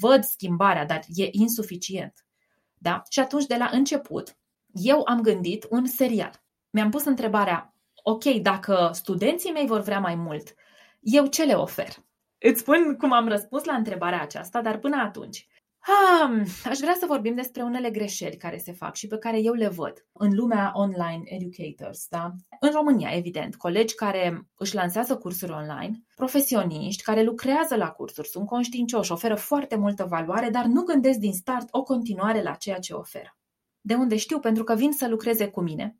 văd 0.00 0.24
schimbarea, 0.24 0.86
dar 0.86 1.00
e 1.14 1.28
insuficient. 1.30 2.26
Da? 2.74 3.02
Și 3.08 3.20
atunci, 3.20 3.46
de 3.46 3.56
la 3.56 3.68
început, 3.72 4.36
eu 4.72 5.02
am 5.06 5.20
gândit 5.20 5.66
un 5.70 5.86
serial. 5.86 6.42
Mi-am 6.70 6.90
pus 6.90 7.04
întrebarea, 7.04 7.74
ok, 8.02 8.24
dacă 8.24 8.90
studenții 8.92 9.52
mei 9.52 9.66
vor 9.66 9.80
vrea 9.80 10.00
mai 10.00 10.14
mult, 10.14 10.54
eu 11.00 11.26
ce 11.26 11.44
le 11.44 11.54
ofer? 11.54 11.94
Îți 12.38 12.60
spun 12.60 12.96
cum 12.96 13.12
am 13.12 13.28
răspuns 13.28 13.64
la 13.64 13.74
întrebarea 13.74 14.20
aceasta, 14.20 14.60
dar 14.60 14.78
până 14.78 14.96
atunci. 14.96 15.48
Ah, 15.86 16.42
aș 16.64 16.78
vrea 16.78 16.96
să 16.98 17.06
vorbim 17.06 17.34
despre 17.34 17.62
unele 17.62 17.90
greșeli 17.90 18.36
care 18.36 18.58
se 18.58 18.72
fac 18.72 18.94
și 18.94 19.06
pe 19.06 19.18
care 19.18 19.40
eu 19.40 19.52
le 19.52 19.68
văd 19.68 20.06
în 20.12 20.34
lumea 20.34 20.70
online 20.74 21.22
educators. 21.24 22.06
Da? 22.08 22.30
În 22.60 22.70
România, 22.70 23.16
evident, 23.16 23.56
colegi 23.56 23.94
care 23.94 24.48
își 24.56 24.74
lansează 24.74 25.16
cursuri 25.16 25.52
online, 25.52 26.02
profesioniști 26.14 27.02
care 27.02 27.22
lucrează 27.22 27.76
la 27.76 27.90
cursuri, 27.90 28.28
sunt 28.28 28.46
conștiincioși, 28.46 29.12
oferă 29.12 29.34
foarte 29.34 29.76
multă 29.76 30.04
valoare, 30.04 30.50
dar 30.50 30.64
nu 30.64 30.82
gândesc 30.82 31.18
din 31.18 31.32
start 31.32 31.68
o 31.70 31.82
continuare 31.82 32.42
la 32.42 32.54
ceea 32.54 32.78
ce 32.78 32.92
oferă. 32.92 33.36
De 33.80 33.94
unde 33.94 34.16
știu? 34.16 34.38
Pentru 34.38 34.64
că 34.64 34.74
vin 34.74 34.92
să 34.92 35.08
lucreze 35.08 35.48
cu 35.48 35.60
mine. 35.60 35.98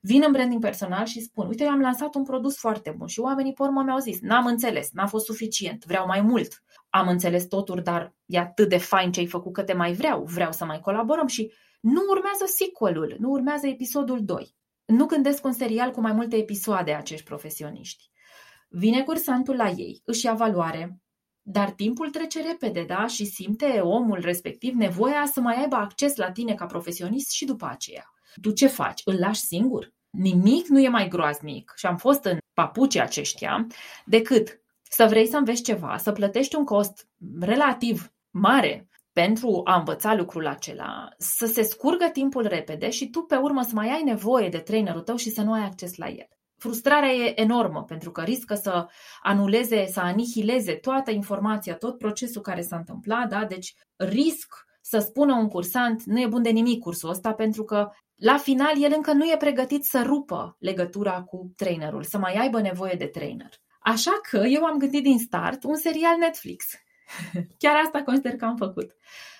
Vin 0.00 0.22
în 0.26 0.32
branding 0.32 0.60
personal 0.60 1.04
și 1.04 1.20
spun, 1.20 1.46
uite, 1.46 1.64
eu 1.64 1.70
am 1.70 1.80
lansat 1.80 2.14
un 2.14 2.24
produs 2.24 2.56
foarte 2.56 2.94
bun 2.96 3.06
și 3.06 3.20
oamenii 3.20 3.52
pe 3.52 3.62
urmă 3.62 3.82
mi-au 3.82 3.98
zis, 3.98 4.20
n-am 4.20 4.46
înțeles, 4.46 4.88
n-a 4.92 5.06
fost 5.06 5.24
suficient, 5.24 5.84
vreau 5.84 6.06
mai 6.06 6.20
mult. 6.20 6.62
Am 6.94 7.08
înțeles 7.08 7.44
totul, 7.46 7.80
dar 7.82 8.14
e 8.26 8.38
atât 8.38 8.68
de 8.68 8.76
fain 8.78 9.12
ce 9.12 9.20
ai 9.20 9.26
făcut 9.26 9.52
că 9.52 9.62
te 9.62 9.72
mai 9.72 9.92
vreau, 9.92 10.24
vreau 10.24 10.52
să 10.52 10.64
mai 10.64 10.80
colaborăm 10.80 11.26
și 11.26 11.52
nu 11.80 12.00
urmează 12.08 12.44
sequelul, 12.46 13.16
nu 13.18 13.30
urmează 13.30 13.66
episodul 13.66 14.24
2. 14.24 14.56
Nu 14.84 15.06
gândesc 15.06 15.44
un 15.44 15.52
serial 15.52 15.90
cu 15.90 16.00
mai 16.00 16.12
multe 16.12 16.36
episoade 16.36 16.92
acești 16.92 17.24
profesioniști. 17.24 18.10
Vine 18.68 19.02
cursantul 19.02 19.56
la 19.56 19.68
ei, 19.68 20.02
își 20.04 20.24
ia 20.24 20.34
valoare, 20.34 21.00
dar 21.42 21.70
timpul 21.70 22.10
trece 22.10 22.42
repede, 22.42 22.84
da? 22.84 23.06
Și 23.06 23.24
simte 23.24 23.66
omul 23.80 24.18
respectiv 24.20 24.74
nevoia 24.74 25.24
să 25.32 25.40
mai 25.40 25.60
aibă 25.60 25.76
acces 25.76 26.16
la 26.16 26.32
tine 26.32 26.54
ca 26.54 26.66
profesionist 26.66 27.30
și 27.30 27.44
după 27.44 27.66
aceea. 27.66 28.12
Tu 28.40 28.50
ce 28.50 28.66
faci? 28.66 29.02
Îl 29.04 29.18
lași 29.18 29.40
singur? 29.40 29.92
Nimic 30.10 30.66
nu 30.66 30.80
e 30.80 30.88
mai 30.88 31.08
groaznic 31.08 31.72
și 31.76 31.86
am 31.86 31.96
fost 31.96 32.24
în 32.24 32.38
papucii 32.54 33.00
aceștia 33.00 33.66
decât 34.04 34.61
să 34.94 35.06
vrei 35.06 35.26
să 35.26 35.36
înveți 35.36 35.62
ceva, 35.62 35.96
să 35.96 36.12
plătești 36.12 36.56
un 36.56 36.64
cost 36.64 37.08
relativ 37.40 38.12
mare 38.30 38.88
pentru 39.12 39.60
a 39.64 39.78
învăța 39.78 40.14
lucrul 40.14 40.46
acela, 40.46 41.08
să 41.18 41.46
se 41.46 41.62
scurgă 41.62 42.08
timpul 42.12 42.46
repede 42.46 42.90
și 42.90 43.10
tu 43.10 43.20
pe 43.20 43.36
urmă 43.36 43.62
să 43.62 43.70
mai 43.74 43.88
ai 43.88 44.02
nevoie 44.02 44.48
de 44.48 44.58
trainerul 44.58 45.00
tău 45.00 45.16
și 45.16 45.30
să 45.30 45.42
nu 45.42 45.52
ai 45.52 45.64
acces 45.64 45.96
la 45.96 46.08
el 46.08 46.28
frustrarea 46.62 47.10
e 47.10 47.40
enormă 47.40 47.84
pentru 47.84 48.10
că 48.10 48.22
riscă 48.22 48.54
să 48.54 48.86
anuleze, 49.22 49.86
să 49.86 50.00
anihileze 50.00 50.72
toată 50.72 51.10
informația, 51.10 51.74
tot 51.74 51.98
procesul 51.98 52.42
care 52.42 52.60
s-a 52.60 52.76
întâmplat, 52.76 53.28
da? 53.28 53.44
deci 53.44 53.74
risc 53.96 54.54
să 54.80 54.98
spună 54.98 55.34
un 55.34 55.48
cursant 55.48 56.02
nu 56.02 56.20
e 56.20 56.26
bun 56.26 56.42
de 56.42 56.50
nimic 56.50 56.80
cursul 56.80 57.08
ăsta 57.08 57.32
pentru 57.32 57.64
că 57.64 57.90
la 58.14 58.36
final 58.36 58.82
el 58.82 58.92
încă 58.96 59.12
nu 59.12 59.24
e 59.24 59.36
pregătit 59.36 59.84
să 59.84 60.02
rupă 60.06 60.56
legătura 60.58 61.22
cu 61.22 61.52
trainerul, 61.56 62.02
să 62.02 62.18
mai 62.18 62.34
aibă 62.34 62.60
nevoie 62.60 62.94
de 62.98 63.06
trainer. 63.06 63.50
Așa 63.82 64.20
că 64.30 64.36
eu 64.36 64.64
am 64.64 64.78
gândit 64.78 65.02
din 65.02 65.18
start 65.18 65.64
un 65.64 65.76
serial 65.76 66.18
Netflix. 66.18 66.64
Chiar 67.58 67.76
asta 67.84 68.02
consider 68.02 68.36
că 68.36 68.44
am 68.44 68.56
făcut. 68.56 68.94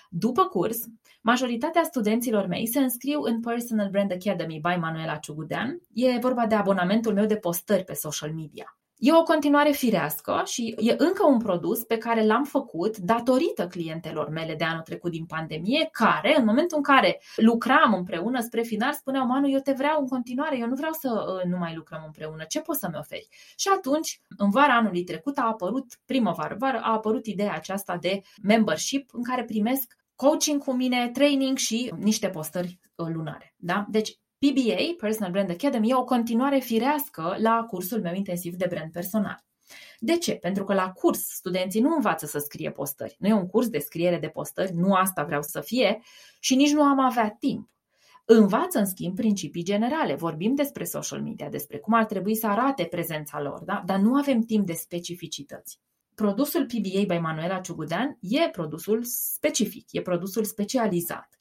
După 0.09 0.45
curs, 0.45 0.85
Majoritatea 1.25 1.83
studenților 1.83 2.47
mei 2.47 2.67
se 2.67 2.79
înscriu 2.79 3.21
în 3.21 3.39
Personal 3.39 3.89
Brand 3.89 4.11
Academy 4.11 4.59
by 4.61 4.79
Manuela 4.79 5.15
Ciugudean. 5.15 5.81
E 5.93 6.17
vorba 6.17 6.45
de 6.45 6.55
abonamentul 6.55 7.13
meu 7.13 7.25
de 7.25 7.35
postări 7.35 7.83
pe 7.83 7.93
social 7.93 8.33
media. 8.33 8.77
E 9.05 9.13
o 9.13 9.23
continuare 9.23 9.71
firească 9.71 10.41
și 10.45 10.75
e 10.77 10.95
încă 10.97 11.25
un 11.27 11.37
produs 11.37 11.83
pe 11.83 11.97
care 11.97 12.25
l-am 12.25 12.43
făcut 12.43 12.97
datorită 12.97 13.67
clientelor 13.67 14.29
mele 14.29 14.55
de 14.55 14.63
anul 14.63 14.81
trecut 14.81 15.11
din 15.11 15.25
pandemie, 15.25 15.89
care, 15.91 16.35
în 16.37 16.45
momentul 16.45 16.77
în 16.77 16.83
care 16.83 17.21
lucram 17.35 17.93
împreună 17.93 18.39
spre 18.39 18.61
final, 18.61 18.93
spuneau, 18.93 19.25
Manu, 19.25 19.49
eu 19.49 19.59
te 19.59 19.71
vreau 19.71 19.99
în 19.99 20.07
continuare, 20.07 20.57
eu 20.57 20.67
nu 20.67 20.75
vreau 20.75 20.91
să 20.91 21.09
uh, 21.09 21.51
nu 21.51 21.57
mai 21.57 21.75
lucrăm 21.75 22.01
împreună, 22.05 22.43
ce 22.43 22.61
poți 22.61 22.79
să-mi 22.79 22.97
oferi? 22.97 23.27
Și 23.55 23.67
atunci, 23.77 24.21
în 24.37 24.49
vara 24.49 24.75
anului 24.75 25.03
trecut, 25.03 25.37
a 25.37 25.47
apărut, 25.47 25.85
primăvară, 26.05 26.55
vară, 26.59 26.79
a 26.83 26.91
apărut 26.91 27.25
ideea 27.25 27.53
aceasta 27.53 27.97
de 27.97 28.21
membership 28.41 29.09
în 29.13 29.23
care 29.23 29.43
primesc 29.43 29.97
coaching 30.15 30.63
cu 30.63 30.73
mine, 30.73 31.09
training 31.13 31.57
și 31.57 31.93
niște 31.99 32.29
postări 32.29 32.79
uh, 32.95 33.07
lunare. 33.13 33.53
Da? 33.57 33.85
Deci 33.89 34.17
PBA, 34.43 34.95
Personal 34.97 35.31
Brand 35.31 35.49
Academy, 35.49 35.89
e 35.89 35.95
o 35.95 36.03
continuare 36.03 36.59
firească 36.59 37.35
la 37.39 37.63
cursul 37.67 38.01
meu 38.01 38.13
intensiv 38.13 38.55
de 38.55 38.65
brand 38.69 38.91
personal. 38.91 39.45
De 39.99 40.17
ce? 40.17 40.33
Pentru 40.33 40.63
că 40.63 40.73
la 40.73 40.91
curs 40.91 41.19
studenții 41.19 41.81
nu 41.81 41.95
învață 41.95 42.25
să 42.25 42.39
scrie 42.39 42.71
postări. 42.71 43.15
Nu 43.19 43.27
e 43.27 43.33
un 43.33 43.47
curs 43.47 43.67
de 43.67 43.79
scriere 43.79 44.19
de 44.19 44.27
postări, 44.27 44.73
nu 44.73 44.93
asta 44.93 45.23
vreau 45.23 45.41
să 45.41 45.61
fie 45.61 46.01
și 46.39 46.55
nici 46.55 46.71
nu 46.71 46.81
am 46.81 46.99
avea 46.99 47.35
timp. 47.39 47.69
Învață, 48.25 48.79
în 48.79 48.85
schimb, 48.85 49.15
principii 49.15 49.63
generale. 49.63 50.15
Vorbim 50.15 50.55
despre 50.55 50.83
social 50.83 51.21
media, 51.21 51.49
despre 51.49 51.77
cum 51.77 51.93
ar 51.93 52.05
trebui 52.05 52.35
să 52.35 52.47
arate 52.47 52.83
prezența 52.83 53.41
lor, 53.41 53.63
da? 53.63 53.83
dar 53.85 53.99
nu 53.99 54.15
avem 54.15 54.41
timp 54.41 54.65
de 54.65 54.73
specificități 54.73 55.79
produsul 56.15 56.65
PBA 56.65 57.15
by 57.15 57.21
Manuela 57.21 57.59
Ciugudean 57.59 58.17
e 58.21 58.49
produsul 58.49 59.03
specific, 59.03 59.91
e 59.91 60.01
produsul 60.01 60.43
specializat. 60.43 61.39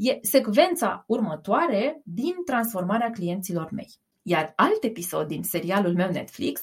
E 0.00 0.18
secvența 0.22 1.04
următoare 1.06 2.00
din 2.04 2.34
transformarea 2.44 3.10
clienților 3.10 3.70
mei. 3.70 3.88
Iar 4.22 4.52
alt 4.56 4.84
episod 4.84 5.26
din 5.26 5.42
serialul 5.42 5.94
meu 5.94 6.10
Netflix 6.10 6.62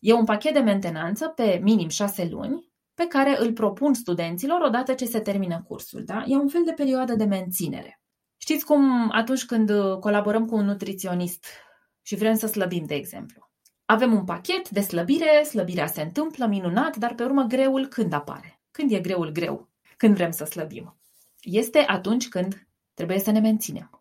e 0.00 0.12
un 0.12 0.24
pachet 0.24 0.52
de 0.52 0.58
mentenanță 0.58 1.28
pe 1.28 1.60
minim 1.62 1.88
șase 1.88 2.28
luni 2.30 2.72
pe 2.94 3.06
care 3.06 3.36
îl 3.40 3.52
propun 3.52 3.94
studenților 3.94 4.60
odată 4.60 4.94
ce 4.94 5.04
se 5.04 5.20
termină 5.20 5.62
cursul. 5.62 6.04
Da? 6.04 6.24
E 6.26 6.36
un 6.36 6.48
fel 6.48 6.62
de 6.64 6.72
perioadă 6.72 7.14
de 7.14 7.24
menținere. 7.24 8.00
Știți 8.36 8.64
cum 8.64 9.10
atunci 9.12 9.44
când 9.44 9.70
colaborăm 10.00 10.46
cu 10.46 10.54
un 10.54 10.64
nutriționist 10.64 11.46
și 12.02 12.16
vrem 12.16 12.34
să 12.34 12.46
slăbim, 12.46 12.84
de 12.84 12.94
exemplu, 12.94 13.50
avem 13.84 14.12
un 14.12 14.24
pachet 14.24 14.68
de 14.68 14.80
slăbire, 14.80 15.42
slăbirea 15.42 15.86
se 15.86 16.02
întâmplă 16.02 16.46
minunat, 16.46 16.96
dar 16.96 17.14
pe 17.14 17.24
urmă 17.24 17.42
greul 17.42 17.86
când 17.86 18.12
apare? 18.12 18.62
Când 18.70 18.92
e 18.92 19.00
greul 19.00 19.30
greu? 19.30 19.68
Când 19.96 20.14
vrem 20.14 20.30
să 20.30 20.44
slăbim? 20.44 20.99
Este 21.42 21.78
atunci 21.78 22.28
când 22.28 22.66
trebuie 22.94 23.18
să 23.18 23.30
ne 23.30 23.40
menținem. 23.40 24.00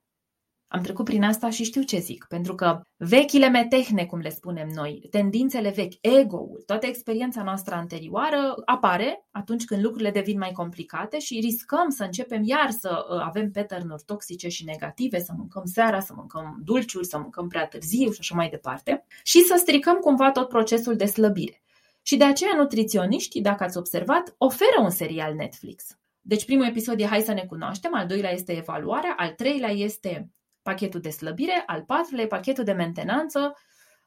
Am 0.71 0.81
trecut 0.81 1.05
prin 1.05 1.23
asta 1.23 1.49
și 1.49 1.63
știu 1.63 1.81
ce 1.81 1.99
zic, 1.99 2.25
pentru 2.27 2.55
că 2.55 2.81
vechile 2.97 3.49
metehne, 3.49 4.05
cum 4.05 4.19
le 4.19 4.29
spunem 4.29 4.67
noi, 4.73 5.07
tendințele 5.09 5.69
vechi, 5.69 5.93
ego-ul, 6.01 6.63
toată 6.65 6.85
experiența 6.85 7.43
noastră 7.43 7.75
anterioară 7.75 8.55
apare 8.65 9.27
atunci 9.31 9.65
când 9.65 9.83
lucrurile 9.83 10.11
devin 10.11 10.37
mai 10.37 10.51
complicate 10.51 11.19
și 11.19 11.39
riscăm 11.39 11.89
să 11.89 12.03
începem 12.03 12.43
iar 12.43 12.69
să 12.69 13.05
uh, 13.09 13.21
avem 13.23 13.51
pattern 13.51 13.95
toxice 14.05 14.47
și 14.47 14.63
negative, 14.63 15.19
să 15.19 15.33
mâncăm 15.37 15.65
seara, 15.65 15.99
să 15.99 16.13
mâncăm 16.15 16.59
dulciuri, 16.63 17.05
să 17.05 17.17
mâncăm 17.17 17.47
prea 17.47 17.67
târziu 17.67 18.11
și 18.11 18.19
așa 18.19 18.35
mai 18.35 18.49
departe 18.49 19.05
și 19.23 19.41
să 19.41 19.55
stricăm 19.57 19.95
cumva 19.95 20.31
tot 20.31 20.47
procesul 20.47 20.95
de 20.95 21.05
slăbire. 21.05 21.61
Și 22.01 22.17
de 22.17 22.23
aceea 22.23 22.55
nutriționiștii, 22.55 23.41
dacă 23.41 23.63
ați 23.63 23.77
observat, 23.77 24.35
oferă 24.37 24.81
un 24.81 24.89
serial 24.89 25.33
Netflix. 25.33 25.98
Deci 26.30 26.45
primul 26.45 26.65
episod 26.65 26.99
e 26.99 27.05
Hai 27.05 27.21
să 27.21 27.34
ne 27.34 27.45
cunoaștem, 27.45 27.95
al 27.95 28.07
doilea 28.07 28.32
este 28.32 28.57
evaluarea, 28.57 29.15
al 29.17 29.30
treilea 29.30 29.69
este 29.69 30.32
pachetul 30.61 30.99
de 30.99 31.09
slăbire, 31.09 31.63
al 31.65 31.84
patrulea 31.84 32.23
e 32.23 32.27
pachetul 32.27 32.63
de 32.63 32.71
mentenanță, 32.71 33.53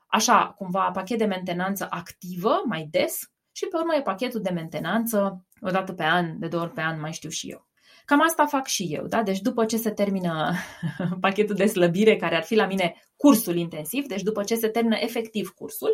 așa 0.06 0.54
cumva 0.58 0.90
pachet 0.90 1.18
de 1.18 1.24
mentenanță 1.24 1.86
activă, 1.90 2.62
mai 2.64 2.88
des, 2.90 3.30
și 3.52 3.66
pe 3.66 3.76
urmă 3.76 3.94
e 3.94 4.02
pachetul 4.02 4.40
de 4.40 4.50
mentenanță 4.50 5.46
o 5.60 5.70
dată 5.70 5.92
pe 5.92 6.02
an, 6.02 6.38
de 6.38 6.48
două 6.48 6.62
ori 6.62 6.72
pe 6.72 6.80
an, 6.80 7.00
mai 7.00 7.12
știu 7.12 7.28
și 7.28 7.50
eu. 7.50 7.68
Cam 8.04 8.22
asta 8.22 8.46
fac 8.46 8.66
și 8.66 8.82
eu, 8.82 9.06
da? 9.06 9.22
Deci 9.22 9.40
după 9.40 9.64
ce 9.64 9.76
se 9.76 9.90
termină 9.90 10.52
pachetul 11.20 11.54
de 11.54 11.66
slăbire, 11.66 12.16
care 12.16 12.36
ar 12.36 12.42
fi 12.42 12.54
la 12.54 12.66
mine 12.66 12.94
cursul 13.16 13.56
intensiv, 13.56 14.06
deci 14.06 14.22
după 14.22 14.42
ce 14.42 14.54
se 14.54 14.68
termină 14.68 14.96
efectiv 15.00 15.48
cursul, 15.48 15.90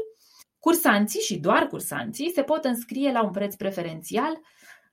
cursanții 0.59 1.21
și 1.21 1.39
doar 1.39 1.67
cursanții 1.67 2.33
se 2.35 2.43
pot 2.43 2.65
înscrie 2.65 3.13
la 3.13 3.23
un 3.25 3.31
preț 3.31 3.55
preferențial 3.55 4.41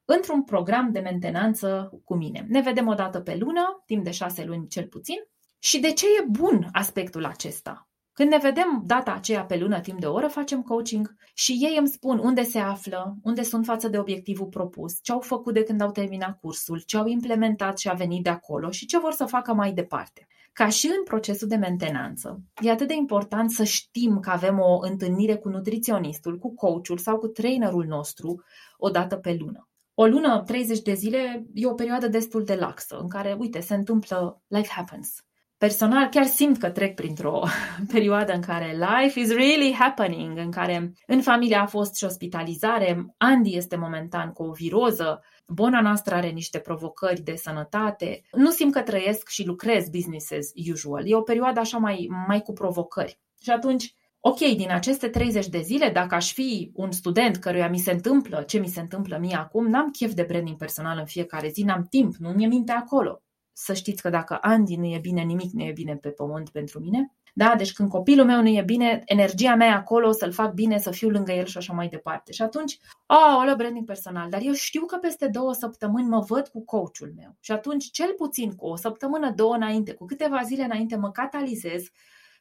într-un 0.05 0.43
program 0.43 0.91
de 0.91 0.99
mentenanță 0.99 1.91
cu 2.03 2.15
mine. 2.15 2.45
Ne 2.49 2.61
vedem 2.61 2.87
o 2.87 2.93
dată 2.93 3.19
pe 3.19 3.35
lună, 3.35 3.83
timp 3.85 4.03
de 4.03 4.11
șase 4.11 4.43
luni 4.43 4.67
cel 4.67 4.87
puțin, 4.87 5.17
și 5.59 5.79
de 5.79 5.91
ce 5.91 6.05
e 6.05 6.25
bun 6.29 6.67
aspectul 6.71 7.25
acesta? 7.25 7.89
Când 8.13 8.29
ne 8.29 8.37
vedem 8.37 8.83
data 8.85 9.11
aceea 9.11 9.45
pe 9.45 9.57
lună 9.57 9.79
timp 9.79 9.99
de 9.99 10.05
o 10.05 10.13
oră, 10.13 10.27
facem 10.27 10.61
coaching 10.61 11.15
și 11.33 11.51
ei 11.51 11.75
îmi 11.77 11.87
spun 11.87 12.19
unde 12.19 12.43
se 12.43 12.59
află, 12.59 13.15
unde 13.23 13.43
sunt 13.43 13.65
față 13.65 13.87
de 13.87 13.97
obiectivul 13.97 14.47
propus, 14.47 14.99
ce 15.01 15.11
au 15.11 15.19
făcut 15.19 15.53
de 15.53 15.63
când 15.63 15.81
au 15.81 15.91
terminat 15.91 16.39
cursul, 16.39 16.79
ce 16.85 16.97
au 16.97 17.05
implementat 17.05 17.77
și 17.77 17.89
a 17.89 17.93
venit 17.93 18.23
de 18.23 18.29
acolo 18.29 18.71
și 18.71 18.85
ce 18.85 18.99
vor 18.99 19.11
să 19.11 19.25
facă 19.25 19.53
mai 19.53 19.73
departe. 19.73 20.27
Ca 20.53 20.69
și 20.69 20.85
în 20.97 21.03
procesul 21.03 21.47
de 21.47 21.55
mentenanță, 21.55 22.41
e 22.61 22.71
atât 22.71 22.87
de 22.87 22.93
important 22.93 23.51
să 23.51 23.63
știm 23.63 24.19
că 24.19 24.29
avem 24.29 24.59
o 24.59 24.79
întâlnire 24.81 25.35
cu 25.35 25.49
nutriționistul, 25.49 26.37
cu 26.37 26.53
coachul 26.53 26.97
sau 26.97 27.17
cu 27.17 27.27
trainerul 27.27 27.85
nostru 27.85 28.43
o 28.77 28.89
dată 28.89 29.15
pe 29.15 29.37
lună. 29.39 29.69
O 29.97 30.05
lună, 30.05 30.43
30 30.45 30.81
de 30.81 30.93
zile, 30.93 31.45
e 31.53 31.67
o 31.67 31.73
perioadă 31.73 32.07
destul 32.07 32.43
de 32.43 32.55
laxă, 32.55 32.97
în 32.97 33.09
care, 33.09 33.35
uite, 33.39 33.59
se 33.59 33.73
întâmplă, 33.75 34.41
life 34.47 34.71
happens. 34.71 35.15
Personal, 35.57 36.07
chiar 36.09 36.25
simt 36.25 36.57
că 36.57 36.69
trec 36.69 36.95
printr-o 36.95 37.43
perioadă 37.93 38.33
în 38.33 38.41
care 38.41 38.77
life 38.77 39.19
is 39.19 39.29
really 39.29 39.73
happening, 39.73 40.37
în 40.37 40.51
care 40.51 40.93
în 41.07 41.21
familie 41.21 41.55
a 41.55 41.65
fost 41.65 41.95
și 41.95 42.03
ospitalizare, 42.03 43.15
Andy 43.17 43.55
este 43.55 43.75
momentan 43.75 44.31
cu 44.31 44.43
o 44.43 44.51
viroză, 44.51 45.21
Bona 45.47 45.81
noastră 45.81 46.15
are 46.15 46.29
niște 46.29 46.59
provocări 46.59 47.21
de 47.21 47.35
sănătate. 47.35 48.21
Nu 48.31 48.49
simt 48.49 48.73
că 48.73 48.81
trăiesc 48.81 49.29
și 49.29 49.45
lucrez 49.45 49.89
business 49.89 50.31
as 50.31 50.51
usual. 50.71 51.09
E 51.09 51.15
o 51.15 51.21
perioadă 51.21 51.59
așa 51.59 51.77
mai, 51.77 52.07
mai 52.27 52.41
cu 52.41 52.53
provocări. 52.53 53.19
Și 53.41 53.49
atunci, 53.49 53.95
ok, 54.27 54.37
din 54.37 54.71
aceste 54.71 55.07
30 55.07 55.47
de 55.47 55.61
zile, 55.61 55.89
dacă 55.89 56.15
aș 56.15 56.33
fi 56.33 56.71
un 56.73 56.91
student 56.91 57.37
căruia 57.37 57.69
mi 57.69 57.77
se 57.77 57.91
întâmplă 57.91 58.43
ce 58.47 58.59
mi 58.59 58.67
se 58.67 58.79
întâmplă 58.79 59.17
mie 59.17 59.35
acum, 59.35 59.67
n-am 59.67 59.89
chef 59.89 60.13
de 60.13 60.23
branding 60.27 60.57
personal 60.57 60.97
în 60.97 61.05
fiecare 61.05 61.49
zi, 61.49 61.63
n-am 61.63 61.87
timp, 61.89 62.15
nu 62.15 62.29
mi-e 62.29 62.47
minte 62.47 62.71
acolo. 62.71 63.21
Să 63.53 63.73
știți 63.73 64.01
că 64.01 64.09
dacă 64.09 64.37
Andy 64.41 64.75
nu 64.75 64.85
e 64.85 64.99
bine, 65.01 65.21
nimic 65.21 65.51
nu 65.51 65.63
e 65.63 65.71
bine 65.71 65.95
pe 65.95 66.09
pământ 66.09 66.49
pentru 66.49 66.79
mine. 66.79 67.13
Da? 67.33 67.53
Deci 67.57 67.73
când 67.73 67.89
copilul 67.89 68.25
meu 68.25 68.41
nu 68.41 68.47
e 68.47 68.63
bine, 68.65 69.01
energia 69.05 69.55
mea 69.55 69.67
e 69.67 69.71
acolo 69.71 70.11
să-l 70.11 70.31
fac 70.31 70.53
bine, 70.53 70.77
să 70.77 70.91
fiu 70.91 71.09
lângă 71.09 71.31
el 71.31 71.45
și 71.45 71.57
așa 71.57 71.73
mai 71.73 71.87
departe. 71.87 72.31
Și 72.31 72.41
atunci, 72.41 72.79
oh, 73.05 73.51
o 73.51 73.55
branding 73.55 73.85
personal, 73.85 74.29
dar 74.29 74.41
eu 74.43 74.53
știu 74.53 74.85
că 74.85 74.97
peste 74.97 75.27
două 75.27 75.53
săptămâni 75.53 76.07
mă 76.07 76.19
văd 76.19 76.47
cu 76.47 76.63
coachul 76.63 77.13
meu. 77.15 77.35
Și 77.39 77.51
atunci, 77.51 77.91
cel 77.91 78.13
puțin 78.17 78.55
cu 78.55 78.65
o 78.67 78.75
săptămână, 78.75 79.31
două 79.35 79.53
înainte, 79.53 79.93
cu 79.93 80.05
câteva 80.05 80.41
zile 80.43 80.63
înainte, 80.63 80.95
mă 80.95 81.11
catalizez 81.11 81.83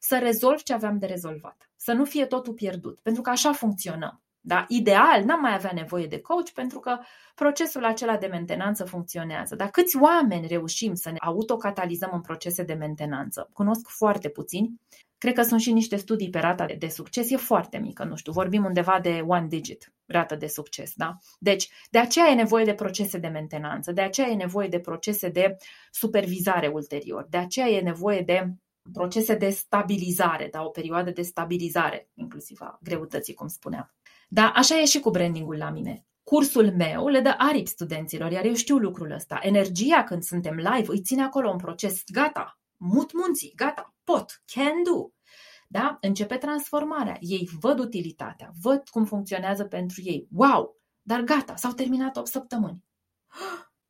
să 0.05 0.18
rezolv 0.18 0.62
ce 0.62 0.72
aveam 0.72 0.98
de 0.98 1.07
rezolvat. 1.07 1.70
Să 1.76 1.92
nu 1.92 2.05
fie 2.05 2.26
totul 2.26 2.52
pierdut. 2.52 3.00
Pentru 3.00 3.22
că 3.22 3.30
așa 3.30 3.52
funcționăm. 3.52 4.22
Da? 4.40 4.64
Ideal, 4.68 5.24
n-am 5.24 5.40
mai 5.40 5.55
avea 5.55 5.70
nevoie 5.74 6.07
de 6.07 6.20
coach 6.20 6.50
pentru 6.50 6.80
că 6.80 6.98
procesul 7.34 7.84
acela 7.84 8.16
de 8.16 8.26
mentenanță 8.26 8.84
funcționează. 8.84 9.55
Dar 9.55 9.70
câți 9.70 9.96
oameni 9.96 10.46
reușim 10.46 10.94
să 10.94 11.11
ne 11.11 11.16
autocatalizăm 11.20 12.11
în 12.12 12.20
procese 12.20 12.62
de 12.62 12.72
mentenanță? 12.72 13.48
Cunosc 13.52 13.88
foarte 13.88 14.28
puțini. 14.28 14.80
Cred 15.18 15.34
că 15.34 15.42
sunt 15.42 15.61
și 15.61 15.72
niște 15.72 15.96
studii 15.96 16.30
pe 16.30 16.38
rata 16.38 16.66
de 16.78 16.88
succes. 16.88 17.30
E 17.30 17.36
foarte 17.36 17.78
mică, 17.78 18.05
nu 18.05 18.16
știu, 18.16 18.32
vorbim 18.32 18.64
undeva 18.64 18.98
de 19.02 19.24
one 19.26 19.46
digit, 19.46 19.92
rată 20.07 20.36
de 20.36 20.46
succes. 20.46 20.92
Da? 20.94 21.16
Deci, 21.38 21.68
de 21.90 21.98
aceea 21.98 22.26
e 22.26 22.34
nevoie 22.34 22.64
de 22.64 22.74
procese 22.74 23.18
de 23.18 23.28
mentenanță, 23.28 23.92
de 23.92 24.00
aceea 24.00 24.28
e 24.28 24.34
nevoie 24.34 24.68
de 24.68 24.78
procese 24.78 25.28
de 25.28 25.57
supervizare 25.90 26.66
ulterior, 26.66 27.26
de 27.30 27.36
aceea 27.36 27.68
e 27.68 27.80
nevoie 27.80 28.20
de 28.20 28.55
procese 28.93 29.35
de 29.35 29.51
stabilizare, 29.51 30.49
da, 30.53 30.62
o 30.62 30.68
perioadă 30.68 31.11
de 31.11 31.22
stabilizare, 31.22 32.11
inclusiv 32.14 32.61
a 32.61 32.78
greutății, 32.82 33.35
cum 33.35 33.49
spuneam. 33.49 33.95
Da, 34.28 34.53
așa 34.55 34.80
e 34.80 34.85
și 34.85 35.01
cu 35.01 35.11
brandingul 35.11 35.57
la 35.57 35.70
mine. 35.70 36.07
Cursul 36.22 36.72
meu 36.76 37.09
le 37.09 37.20
dă 37.20 37.35
aripi 37.39 37.68
studenților, 37.68 38.30
iar 38.30 38.45
eu 38.45 38.55
știu 38.55 38.76
lucrul 38.76 39.11
ăsta. 39.11 39.39
Energia 39.43 40.05
când 40.05 40.22
suntem 40.22 40.55
live 40.55 40.87
îi 40.87 41.01
ține 41.01 41.22
acolo 41.22 41.51
un 41.51 41.57
proces, 41.57 42.03
gata, 42.12 42.59
mut 42.76 43.12
munții, 43.12 43.53
gata, 43.57 43.95
pot, 44.05 44.43
can 44.47 44.82
do. 44.82 45.09
Da? 45.68 45.99
Începe 46.01 46.37
transformarea. 46.37 47.16
Ei 47.20 47.49
văd 47.61 47.78
utilitatea, 47.78 48.53
văd 48.62 48.89
cum 48.89 49.05
funcționează 49.05 49.64
pentru 49.64 50.01
ei. 50.05 50.28
Wow! 50.32 50.80
Dar 51.03 51.20
gata, 51.20 51.57
s-au 51.57 51.72
terminat 51.72 52.16
8 52.16 52.26
săptămâni. 52.26 52.85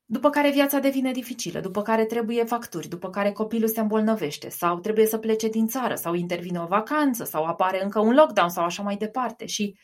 După 0.06 0.30
care 0.30 0.50
viața 0.50 0.78
devine 0.78 1.12
dificilă, 1.12 1.60
după 1.60 1.82
care 1.82 2.04
trebuie 2.04 2.44
facturi, 2.44 2.88
după 2.88 3.10
care 3.10 3.32
copilul 3.32 3.68
se 3.68 3.80
îmbolnăvește 3.80 4.48
sau 4.48 4.78
trebuie 4.78 5.06
să 5.06 5.18
plece 5.18 5.48
din 5.48 5.66
țară 5.66 5.94
sau 5.94 6.14
intervine 6.14 6.60
o 6.60 6.66
vacanță 6.66 7.24
sau 7.24 7.44
apare 7.44 7.82
încă 7.82 8.00
un 8.00 8.14
lockdown 8.14 8.48
sau 8.48 8.64
așa 8.64 8.82
mai 8.82 8.96
departe 8.96 9.46
și 9.46 9.76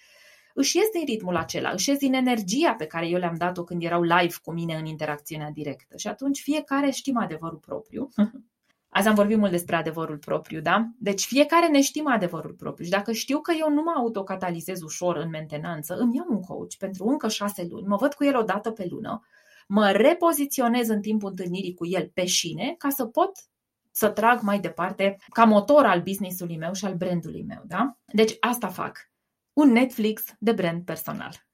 își 0.54 0.76
ies 0.76 0.86
din 0.92 1.04
ritmul 1.04 1.36
acela, 1.36 1.70
își 1.70 1.88
ies 1.88 1.98
din 1.98 2.14
energia 2.14 2.74
pe 2.74 2.86
care 2.86 3.08
eu 3.08 3.18
le-am 3.18 3.34
dat-o 3.36 3.64
când 3.64 3.82
erau 3.82 4.02
live 4.02 4.34
cu 4.42 4.52
mine 4.52 4.74
în 4.74 4.86
interacțiunea 4.86 5.50
directă. 5.50 5.96
Și 5.96 6.08
atunci 6.08 6.40
fiecare 6.40 6.90
știm 6.90 7.18
adevărul 7.18 7.58
propriu. 7.58 8.08
Azi 8.88 9.08
am 9.08 9.14
vorbit 9.14 9.38
mult 9.38 9.50
despre 9.50 9.76
adevărul 9.76 10.18
propriu, 10.18 10.60
da? 10.60 10.90
Deci 10.98 11.24
fiecare 11.24 11.68
ne 11.68 11.80
știm 11.80 12.08
adevărul 12.08 12.52
propriu 12.52 12.84
și 12.84 12.90
dacă 12.90 13.12
știu 13.12 13.40
că 13.40 13.52
eu 13.60 13.70
nu 13.70 13.82
mă 13.82 13.92
autocatalizez 13.96 14.82
ușor 14.82 15.16
în 15.16 15.28
mentenanță, 15.28 15.94
îmi 15.94 16.16
iau 16.16 16.26
un 16.28 16.40
coach 16.40 16.74
pentru 16.78 17.04
încă 17.06 17.28
șase 17.28 17.66
luni, 17.70 17.86
mă 17.86 17.96
văd 17.96 18.14
cu 18.14 18.24
el 18.24 18.36
o 18.36 18.42
dată 18.42 18.70
pe 18.70 18.86
lună, 18.90 19.22
mă 19.72 19.90
repoziționez 19.90 20.88
în 20.88 21.00
timpul 21.00 21.28
întâlnirii 21.28 21.74
cu 21.74 21.86
el 21.86 22.10
pe 22.14 22.26
șine 22.26 22.74
ca 22.78 22.88
să 22.88 23.04
pot 23.04 23.30
să 23.90 24.08
trag 24.08 24.40
mai 24.40 24.60
departe 24.60 25.16
ca 25.32 25.44
motor 25.44 25.84
al 25.84 26.00
business-ului 26.00 26.56
meu 26.56 26.72
și 26.72 26.84
al 26.84 26.94
brandului 26.94 27.44
meu, 27.48 27.62
da? 27.66 27.98
Deci 28.12 28.36
asta 28.40 28.68
fac 28.68 28.98
un 29.52 29.72
Netflix 29.72 30.22
de 30.38 30.52
brand 30.52 30.84
personal. 30.84 31.46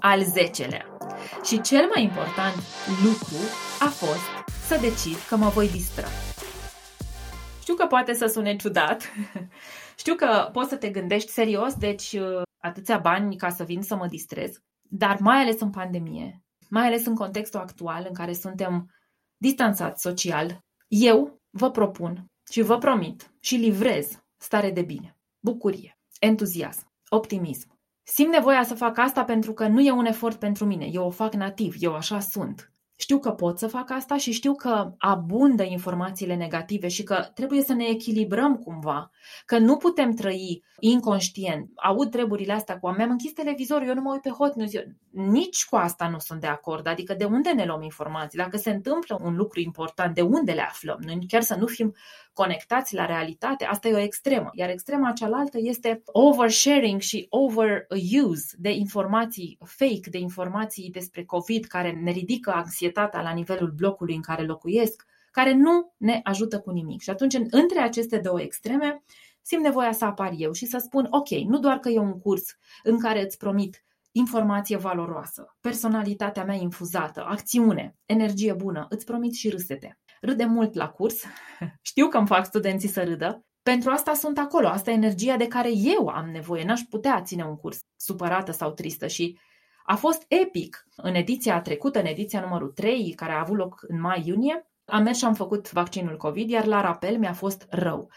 Al 0.00 0.22
zecelea. 0.22 0.96
Și 1.44 1.60
cel 1.60 1.90
mai 1.94 2.02
important 2.02 2.56
lucru 3.04 3.36
a 3.80 3.88
fost 3.88 4.48
să 4.66 4.78
decid 4.80 5.16
că 5.28 5.36
mă 5.36 5.48
voi 5.48 5.70
distra. 5.70 6.06
Știu 7.60 7.74
că 7.74 7.86
poate 7.86 8.12
să 8.12 8.26
sune 8.26 8.56
ciudat, 8.56 9.02
știu 10.02 10.14
că 10.14 10.48
poți 10.52 10.68
să 10.68 10.76
te 10.76 10.90
gândești 10.90 11.30
serios, 11.30 11.74
deci 11.74 12.12
uh, 12.12 12.42
atâția 12.58 12.98
bani 12.98 13.36
ca 13.36 13.48
să 13.48 13.64
vin 13.64 13.82
să 13.82 13.96
mă 13.96 14.06
distrez, 14.06 14.62
dar 14.82 15.16
mai 15.20 15.36
ales 15.36 15.60
în 15.60 15.70
pandemie, 15.70 16.44
mai 16.70 16.86
ales 16.86 17.06
în 17.06 17.14
contextul 17.14 17.60
actual 17.60 18.04
în 18.08 18.14
care 18.14 18.32
suntem 18.32 18.90
distanțați 19.36 20.02
social, 20.02 20.64
eu 20.88 21.40
vă 21.50 21.70
propun 21.70 22.24
și 22.50 22.60
vă 22.60 22.78
promit 22.78 23.34
și 23.40 23.54
livrez 23.54 24.22
stare 24.36 24.70
de 24.70 24.82
bine, 24.82 25.16
bucurie, 25.44 25.98
entuziasm, 26.20 26.88
Optimism. 27.12 27.78
Simt 28.02 28.32
nevoia 28.32 28.62
să 28.62 28.74
fac 28.74 28.98
asta 28.98 29.24
pentru 29.24 29.52
că 29.52 29.66
nu 29.66 29.80
e 29.80 29.90
un 29.90 30.04
efort 30.04 30.38
pentru 30.38 30.64
mine, 30.64 30.86
eu 30.92 31.06
o 31.06 31.10
fac 31.10 31.34
nativ, 31.34 31.74
eu 31.78 31.94
așa 31.94 32.20
sunt. 32.20 32.72
Știu 33.00 33.18
că 33.18 33.30
pot 33.30 33.58
să 33.58 33.66
fac 33.66 33.90
asta 33.90 34.16
și 34.16 34.32
știu 34.32 34.54
că 34.54 34.92
abundă 34.98 35.62
informațiile 35.62 36.34
negative 36.34 36.88
și 36.88 37.02
că 37.02 37.26
trebuie 37.34 37.62
să 37.62 37.72
ne 37.72 37.84
echilibrăm 37.84 38.56
cumva, 38.56 39.10
că 39.46 39.58
nu 39.58 39.76
putem 39.76 40.12
trăi 40.12 40.62
inconștient. 40.78 41.70
Aud 41.74 42.10
treburile 42.10 42.52
astea 42.52 42.78
cu 42.78 42.90
mi-am 42.90 43.10
închis 43.10 43.32
televizorul, 43.32 43.88
eu 43.88 43.94
nu 43.94 44.00
mă 44.00 44.12
uit 44.12 44.20
pe 44.20 44.30
hot 44.30 44.54
news. 44.54 44.74
Eu, 44.74 44.82
nici 45.10 45.64
cu 45.64 45.76
asta 45.76 46.08
nu 46.08 46.18
sunt 46.18 46.40
de 46.40 46.46
acord. 46.46 46.86
Adică 46.86 47.14
de 47.14 47.24
unde 47.24 47.50
ne 47.50 47.64
luăm 47.64 47.82
informații? 47.82 48.38
Dacă 48.38 48.56
se 48.56 48.70
întâmplă 48.70 49.18
un 49.22 49.36
lucru 49.36 49.60
important, 49.60 50.14
de 50.14 50.22
unde 50.22 50.52
le 50.52 50.62
aflăm? 50.62 50.98
Noi 51.04 51.18
chiar 51.28 51.42
să 51.42 51.54
nu 51.54 51.66
fim 51.66 51.94
conectați 52.32 52.94
la 52.94 53.06
realitate, 53.06 53.64
asta 53.64 53.88
e 53.88 53.94
o 53.94 53.98
extremă. 53.98 54.50
Iar 54.52 54.70
extrema 54.70 55.12
cealaltă 55.12 55.58
este 55.60 56.02
oversharing 56.06 57.00
și 57.00 57.26
overuse 57.28 58.56
de 58.58 58.70
informații 58.70 59.58
fake, 59.64 60.10
de 60.10 60.18
informații 60.18 60.90
despre 60.90 61.24
COVID 61.24 61.64
care 61.64 61.90
ne 61.92 62.10
ridică 62.10 62.50
anxietatea 62.50 63.22
la 63.22 63.32
nivelul 63.32 63.70
blocului 63.70 64.14
în 64.14 64.22
care 64.22 64.44
locuiesc, 64.44 65.06
care 65.30 65.52
nu 65.52 65.92
ne 65.96 66.20
ajută 66.22 66.60
cu 66.60 66.70
nimic. 66.70 67.00
Și 67.00 67.10
atunci, 67.10 67.34
între 67.50 67.78
aceste 67.78 68.18
două 68.18 68.40
extreme, 68.40 69.02
simt 69.42 69.62
nevoia 69.62 69.92
să 69.92 70.04
apar 70.04 70.32
eu 70.36 70.52
și 70.52 70.66
să 70.66 70.78
spun, 70.78 71.06
ok, 71.10 71.28
nu 71.28 71.58
doar 71.58 71.78
că 71.78 71.88
e 71.88 71.98
un 71.98 72.18
curs 72.18 72.56
în 72.82 72.98
care 72.98 73.22
îți 73.22 73.36
promit 73.36 73.84
informație 74.12 74.76
valoroasă, 74.76 75.56
personalitatea 75.60 76.44
mea 76.44 76.54
infuzată, 76.54 77.24
acțiune, 77.24 77.96
energie 78.06 78.52
bună, 78.52 78.86
îți 78.88 79.04
promit 79.04 79.34
și 79.34 79.48
râsete. 79.48 79.98
Râde 80.20 80.44
mult 80.44 80.74
la 80.74 80.88
curs, 80.88 81.22
știu 81.80 82.08
că 82.08 82.18
îmi 82.18 82.26
fac 82.26 82.44
studenții 82.44 82.88
să 82.88 83.04
râdă, 83.04 83.44
pentru 83.62 83.90
asta 83.90 84.14
sunt 84.14 84.38
acolo, 84.38 84.66
asta 84.66 84.90
e 84.90 84.94
energia 84.94 85.36
de 85.36 85.46
care 85.46 85.70
eu 85.72 86.06
am 86.06 86.30
nevoie, 86.30 86.64
n-aș 86.64 86.80
putea 86.80 87.22
ține 87.22 87.44
un 87.44 87.56
curs 87.56 87.78
supărată 87.96 88.52
sau 88.52 88.70
tristă. 88.70 89.06
Și 89.06 89.38
a 89.84 89.96
fost 89.96 90.24
epic. 90.28 90.84
În 90.96 91.14
ediția 91.14 91.60
trecută, 91.60 91.98
în 91.98 92.06
ediția 92.06 92.40
numărul 92.40 92.68
3, 92.68 93.12
care 93.16 93.32
a 93.32 93.40
avut 93.40 93.56
loc 93.56 93.80
în 93.88 94.00
mai-iunie, 94.00 94.70
am 94.84 95.02
mers 95.02 95.18
și 95.18 95.24
am 95.24 95.34
făcut 95.34 95.72
vaccinul 95.72 96.16
COVID, 96.16 96.50
iar 96.50 96.64
la 96.64 96.80
rapel 96.80 97.18
mi-a 97.18 97.32
fost 97.32 97.66
rău 97.68 98.10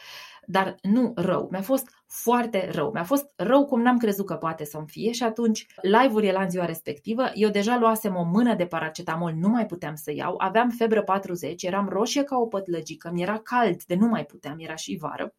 dar 0.45 0.75
nu 0.81 1.11
rău. 1.15 1.47
Mi-a 1.51 1.61
fost 1.61 1.89
foarte 2.07 2.69
rău. 2.71 2.91
Mi-a 2.93 3.03
fost 3.03 3.31
rău 3.35 3.65
cum 3.65 3.81
n-am 3.81 3.97
crezut 3.97 4.25
că 4.25 4.35
poate 4.35 4.65
să-mi 4.65 4.87
fie 4.87 5.11
și 5.11 5.23
atunci 5.23 5.65
live-ul 5.81 6.23
era 6.23 6.41
în 6.41 6.49
ziua 6.49 6.65
respectivă. 6.65 7.23
Eu 7.33 7.49
deja 7.49 7.77
luasem 7.77 8.15
o 8.15 8.23
mână 8.23 8.55
de 8.55 8.65
paracetamol, 8.65 9.33
nu 9.33 9.47
mai 9.47 9.65
puteam 9.65 9.95
să 9.95 10.11
iau. 10.11 10.35
Aveam 10.37 10.69
febră 10.69 11.03
40, 11.03 11.63
eram 11.63 11.89
roșie 11.89 12.23
ca 12.23 12.37
o 12.37 12.47
pătlăgică, 12.47 13.09
mi 13.13 13.21
era 13.21 13.39
cald 13.39 13.83
de 13.83 13.95
nu 13.95 14.07
mai 14.07 14.25
puteam, 14.25 14.55
era 14.59 14.75
și 14.75 14.97
vară. 14.99 15.33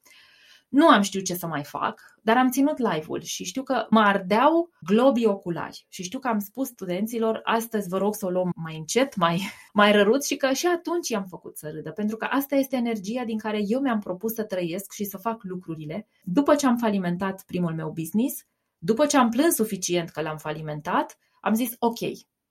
Nu 0.75 0.89
am 0.89 1.03
știut 1.03 1.25
ce 1.25 1.35
să 1.35 1.47
mai 1.47 1.65
fac, 1.65 2.01
dar 2.23 2.37
am 2.37 2.51
ținut 2.51 2.79
live-ul 2.79 3.21
și 3.23 3.45
știu 3.45 3.63
că 3.63 3.87
mă 3.91 4.01
ardeau 4.01 4.71
globii 4.87 5.27
oculari 5.27 5.87
și 5.89 6.03
știu 6.03 6.19
că 6.19 6.29
am 6.29 6.39
spus 6.39 6.69
studenților, 6.69 7.41
astăzi 7.45 7.89
vă 7.89 7.99
rog 7.99 8.15
să 8.15 8.27
o 8.27 8.31
luăm 8.31 8.53
mai 8.57 8.77
încet, 8.77 9.17
mai, 9.17 9.41
mai 9.81 9.93
rărut 9.93 10.25
și 10.25 10.37
că 10.37 10.53
și 10.53 10.67
atunci 10.67 11.09
i-am 11.09 11.25
făcut 11.25 11.57
să 11.57 11.71
râdă, 11.71 11.91
pentru 11.91 12.17
că 12.17 12.25
asta 12.25 12.57
este 12.57 12.77
energia 12.77 13.25
din 13.25 13.39
care 13.39 13.61
eu 13.67 13.81
mi-am 13.81 13.99
propus 13.99 14.35
să 14.35 14.45
trăiesc 14.45 14.93
și 14.93 15.05
să 15.05 15.17
fac 15.17 15.43
lucrurile. 15.43 16.09
După 16.23 16.55
ce 16.55 16.67
am 16.67 16.77
falimentat 16.77 17.43
primul 17.47 17.75
meu 17.75 17.91
business, 17.91 18.47
după 18.79 19.07
ce 19.07 19.17
am 19.17 19.29
plâns 19.29 19.55
suficient 19.55 20.09
că 20.11 20.21
l-am 20.21 20.39
falimentat, 20.39 21.19
am 21.41 21.55
zis 21.55 21.75
ok, 21.79 21.99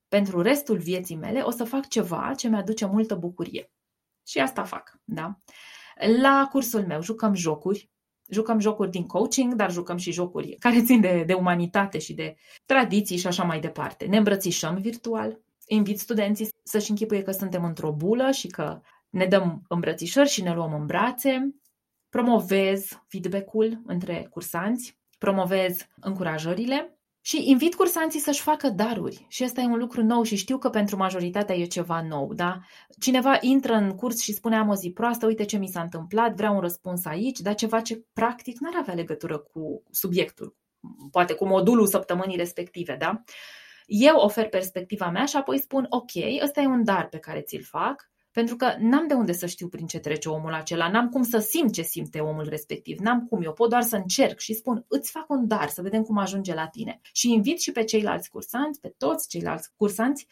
pentru 0.08 0.42
restul 0.42 0.78
vieții 0.78 1.16
mele 1.16 1.42
o 1.42 1.52
să 1.52 1.64
fac 1.64 1.88
ceva 1.88 2.34
ce 2.38 2.48
mi-aduce 2.48 2.86
multă 2.86 3.16
bucurie. 3.16 3.72
Și 4.28 4.40
asta 4.40 4.64
fac, 4.64 5.00
da? 5.04 5.38
La 6.22 6.48
cursul 6.52 6.86
meu 6.86 7.02
jucăm 7.02 7.34
jocuri, 7.34 7.92
jucăm 8.30 8.60
jocuri 8.60 8.90
din 8.90 9.06
coaching, 9.06 9.54
dar 9.54 9.72
jucăm 9.72 9.98
și 9.98 10.12
jocuri 10.12 10.56
care 10.60 10.84
țin 10.84 11.02
de, 11.02 11.24
de 11.26 11.34
umanitate 11.34 12.00
și 12.00 12.14
de 12.14 12.36
tradiții 12.66 13.18
și 13.18 13.28
așa 13.28 13.44
mai 13.44 13.60
departe. 13.60 14.06
Ne 14.06 14.18
îmbrățișăm 14.18 14.76
virtual, 14.76 15.40
invit 15.68 16.00
studenții 16.00 16.50
să-și 16.64 16.90
închipuie 16.90 17.22
că 17.22 17.32
suntem 17.32 17.64
într-o 17.64 17.92
bulă 17.92 18.32
și 18.32 18.48
că 18.48 18.82
ne 19.10 19.26
dăm 19.26 19.62
îmbrățișări 19.68 20.30
și 20.30 20.42
ne 20.42 20.54
luăm 20.54 20.74
în 20.74 20.86
brațe, 20.86 21.56
promovez 22.10 23.04
feedback-ul 23.08 23.82
între 23.86 24.28
cursanți, 24.30 24.98
promovez 25.18 25.88
încurajările 26.00 26.98
și 27.26 27.50
invit 27.50 27.76
cursanții 27.76 28.20
să-și 28.20 28.42
facă 28.42 28.70
daruri. 28.70 29.26
Și 29.28 29.44
ăsta 29.44 29.62
e 29.62 29.66
un 29.66 29.78
lucru 29.78 30.04
nou 30.04 30.24
și 30.24 30.36
știu 30.36 30.58
că 30.58 30.70
pentru 30.70 30.98
majoritatea 30.98 31.56
e 31.56 31.66
ceva 31.66 32.02
nou, 32.02 32.34
da? 32.34 32.60
Cineva 33.00 33.38
intră 33.42 33.74
în 33.74 33.96
curs 33.96 34.22
și 34.22 34.34
spune 34.34 34.56
am 34.56 34.70
o 34.70 34.76
zi 34.76 34.92
proastă, 34.92 35.26
uite 35.26 35.46
ce 35.46 35.58
mi 35.58 35.68
s-a 35.68 35.82
întâmplat, 35.82 36.36
vreau 36.36 36.54
un 36.54 36.60
răspuns 36.60 37.06
aici, 37.06 37.40
dar 37.40 37.56
ceva 37.56 37.82
ce 37.82 38.06
practic 38.14 38.60
n-ar 38.60 38.74
avea 38.78 38.94
legătură 38.94 39.38
cu 39.38 39.84
subiectul, 39.92 40.56
poate 41.12 41.34
cu 41.34 41.48
modulul 41.48 41.88
săptămânii 41.88 42.38
respective, 42.38 42.96
da? 43.00 43.24
Eu 43.86 44.16
ofer 44.16 44.50
perspectiva 44.50 45.10
mea 45.10 45.26
și 45.26 45.36
apoi 45.36 45.60
spun, 45.60 45.86
ok, 45.90 46.12
ăsta 46.44 46.62
e 46.62 46.66
un 46.66 46.84
dar 46.84 47.08
pe 47.08 47.18
care 47.18 47.42
ți-l 47.42 47.64
fac, 47.64 48.12
pentru 48.34 48.56
că 48.56 48.76
n-am 48.80 49.08
de 49.08 49.14
unde 49.14 49.32
să 49.32 49.46
știu 49.46 49.68
prin 49.68 49.86
ce 49.86 50.00
trece 50.00 50.30
omul 50.30 50.54
acela, 50.54 50.90
n-am 50.90 51.10
cum 51.10 51.24
să 51.24 51.38
simt 51.38 51.74
ce 51.74 51.82
simte 51.82 52.20
omul 52.20 52.46
respectiv, 52.50 53.00
n-am 53.00 53.26
cum, 53.26 53.42
eu 53.42 53.54
pot 53.54 53.70
doar 53.70 53.82
să 53.82 53.96
încerc 53.96 54.40
și 54.40 54.54
spun, 54.54 54.86
îți 54.88 55.12
fac 55.12 55.30
un 55.30 55.48
dar, 55.48 55.70
să 55.70 55.82
vedem 55.82 56.02
cum 56.04 56.18
ajunge 56.18 56.54
la 56.54 56.68
tine. 56.68 57.00
Și 57.12 57.32
invit 57.32 57.62
și 57.62 57.72
pe 57.72 57.84
ceilalți 57.84 58.30
cursanți, 58.30 58.80
pe 58.80 58.94
toți 58.98 59.28
ceilalți 59.28 59.70
cursanți, 59.76 60.28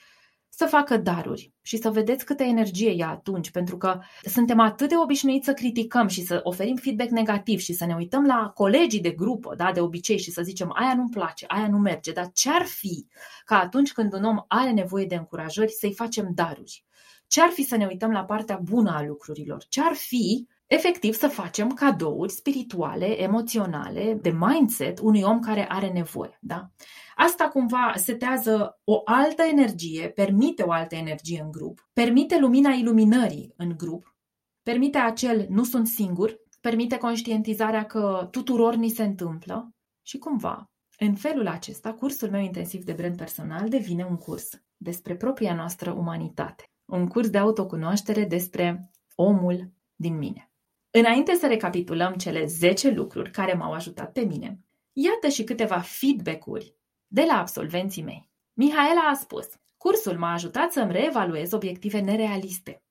să 0.54 0.66
facă 0.66 0.98
daruri 0.98 1.54
și 1.62 1.78
să 1.78 1.90
vedeți 1.90 2.26
câtă 2.26 2.44
energie 2.44 2.90
e 2.98 3.04
atunci, 3.04 3.52
pentru 3.52 3.78
că 3.78 4.00
suntem 4.24 4.60
atât 4.60 4.90
de 4.90 4.98
obișnuiți 4.98 5.46
să 5.46 5.54
criticăm 5.54 6.08
și 6.08 6.26
să 6.26 6.40
oferim 6.44 6.76
feedback 6.76 7.10
negativ 7.10 7.60
și 7.60 7.74
să 7.74 7.86
ne 7.86 7.96
uităm 7.96 8.26
la 8.26 8.52
colegii 8.54 9.02
de 9.02 9.12
grupă, 9.12 9.56
da, 9.56 9.72
de 9.72 9.80
obicei 9.80 10.18
și 10.18 10.32
să 10.32 10.42
zicem 10.42 10.72
aia 10.76 10.94
nu-mi 10.96 11.10
place, 11.10 11.46
aia 11.48 11.68
nu 11.68 11.78
merge, 11.78 12.12
dar 12.12 12.30
ce-ar 12.34 12.66
fi 12.66 13.08
ca 13.46 13.60
atunci 13.60 13.92
când 13.92 14.14
un 14.14 14.24
om 14.24 14.38
are 14.48 14.72
nevoie 14.72 15.06
de 15.06 15.16
încurajări 15.16 15.72
să-i 15.72 15.94
facem 15.94 16.32
daruri? 16.34 16.86
Ce 17.32 17.42
ar 17.42 17.50
fi 17.50 17.64
să 17.64 17.76
ne 17.76 17.86
uităm 17.86 18.12
la 18.12 18.26
partea 18.26 18.60
bună 18.64 18.92
a 18.92 19.04
lucrurilor? 19.04 19.64
Ce 19.70 19.82
ar 19.82 19.94
fi 19.94 20.48
efectiv 20.68 21.14
să 21.14 21.28
facem 21.28 21.70
cadouri 21.70 22.32
spirituale, 22.32 23.22
emoționale, 23.22 24.20
de 24.22 24.30
mindset 24.30 25.00
unui 25.00 25.22
om 25.22 25.40
care 25.40 25.70
are 25.70 25.90
nevoie. 25.90 26.38
Da? 26.42 26.72
Asta 27.16 27.48
cumva 27.48 27.94
setează 27.96 28.80
o 28.84 29.02
altă 29.06 29.44
energie, 29.44 30.10
permite 30.10 30.64
o 30.64 30.72
altă 30.72 30.96
energie 30.96 31.42
în 31.44 31.52
grup, 31.52 31.90
permite 31.94 32.40
lumina 32.40 32.70
iluminării 32.72 33.54
în 33.58 33.78
grup, 33.78 34.16
permite 34.64 34.98
acel 34.98 35.46
nu 35.50 35.64
sunt 35.64 35.88
singur, 35.88 36.40
permite 36.62 36.98
conștientizarea 36.98 37.86
că 37.86 38.28
tuturor 38.32 38.76
ni 38.76 38.90
se 38.90 39.04
întâmplă 39.04 39.76
și 40.02 40.18
cumva, 40.18 40.72
în 40.98 41.16
felul 41.16 41.48
acesta, 41.48 41.94
cursul 41.94 42.30
meu 42.30 42.42
intensiv 42.42 42.84
de 42.84 42.94
brand 42.94 43.18
personal 43.18 43.70
devine 43.70 44.06
un 44.10 44.18
curs 44.18 44.50
despre 44.78 45.16
propria 45.16 45.56
noastră 45.56 45.92
umanitate 45.92 46.71
un 46.92 47.08
curs 47.08 47.30
de 47.30 47.38
autocunoaștere 47.38 48.24
despre 48.24 48.92
omul 49.16 49.72
din 49.96 50.18
mine. 50.18 50.52
Înainte 50.90 51.34
să 51.34 51.48
recapitulăm 51.48 52.14
cele 52.14 52.46
10 52.46 52.92
lucruri 52.92 53.32
care 53.32 53.54
m-au 53.54 53.74
ajutat 53.74 54.12
pe 54.12 54.22
mine, 54.22 54.60
iată 54.94 55.28
și 55.28 55.44
câteva 55.44 55.80
feedback-uri 55.80 56.76
de 57.08 57.24
la 57.28 57.40
absolvenții 57.40 58.04
mei. 58.04 58.30
Mihaela 58.54 59.02
a 59.02 59.14
spus, 59.14 59.48
cursul 59.78 60.18
m-a 60.18 60.34
ajutat 60.34 60.72
să-mi 60.72 60.92
reevaluez 60.92 61.52
obiective 61.52 62.00
nerealiste. 62.00 62.84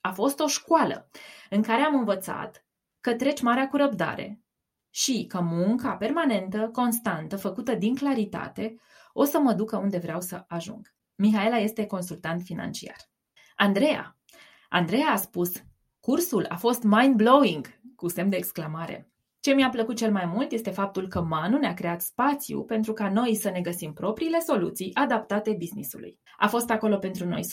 A 0.00 0.12
fost 0.12 0.40
o 0.40 0.46
școală 0.46 1.10
în 1.50 1.62
care 1.62 1.82
am 1.82 1.94
învățat 1.94 2.66
că 3.00 3.14
treci 3.14 3.40
marea 3.40 3.68
cu 3.68 3.76
răbdare 3.76 4.42
și 4.90 5.26
că 5.28 5.40
munca 5.40 5.96
permanentă, 5.96 6.70
constantă, 6.72 7.36
făcută 7.36 7.74
din 7.74 7.94
claritate, 7.94 8.80
o 9.12 9.24
să 9.24 9.38
mă 9.38 9.52
ducă 9.52 9.76
unde 9.76 9.98
vreau 9.98 10.20
să 10.20 10.44
ajung. 10.48 10.94
Mihaela 11.14 11.56
este 11.56 11.86
consultant 11.86 12.42
financiar. 12.42 12.96
Andreea. 13.60 14.16
Andreea 14.68 15.10
a 15.10 15.16
spus, 15.16 15.52
cursul 16.00 16.46
a 16.48 16.56
fost 16.56 16.82
mind-blowing, 16.82 17.80
cu 17.96 18.08
semn 18.08 18.30
de 18.30 18.36
exclamare. 18.36 19.10
Ce 19.40 19.52
mi-a 19.52 19.68
plăcut 19.68 19.96
cel 19.96 20.12
mai 20.12 20.24
mult 20.26 20.52
este 20.52 20.70
faptul 20.70 21.08
că 21.08 21.22
Manu 21.22 21.58
ne-a 21.58 21.74
creat 21.74 22.00
spațiu 22.00 22.64
pentru 22.64 22.92
ca 22.92 23.10
noi 23.10 23.34
să 23.34 23.50
ne 23.50 23.60
găsim 23.60 23.92
propriile 23.92 24.38
soluții 24.38 24.94
adaptate 24.94 25.54
businessului. 25.58 26.18
A 26.36 26.48
fost 26.48 26.70
acolo 26.70 26.98
pentru 26.98 27.26
noi 27.26 27.40
100% 27.40 27.44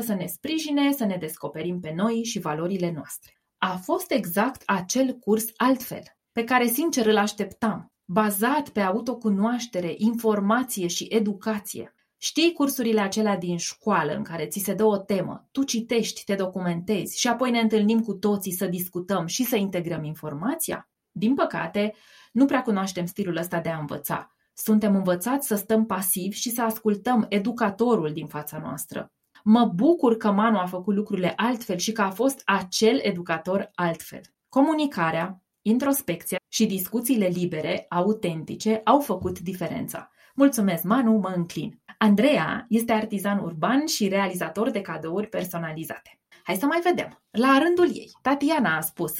să 0.00 0.14
ne 0.14 0.26
sprijine, 0.26 0.92
să 0.92 1.04
ne 1.04 1.16
descoperim 1.16 1.80
pe 1.80 1.92
noi 1.96 2.24
și 2.24 2.40
valorile 2.40 2.92
noastre. 2.92 3.40
A 3.58 3.76
fost 3.76 4.10
exact 4.10 4.62
acel 4.66 5.12
curs 5.12 5.44
altfel, 5.56 6.02
pe 6.32 6.44
care 6.44 6.66
sincer 6.66 7.06
îl 7.06 7.16
așteptam, 7.16 7.92
bazat 8.04 8.68
pe 8.68 8.80
autocunoaștere, 8.80 9.94
informație 9.96 10.86
și 10.86 11.06
educație. 11.08 11.94
Știi 12.22 12.52
cursurile 12.52 13.00
acelea 13.00 13.36
din 13.36 13.56
școală 13.56 14.12
în 14.12 14.22
care 14.22 14.46
ți 14.46 14.58
se 14.58 14.74
dă 14.74 14.84
o 14.84 14.96
temă, 14.96 15.48
tu 15.50 15.62
citești, 15.62 16.24
te 16.24 16.34
documentezi 16.34 17.18
și 17.18 17.28
apoi 17.28 17.50
ne 17.50 17.58
întâlnim 17.58 18.00
cu 18.00 18.12
toții 18.12 18.52
să 18.52 18.66
discutăm 18.66 19.26
și 19.26 19.44
să 19.44 19.56
integrăm 19.56 20.04
informația? 20.04 20.90
Din 21.10 21.34
păcate, 21.34 21.94
nu 22.32 22.44
prea 22.44 22.62
cunoaștem 22.62 23.06
stilul 23.06 23.36
ăsta 23.36 23.60
de 23.60 23.68
a 23.68 23.78
învăța. 23.78 24.34
Suntem 24.54 24.94
învățați 24.94 25.46
să 25.46 25.54
stăm 25.54 25.86
pasivi 25.86 26.36
și 26.36 26.50
să 26.50 26.62
ascultăm 26.62 27.26
educatorul 27.28 28.12
din 28.12 28.26
fața 28.26 28.58
noastră. 28.58 29.12
Mă 29.44 29.64
bucur 29.74 30.16
că 30.16 30.30
Manu 30.30 30.58
a 30.58 30.66
făcut 30.66 30.94
lucrurile 30.94 31.32
altfel 31.36 31.76
și 31.76 31.92
că 31.92 32.02
a 32.02 32.10
fost 32.10 32.42
acel 32.44 32.98
educator 33.02 33.70
altfel. 33.74 34.20
Comunicarea, 34.48 35.42
introspecția 35.62 36.38
și 36.48 36.66
discuțiile 36.66 37.26
libere, 37.26 37.86
autentice, 37.88 38.80
au 38.84 39.00
făcut 39.00 39.38
diferența. 39.38 40.10
Mulțumesc, 40.40 40.82
Manu, 40.82 41.12
mă 41.12 41.32
înclin. 41.36 41.80
Andreea 41.98 42.66
este 42.68 42.92
artizan 42.92 43.38
urban 43.38 43.86
și 43.86 44.08
realizator 44.08 44.70
de 44.70 44.80
cadouri 44.80 45.26
personalizate. 45.28 46.20
Hai 46.42 46.56
să 46.56 46.66
mai 46.66 46.80
vedem. 46.84 47.22
La 47.30 47.58
rândul 47.62 47.96
ei, 47.96 48.10
Tatiana 48.22 48.76
a 48.76 48.80
spus 48.80 49.12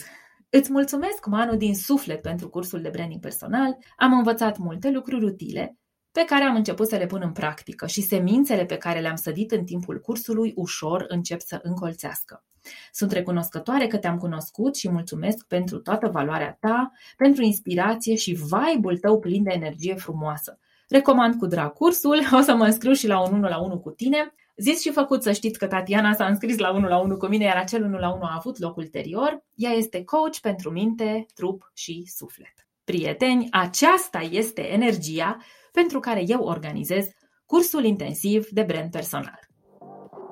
Îți 0.51 0.73
mulțumesc, 0.73 1.27
Manu, 1.27 1.57
din 1.57 1.75
suflet 1.75 2.23
pentru 2.23 2.49
cursul 2.49 2.81
de 2.81 2.89
branding 2.89 3.21
personal. 3.21 3.77
Am 3.97 4.13
învățat 4.13 4.59
multe 4.59 4.91
lucruri 4.91 5.25
utile 5.25 5.77
pe 6.13 6.25
care 6.25 6.45
am 6.45 6.55
început 6.55 6.89
să 6.89 6.97
le 6.97 7.07
pun 7.07 7.21
în 7.25 7.33
practică 7.33 7.87
și 7.87 8.01
semințele 8.03 8.65
pe 8.65 8.77
care 8.77 9.01
le-am 9.01 9.17
sădit 9.17 9.51
în 9.51 9.65
timpul 9.65 10.01
cursului 10.01 10.53
ușor 10.57 11.05
încep 11.09 11.41
să 11.41 11.61
încolțească. 11.63 12.45
Sunt 12.93 13.13
recunoscătoare 13.13 13.87
că 13.87 13.97
te-am 13.97 14.19
cunoscut 14.19 14.77
și 14.77 14.91
mulțumesc 14.91 15.47
pentru 15.47 15.79
toată 15.79 16.09
valoarea 16.09 16.57
ta, 16.61 16.93
pentru 17.17 17.43
inspirație 17.43 18.15
și 18.15 18.33
vibe-ul 18.33 18.99
tău 18.99 19.19
plin 19.19 19.43
de 19.43 19.51
energie 19.53 19.95
frumoasă. 19.95 20.59
Recomand 20.91 21.35
cu 21.35 21.47
drag 21.47 21.73
cursul, 21.73 22.19
o 22.39 22.41
să 22.41 22.55
mă 22.55 22.65
înscriu 22.65 22.93
și 22.93 23.07
la 23.07 23.21
un 23.21 23.35
1 23.35 23.49
la 23.49 23.59
1 23.59 23.79
cu 23.79 23.91
tine. 23.91 24.35
Zis 24.57 24.81
și 24.81 24.91
făcut 24.91 25.23
să 25.23 25.33
știți 25.33 25.59
că 25.59 25.67
Tatiana 25.67 26.15
s-a 26.15 26.27
înscris 26.27 26.59
la 26.59 26.71
1 26.71 26.87
la 26.87 26.99
1 26.99 27.17
cu 27.17 27.27
mine, 27.27 27.45
iar 27.45 27.57
acel 27.57 27.85
1 27.85 27.99
la 27.99 28.11
1 28.13 28.23
a 28.23 28.35
avut 28.37 28.59
loc 28.59 28.77
ulterior. 28.77 29.45
Ea 29.55 29.71
este 29.71 30.05
coach 30.05 30.37
pentru 30.37 30.71
minte, 30.71 31.27
trup 31.35 31.71
și 31.75 32.05
suflet. 32.17 32.55
Prieteni, 32.85 33.49
aceasta 33.51 34.19
este 34.31 34.73
energia 34.73 35.37
pentru 35.73 36.01
care 36.01 36.23
eu 36.27 36.41
organizez 36.43 37.09
cursul 37.47 37.85
intensiv 37.85 38.49
de 38.49 38.63
brand 38.63 38.91
personal. 38.91 39.41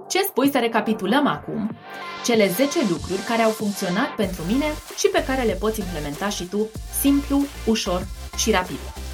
Ce 0.08 0.22
spui 0.22 0.50
să 0.50 0.58
recapitulăm 0.58 1.26
acum 1.26 1.76
cele 2.24 2.48
10 2.48 2.78
lucruri 2.90 3.22
care 3.28 3.42
au 3.42 3.50
funcționat 3.50 4.14
pentru 4.14 4.42
mine 4.42 4.66
și 4.96 5.08
pe 5.12 5.24
care 5.24 5.42
le 5.42 5.52
poți 5.52 5.80
implementa 5.80 6.28
și 6.28 6.48
tu 6.48 6.68
simplu, 7.00 7.38
ușor 7.66 8.06
și 8.36 8.50
rapid. 8.50 9.07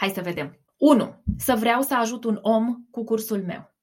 Hai 0.00 0.10
să 0.10 0.20
vedem. 0.20 0.60
1. 0.76 1.22
Să 1.38 1.54
vreau 1.58 1.82
să 1.82 1.94
ajut 1.94 2.24
un 2.24 2.38
om 2.42 2.76
cu 2.90 3.04
cursul 3.04 3.42
meu. 3.42 3.74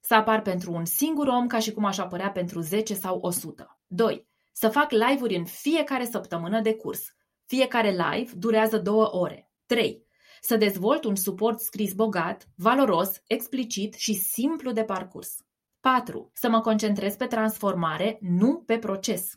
Să 0.00 0.14
apar 0.14 0.42
pentru 0.42 0.72
un 0.72 0.84
singur 0.84 1.26
om 1.26 1.46
ca 1.46 1.58
și 1.58 1.72
cum 1.72 1.84
aș 1.84 1.98
apărea 1.98 2.30
pentru 2.30 2.60
10 2.60 2.94
sau 2.94 3.18
100. 3.20 3.80
2. 3.86 4.28
Să 4.52 4.68
fac 4.68 4.90
live-uri 4.90 5.36
în 5.36 5.44
fiecare 5.44 6.04
săptămână 6.04 6.60
de 6.60 6.74
curs. 6.74 7.02
Fiecare 7.46 7.90
live 7.90 8.32
durează 8.36 8.78
2 8.78 8.94
ore. 9.10 9.50
3. 9.66 10.06
Să 10.40 10.56
dezvolt 10.56 11.04
un 11.04 11.14
suport 11.14 11.60
scris 11.60 11.92
bogat, 11.92 12.48
valoros, 12.54 13.22
explicit 13.26 13.94
și 13.94 14.14
simplu 14.14 14.72
de 14.72 14.84
parcurs. 14.84 15.36
4. 15.80 16.30
Să 16.34 16.48
mă 16.48 16.60
concentrez 16.60 17.16
pe 17.16 17.26
transformare, 17.26 18.18
nu 18.20 18.62
pe 18.66 18.78
proces. 18.78 19.32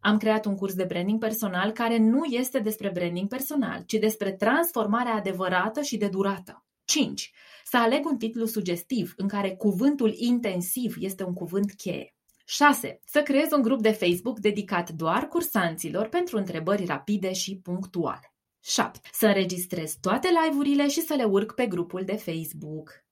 Am 0.00 0.16
creat 0.16 0.44
un 0.44 0.54
curs 0.54 0.74
de 0.74 0.84
branding 0.84 1.18
personal 1.18 1.70
care 1.70 1.96
nu 1.96 2.24
este 2.24 2.58
despre 2.58 2.90
branding 2.90 3.28
personal, 3.28 3.82
ci 3.86 3.92
despre 3.92 4.32
transformarea 4.32 5.14
adevărată 5.14 5.82
și 5.82 5.96
de 5.96 6.08
durată. 6.08 6.64
5. 6.84 7.32
Să 7.64 7.76
aleg 7.76 8.06
un 8.06 8.18
titlu 8.18 8.44
sugestiv 8.44 9.12
în 9.16 9.28
care 9.28 9.50
cuvântul 9.50 10.14
intensiv 10.16 10.96
este 10.98 11.24
un 11.24 11.32
cuvânt 11.32 11.72
cheie. 11.72 12.14
6. 12.44 13.00
Să 13.04 13.22
creez 13.22 13.52
un 13.52 13.62
grup 13.62 13.80
de 13.80 13.90
Facebook 13.90 14.38
dedicat 14.38 14.90
doar 14.90 15.28
cursanților 15.28 16.08
pentru 16.08 16.36
întrebări 16.36 16.84
rapide 16.84 17.32
și 17.32 17.58
punctuale. 17.58 18.34
7. 18.60 19.00
Să 19.12 19.26
înregistrez 19.26 19.96
toate 20.00 20.28
live-urile 20.42 20.88
și 20.88 21.00
să 21.00 21.14
le 21.14 21.24
urc 21.24 21.54
pe 21.54 21.66
grupul 21.66 22.04
de 22.04 22.16
Facebook. 22.16 23.04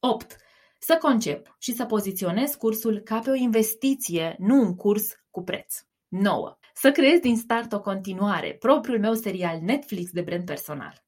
8. 0.00 0.36
Să 0.78 0.96
concep 1.00 1.56
și 1.58 1.72
să 1.72 1.84
poziționez 1.84 2.54
cursul 2.54 2.98
ca 2.98 3.18
pe 3.18 3.30
o 3.30 3.34
investiție, 3.34 4.36
nu 4.38 4.60
un 4.60 4.74
curs 4.74 5.12
cu 5.30 5.42
preț. 5.42 5.87
9. 6.08 6.58
să 6.74 6.90
creez 6.90 7.18
din 7.18 7.36
start 7.36 7.72
o 7.72 7.80
continuare, 7.80 8.56
propriul 8.58 8.98
meu 8.98 9.14
serial 9.14 9.58
Netflix 9.60 10.10
de 10.10 10.20
brand 10.20 10.44
personal. 10.44 11.06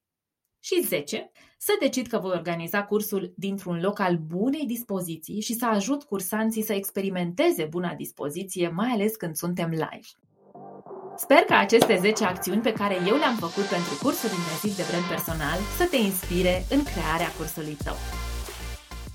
Și 0.62 0.82
10. 0.82 1.30
Să 1.58 1.76
decid 1.80 2.06
că 2.06 2.18
voi 2.18 2.30
organiza 2.30 2.84
cursul 2.84 3.32
dintr-un 3.36 3.80
loc 3.80 3.98
al 3.98 4.16
bunei 4.16 4.66
dispoziții 4.66 5.40
și 5.40 5.54
să 5.54 5.66
ajut 5.66 6.02
cursanții 6.02 6.62
să 6.62 6.72
experimenteze 6.72 7.64
buna 7.64 7.94
dispoziție, 7.94 8.68
mai 8.68 8.88
ales 8.88 9.16
când 9.16 9.36
suntem 9.36 9.70
live. 9.70 10.08
Sper 11.16 11.38
că 11.38 11.54
aceste 11.54 11.96
10 11.96 12.24
acțiuni 12.24 12.60
pe 12.60 12.72
care 12.72 12.94
eu 13.06 13.16
le-am 13.16 13.36
făcut 13.36 13.64
pentru 13.64 13.98
cursul 14.02 14.30
intensiv 14.38 14.76
de 14.76 14.84
brand 14.90 15.04
personal 15.04 15.58
să 15.76 15.86
te 15.90 15.96
inspire 15.96 16.64
în 16.70 16.82
crearea 16.82 17.32
cursului 17.38 17.76
tău. 17.84 18.19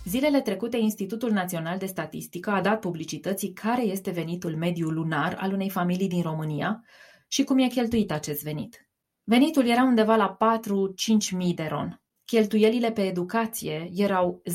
Zilele 0.06 0.41
trecute, 0.41 0.78
Institutul 0.78 1.32
Național 1.32 1.78
de 1.78 1.86
Statistică 1.86 2.49
a 2.49 2.62
dat 2.62 2.80
publicității 2.80 3.53
care 3.53 3.82
este 3.82 4.12
venitul 4.12 4.56
mediu 4.56 4.89
lunar 4.89 5.38
al 5.39 5.53
unei 5.53 5.70
familii 5.70 6.08
din 6.08 6.22
România 6.22 6.84
și 7.28 7.43
cum 7.43 7.58
e 7.58 7.68
cheltuit 7.68 8.12
acest 8.12 8.43
venit. 8.43 8.89
Venitul 9.24 9.68
era 9.68 9.84
undeva 9.84 10.16
la 10.16 10.38
4-5 11.32 11.36
mii 11.36 11.53
de 11.53 11.68
ron. 11.70 12.01
Cheltuielile 12.26 12.91
pe 12.91 13.01
educație 13.01 13.89
erau 13.93 14.41
0,4% 14.43 14.51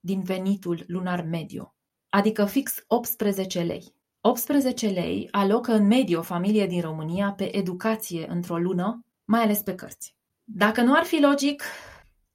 din 0.00 0.22
venitul 0.22 0.84
lunar 0.86 1.22
mediu, 1.22 1.74
adică 2.08 2.44
fix 2.44 2.84
18 2.86 3.60
lei. 3.60 3.94
18 4.20 4.88
lei 4.88 5.28
alocă 5.30 5.72
în 5.72 5.86
medie 5.86 6.16
o 6.16 6.22
familie 6.22 6.66
din 6.66 6.80
România 6.80 7.32
pe 7.36 7.56
educație 7.56 8.26
într-o 8.28 8.58
lună, 8.58 9.04
mai 9.24 9.42
ales 9.42 9.62
pe 9.62 9.74
cărți. 9.74 10.16
Dacă 10.44 10.82
nu 10.82 10.94
ar 10.94 11.04
fi 11.04 11.20
logic, 11.20 11.62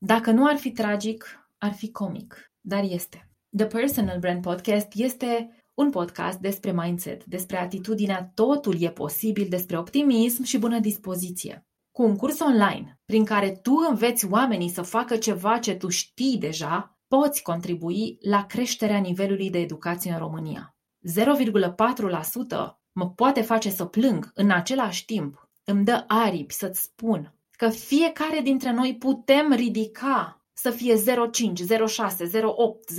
dacă 0.05 0.31
nu 0.31 0.47
ar 0.47 0.57
fi 0.57 0.71
tragic, 0.71 1.47
ar 1.57 1.73
fi 1.73 1.91
comic, 1.91 2.51
dar 2.61 2.83
este. 2.83 3.29
The 3.57 3.65
Personal 3.65 4.19
Brand 4.19 4.41
Podcast 4.41 4.87
este 4.95 5.57
un 5.73 5.89
podcast 5.89 6.39
despre 6.39 6.71
mindset, 6.71 7.25
despre 7.25 7.57
atitudinea 7.57 8.31
totul 8.33 8.81
e 8.81 8.89
posibil, 8.89 9.47
despre 9.49 9.77
optimism 9.77 10.43
și 10.43 10.57
bună 10.57 10.79
dispoziție. 10.79 11.67
Cu 11.91 12.03
un 12.03 12.15
curs 12.15 12.39
online, 12.39 12.99
prin 13.05 13.25
care 13.25 13.51
tu 13.51 13.73
înveți 13.89 14.25
oamenii 14.25 14.69
să 14.69 14.81
facă 14.81 15.17
ceva 15.17 15.57
ce 15.57 15.75
tu 15.75 15.89
știi 15.89 16.37
deja, 16.37 16.99
poți 17.07 17.41
contribui 17.41 18.17
la 18.21 18.45
creșterea 18.45 18.97
nivelului 18.97 19.49
de 19.49 19.59
educație 19.59 20.11
în 20.11 20.17
România. 20.17 20.75
0,4% 21.09 22.77
mă 22.91 23.09
poate 23.09 23.41
face 23.41 23.69
să 23.69 23.85
plâng 23.85 24.31
în 24.33 24.51
același 24.51 25.05
timp. 25.05 25.49
Îmi 25.63 25.85
dă 25.85 26.03
aripi 26.07 26.53
să-ți 26.53 26.81
spun 26.81 27.32
că 27.57 27.69
fiecare 27.69 28.39
dintre 28.39 28.71
noi 28.71 28.97
putem 28.97 29.53
ridica 29.53 30.43
să 30.53 30.69
fie 30.69 30.95
0,5, 30.95 31.01
0,6, 31.01 32.27
0,8, 32.27 32.45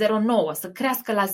0,9, 0.03 0.53
să 0.53 0.71
crească 0.73 1.13
la 1.13 1.25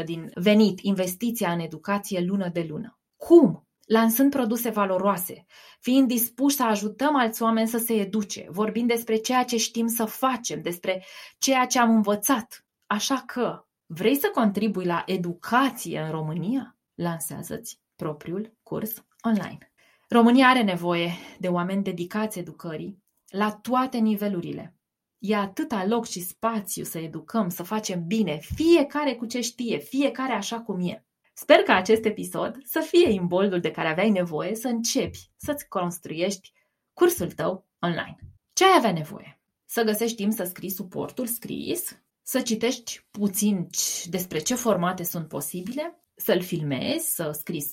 10% 0.00 0.04
din 0.04 0.30
venit 0.34 0.80
investiția 0.80 1.52
în 1.52 1.60
educație 1.60 2.20
lună 2.20 2.48
de 2.48 2.66
lună. 2.68 2.98
Cum? 3.16 3.66
Lansând 3.86 4.30
produse 4.30 4.70
valoroase, 4.70 5.46
fiind 5.80 6.08
dispuși 6.08 6.56
să 6.56 6.64
ajutăm 6.64 7.16
alți 7.16 7.42
oameni 7.42 7.68
să 7.68 7.78
se 7.78 7.94
educe, 7.94 8.46
vorbind 8.50 8.88
despre 8.88 9.16
ceea 9.16 9.44
ce 9.44 9.56
știm 9.56 9.86
să 9.86 10.04
facem, 10.04 10.62
despre 10.62 11.04
ceea 11.38 11.66
ce 11.66 11.78
am 11.78 11.90
învățat. 11.90 12.66
Așa 12.86 13.22
că, 13.26 13.66
vrei 13.86 14.16
să 14.16 14.30
contribui 14.34 14.84
la 14.84 15.02
educație 15.06 16.00
în 16.00 16.10
România? 16.10 16.76
Lansează-ți 16.94 17.80
propriul 17.96 18.56
curs 18.62 19.04
online. 19.22 19.72
România 20.08 20.48
are 20.48 20.62
nevoie 20.62 21.12
de 21.38 21.48
oameni 21.48 21.82
dedicați 21.82 22.38
educării 22.38 23.02
la 23.28 23.52
toate 23.52 23.98
nivelurile. 23.98 24.76
E 25.18 25.36
atâta 25.36 25.86
loc 25.86 26.06
și 26.06 26.20
spațiu 26.20 26.84
să 26.84 26.98
educăm, 26.98 27.48
să 27.48 27.62
facem 27.62 28.06
bine, 28.06 28.38
fiecare 28.54 29.14
cu 29.14 29.26
ce 29.26 29.40
știe, 29.40 29.78
fiecare 29.78 30.32
așa 30.32 30.60
cum 30.60 30.80
e. 30.88 31.04
Sper 31.34 31.56
că 31.56 31.72
acest 31.72 32.04
episod 32.04 32.58
să 32.64 32.80
fie 32.80 33.10
imboldul 33.10 33.60
de 33.60 33.70
care 33.70 33.88
aveai 33.88 34.10
nevoie 34.10 34.54
să 34.54 34.68
începi 34.68 35.30
să-ți 35.36 35.68
construiești 35.68 36.52
cursul 36.92 37.30
tău 37.30 37.68
online. 37.78 38.16
Ce 38.52 38.64
ai 38.64 38.74
avea 38.76 38.92
nevoie? 38.92 39.40
Să 39.64 39.82
găsești 39.82 40.16
timp 40.16 40.32
să 40.32 40.44
scrii 40.44 40.70
suportul 40.70 41.26
scris, 41.26 42.02
să 42.22 42.40
citești 42.40 43.06
puțin 43.10 43.66
despre 44.04 44.38
ce 44.38 44.54
formate 44.54 45.02
sunt 45.02 45.28
posibile, 45.28 46.02
să-l 46.14 46.42
filmezi, 46.42 47.14
să 47.14 47.30
scrii 47.30 47.70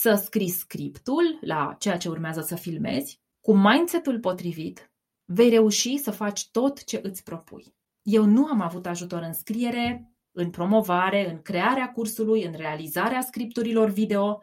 să 0.00 0.14
scrii 0.14 0.48
scriptul 0.48 1.38
la 1.40 1.76
ceea 1.78 1.96
ce 1.96 2.08
urmează 2.08 2.40
să 2.40 2.54
filmezi, 2.54 3.20
cu 3.40 3.56
mindset-ul 3.56 4.18
potrivit, 4.18 4.92
vei 5.24 5.48
reuși 5.48 5.96
să 5.96 6.10
faci 6.10 6.50
tot 6.50 6.84
ce 6.84 7.00
îți 7.02 7.22
propui. 7.22 7.74
Eu 8.02 8.24
nu 8.24 8.46
am 8.46 8.60
avut 8.60 8.86
ajutor 8.86 9.22
în 9.22 9.32
scriere, 9.32 10.12
în 10.32 10.50
promovare, 10.50 11.30
în 11.30 11.42
crearea 11.42 11.90
cursului, 11.90 12.44
în 12.44 12.54
realizarea 12.56 13.20
scripturilor 13.20 13.88
video, 13.88 14.42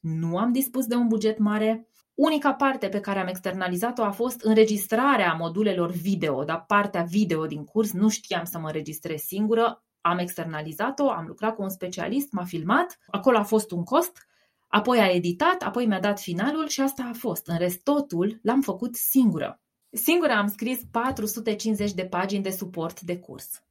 nu 0.00 0.38
am 0.38 0.52
dispus 0.52 0.86
de 0.86 0.94
un 0.94 1.08
buget 1.08 1.38
mare. 1.38 1.88
Unica 2.14 2.54
parte 2.54 2.88
pe 2.88 3.00
care 3.00 3.18
am 3.18 3.26
externalizat-o 3.26 4.04
a 4.04 4.10
fost 4.10 4.40
înregistrarea 4.40 5.32
modulelor 5.32 5.90
video, 5.90 6.44
dar 6.44 6.64
partea 6.66 7.02
video 7.02 7.46
din 7.46 7.64
curs 7.64 7.92
nu 7.92 8.08
știam 8.08 8.44
să 8.44 8.58
mă 8.58 8.66
înregistrez 8.66 9.20
singură, 9.20 9.84
am 10.00 10.18
externalizat-o, 10.18 11.10
am 11.10 11.26
lucrat 11.26 11.54
cu 11.54 11.62
un 11.62 11.68
specialist, 11.68 12.32
m-a 12.32 12.44
filmat, 12.44 12.98
acolo 13.06 13.38
a 13.38 13.42
fost 13.42 13.70
un 13.70 13.84
cost 13.84 14.28
Apoi 14.70 14.98
a 14.98 15.10
editat, 15.10 15.62
apoi 15.62 15.86
mi-a 15.86 16.00
dat 16.00 16.20
finalul 16.20 16.68
și 16.68 16.80
asta 16.80 17.08
a 17.12 17.12
fost. 17.12 17.46
În 17.46 17.58
rest, 17.58 17.82
totul 17.82 18.38
l-am 18.42 18.60
făcut 18.60 18.96
singură. 18.96 19.60
Singură 19.90 20.32
am 20.32 20.48
scris 20.48 20.80
450 20.90 21.92
de 21.92 22.04
pagini 22.04 22.42
de 22.42 22.50
suport 22.50 23.00
de 23.00 23.18
curs. 23.18 23.64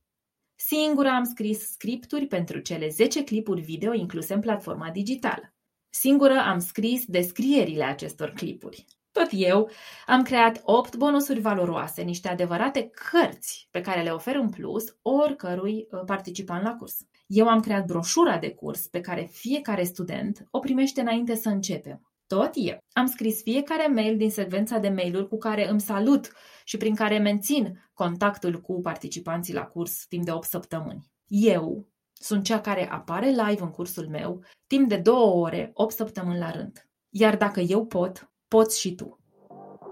Singură 0.56 1.10
am 1.10 1.24
scris 1.24 1.72
scripturi 1.72 2.28
pentru 2.28 2.60
cele 2.60 2.90
10 2.90 3.24
clipuri 3.24 3.62
video 3.62 3.94
incluse 3.94 4.34
în 4.34 4.40
platforma 4.40 4.90
digitală. 4.90 5.54
Singură 5.90 6.34
am 6.34 6.60
scris 6.60 7.06
descrierile 7.06 7.84
acestor 7.84 8.30
clipuri. 8.30 8.86
Tot 9.12 9.28
eu 9.32 9.70
am 10.06 10.22
creat 10.22 10.62
8 10.64 10.96
bonusuri 10.96 11.40
valoroase, 11.40 12.02
niște 12.02 12.30
adevărate 12.30 12.92
cărți 13.12 13.68
pe 13.72 13.82
care 13.82 14.02
le 14.02 14.10
ofer 14.10 14.36
în 14.36 14.50
plus 14.50 14.84
oricărui 15.02 15.88
uh, 15.92 16.02
participant 16.06 16.64
la 16.64 16.76
curs. 16.76 16.98
Eu 17.30 17.48
am 17.48 17.60
creat 17.60 17.86
broșura 17.86 18.38
de 18.38 18.54
curs 18.54 18.88
pe 18.88 19.02
care 19.02 19.30
fiecare 19.32 19.84
student 19.84 20.48
o 20.52 20.60
primește 20.60 21.02
înainte 21.02 21.36
să 21.36 21.50
începem. 21.50 22.14
Tot 22.28 22.50
eu. 22.54 22.78
Am 22.92 23.06
scris 23.06 23.42
fiecare 23.42 23.88
mail 23.88 24.18
din 24.18 24.32
secvența 24.32 24.78
de 24.78 24.90
mail-uri 24.90 25.28
cu 25.28 25.38
care 25.38 25.70
îmi 25.70 25.82
salut 25.82 26.32
și 26.64 26.78
prin 26.78 26.96
care 26.96 27.18
mențin 27.18 27.90
contactul 27.94 28.62
cu 28.62 28.82
participanții 28.82 29.54
la 29.54 29.66
curs 29.66 30.06
timp 30.08 30.26
de 30.26 30.32
8 30.32 30.48
săptămâni. 30.48 31.12
Eu 31.28 31.88
sunt 32.14 32.44
cea 32.44 32.62
care 32.62 32.90
apare 32.90 33.28
live 33.28 33.62
în 33.62 33.72
cursul 33.72 34.08
meu 34.08 34.44
timp 34.68 34.90
de 34.90 34.98
2 34.98 35.14
ore, 35.16 35.72
8 35.74 35.96
săptămâni 35.96 36.40
la 36.40 36.52
rând. 36.52 36.90
Iar 37.10 37.38
dacă 37.38 37.60
eu 37.60 37.86
pot, 37.86 38.32
poți 38.48 38.80
și 38.80 38.96
tu. 38.96 39.19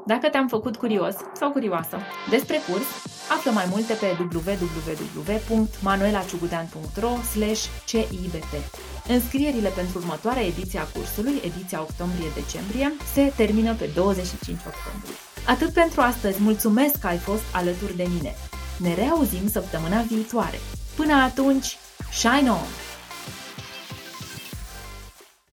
Dacă 0.07 0.29
te-am 0.29 0.47
făcut 0.47 0.75
curios 0.75 1.15
sau 1.33 1.51
curioasă 1.51 1.97
despre 2.29 2.57
curs, 2.69 2.85
află 3.35 3.51
mai 3.51 3.65
multe 3.69 3.93
pe 3.93 4.17
www.manuelaciugudean.ro 4.19 7.09
CIBT. 7.85 8.53
Înscrierile 9.07 9.69
pentru 9.69 9.97
următoarea 9.97 10.45
ediție 10.45 10.79
a 10.79 10.83
cursului, 10.83 11.41
ediția 11.45 11.81
octombrie-decembrie, 11.81 12.93
se 13.13 13.33
termină 13.35 13.73
pe 13.73 13.89
25 13.95 14.57
octombrie. 14.57 15.15
Atât 15.47 15.73
pentru 15.73 16.01
astăzi, 16.01 16.41
mulțumesc 16.41 16.99
că 16.99 17.07
ai 17.07 17.17
fost 17.17 17.43
alături 17.53 17.95
de 17.95 18.07
mine. 18.15 18.35
Ne 18.77 18.93
reauzim 18.93 19.49
săptămâna 19.49 20.01
viitoare. 20.01 20.59
Până 20.95 21.13
atunci, 21.13 21.77
shine 22.11 22.49
on! 22.49 22.86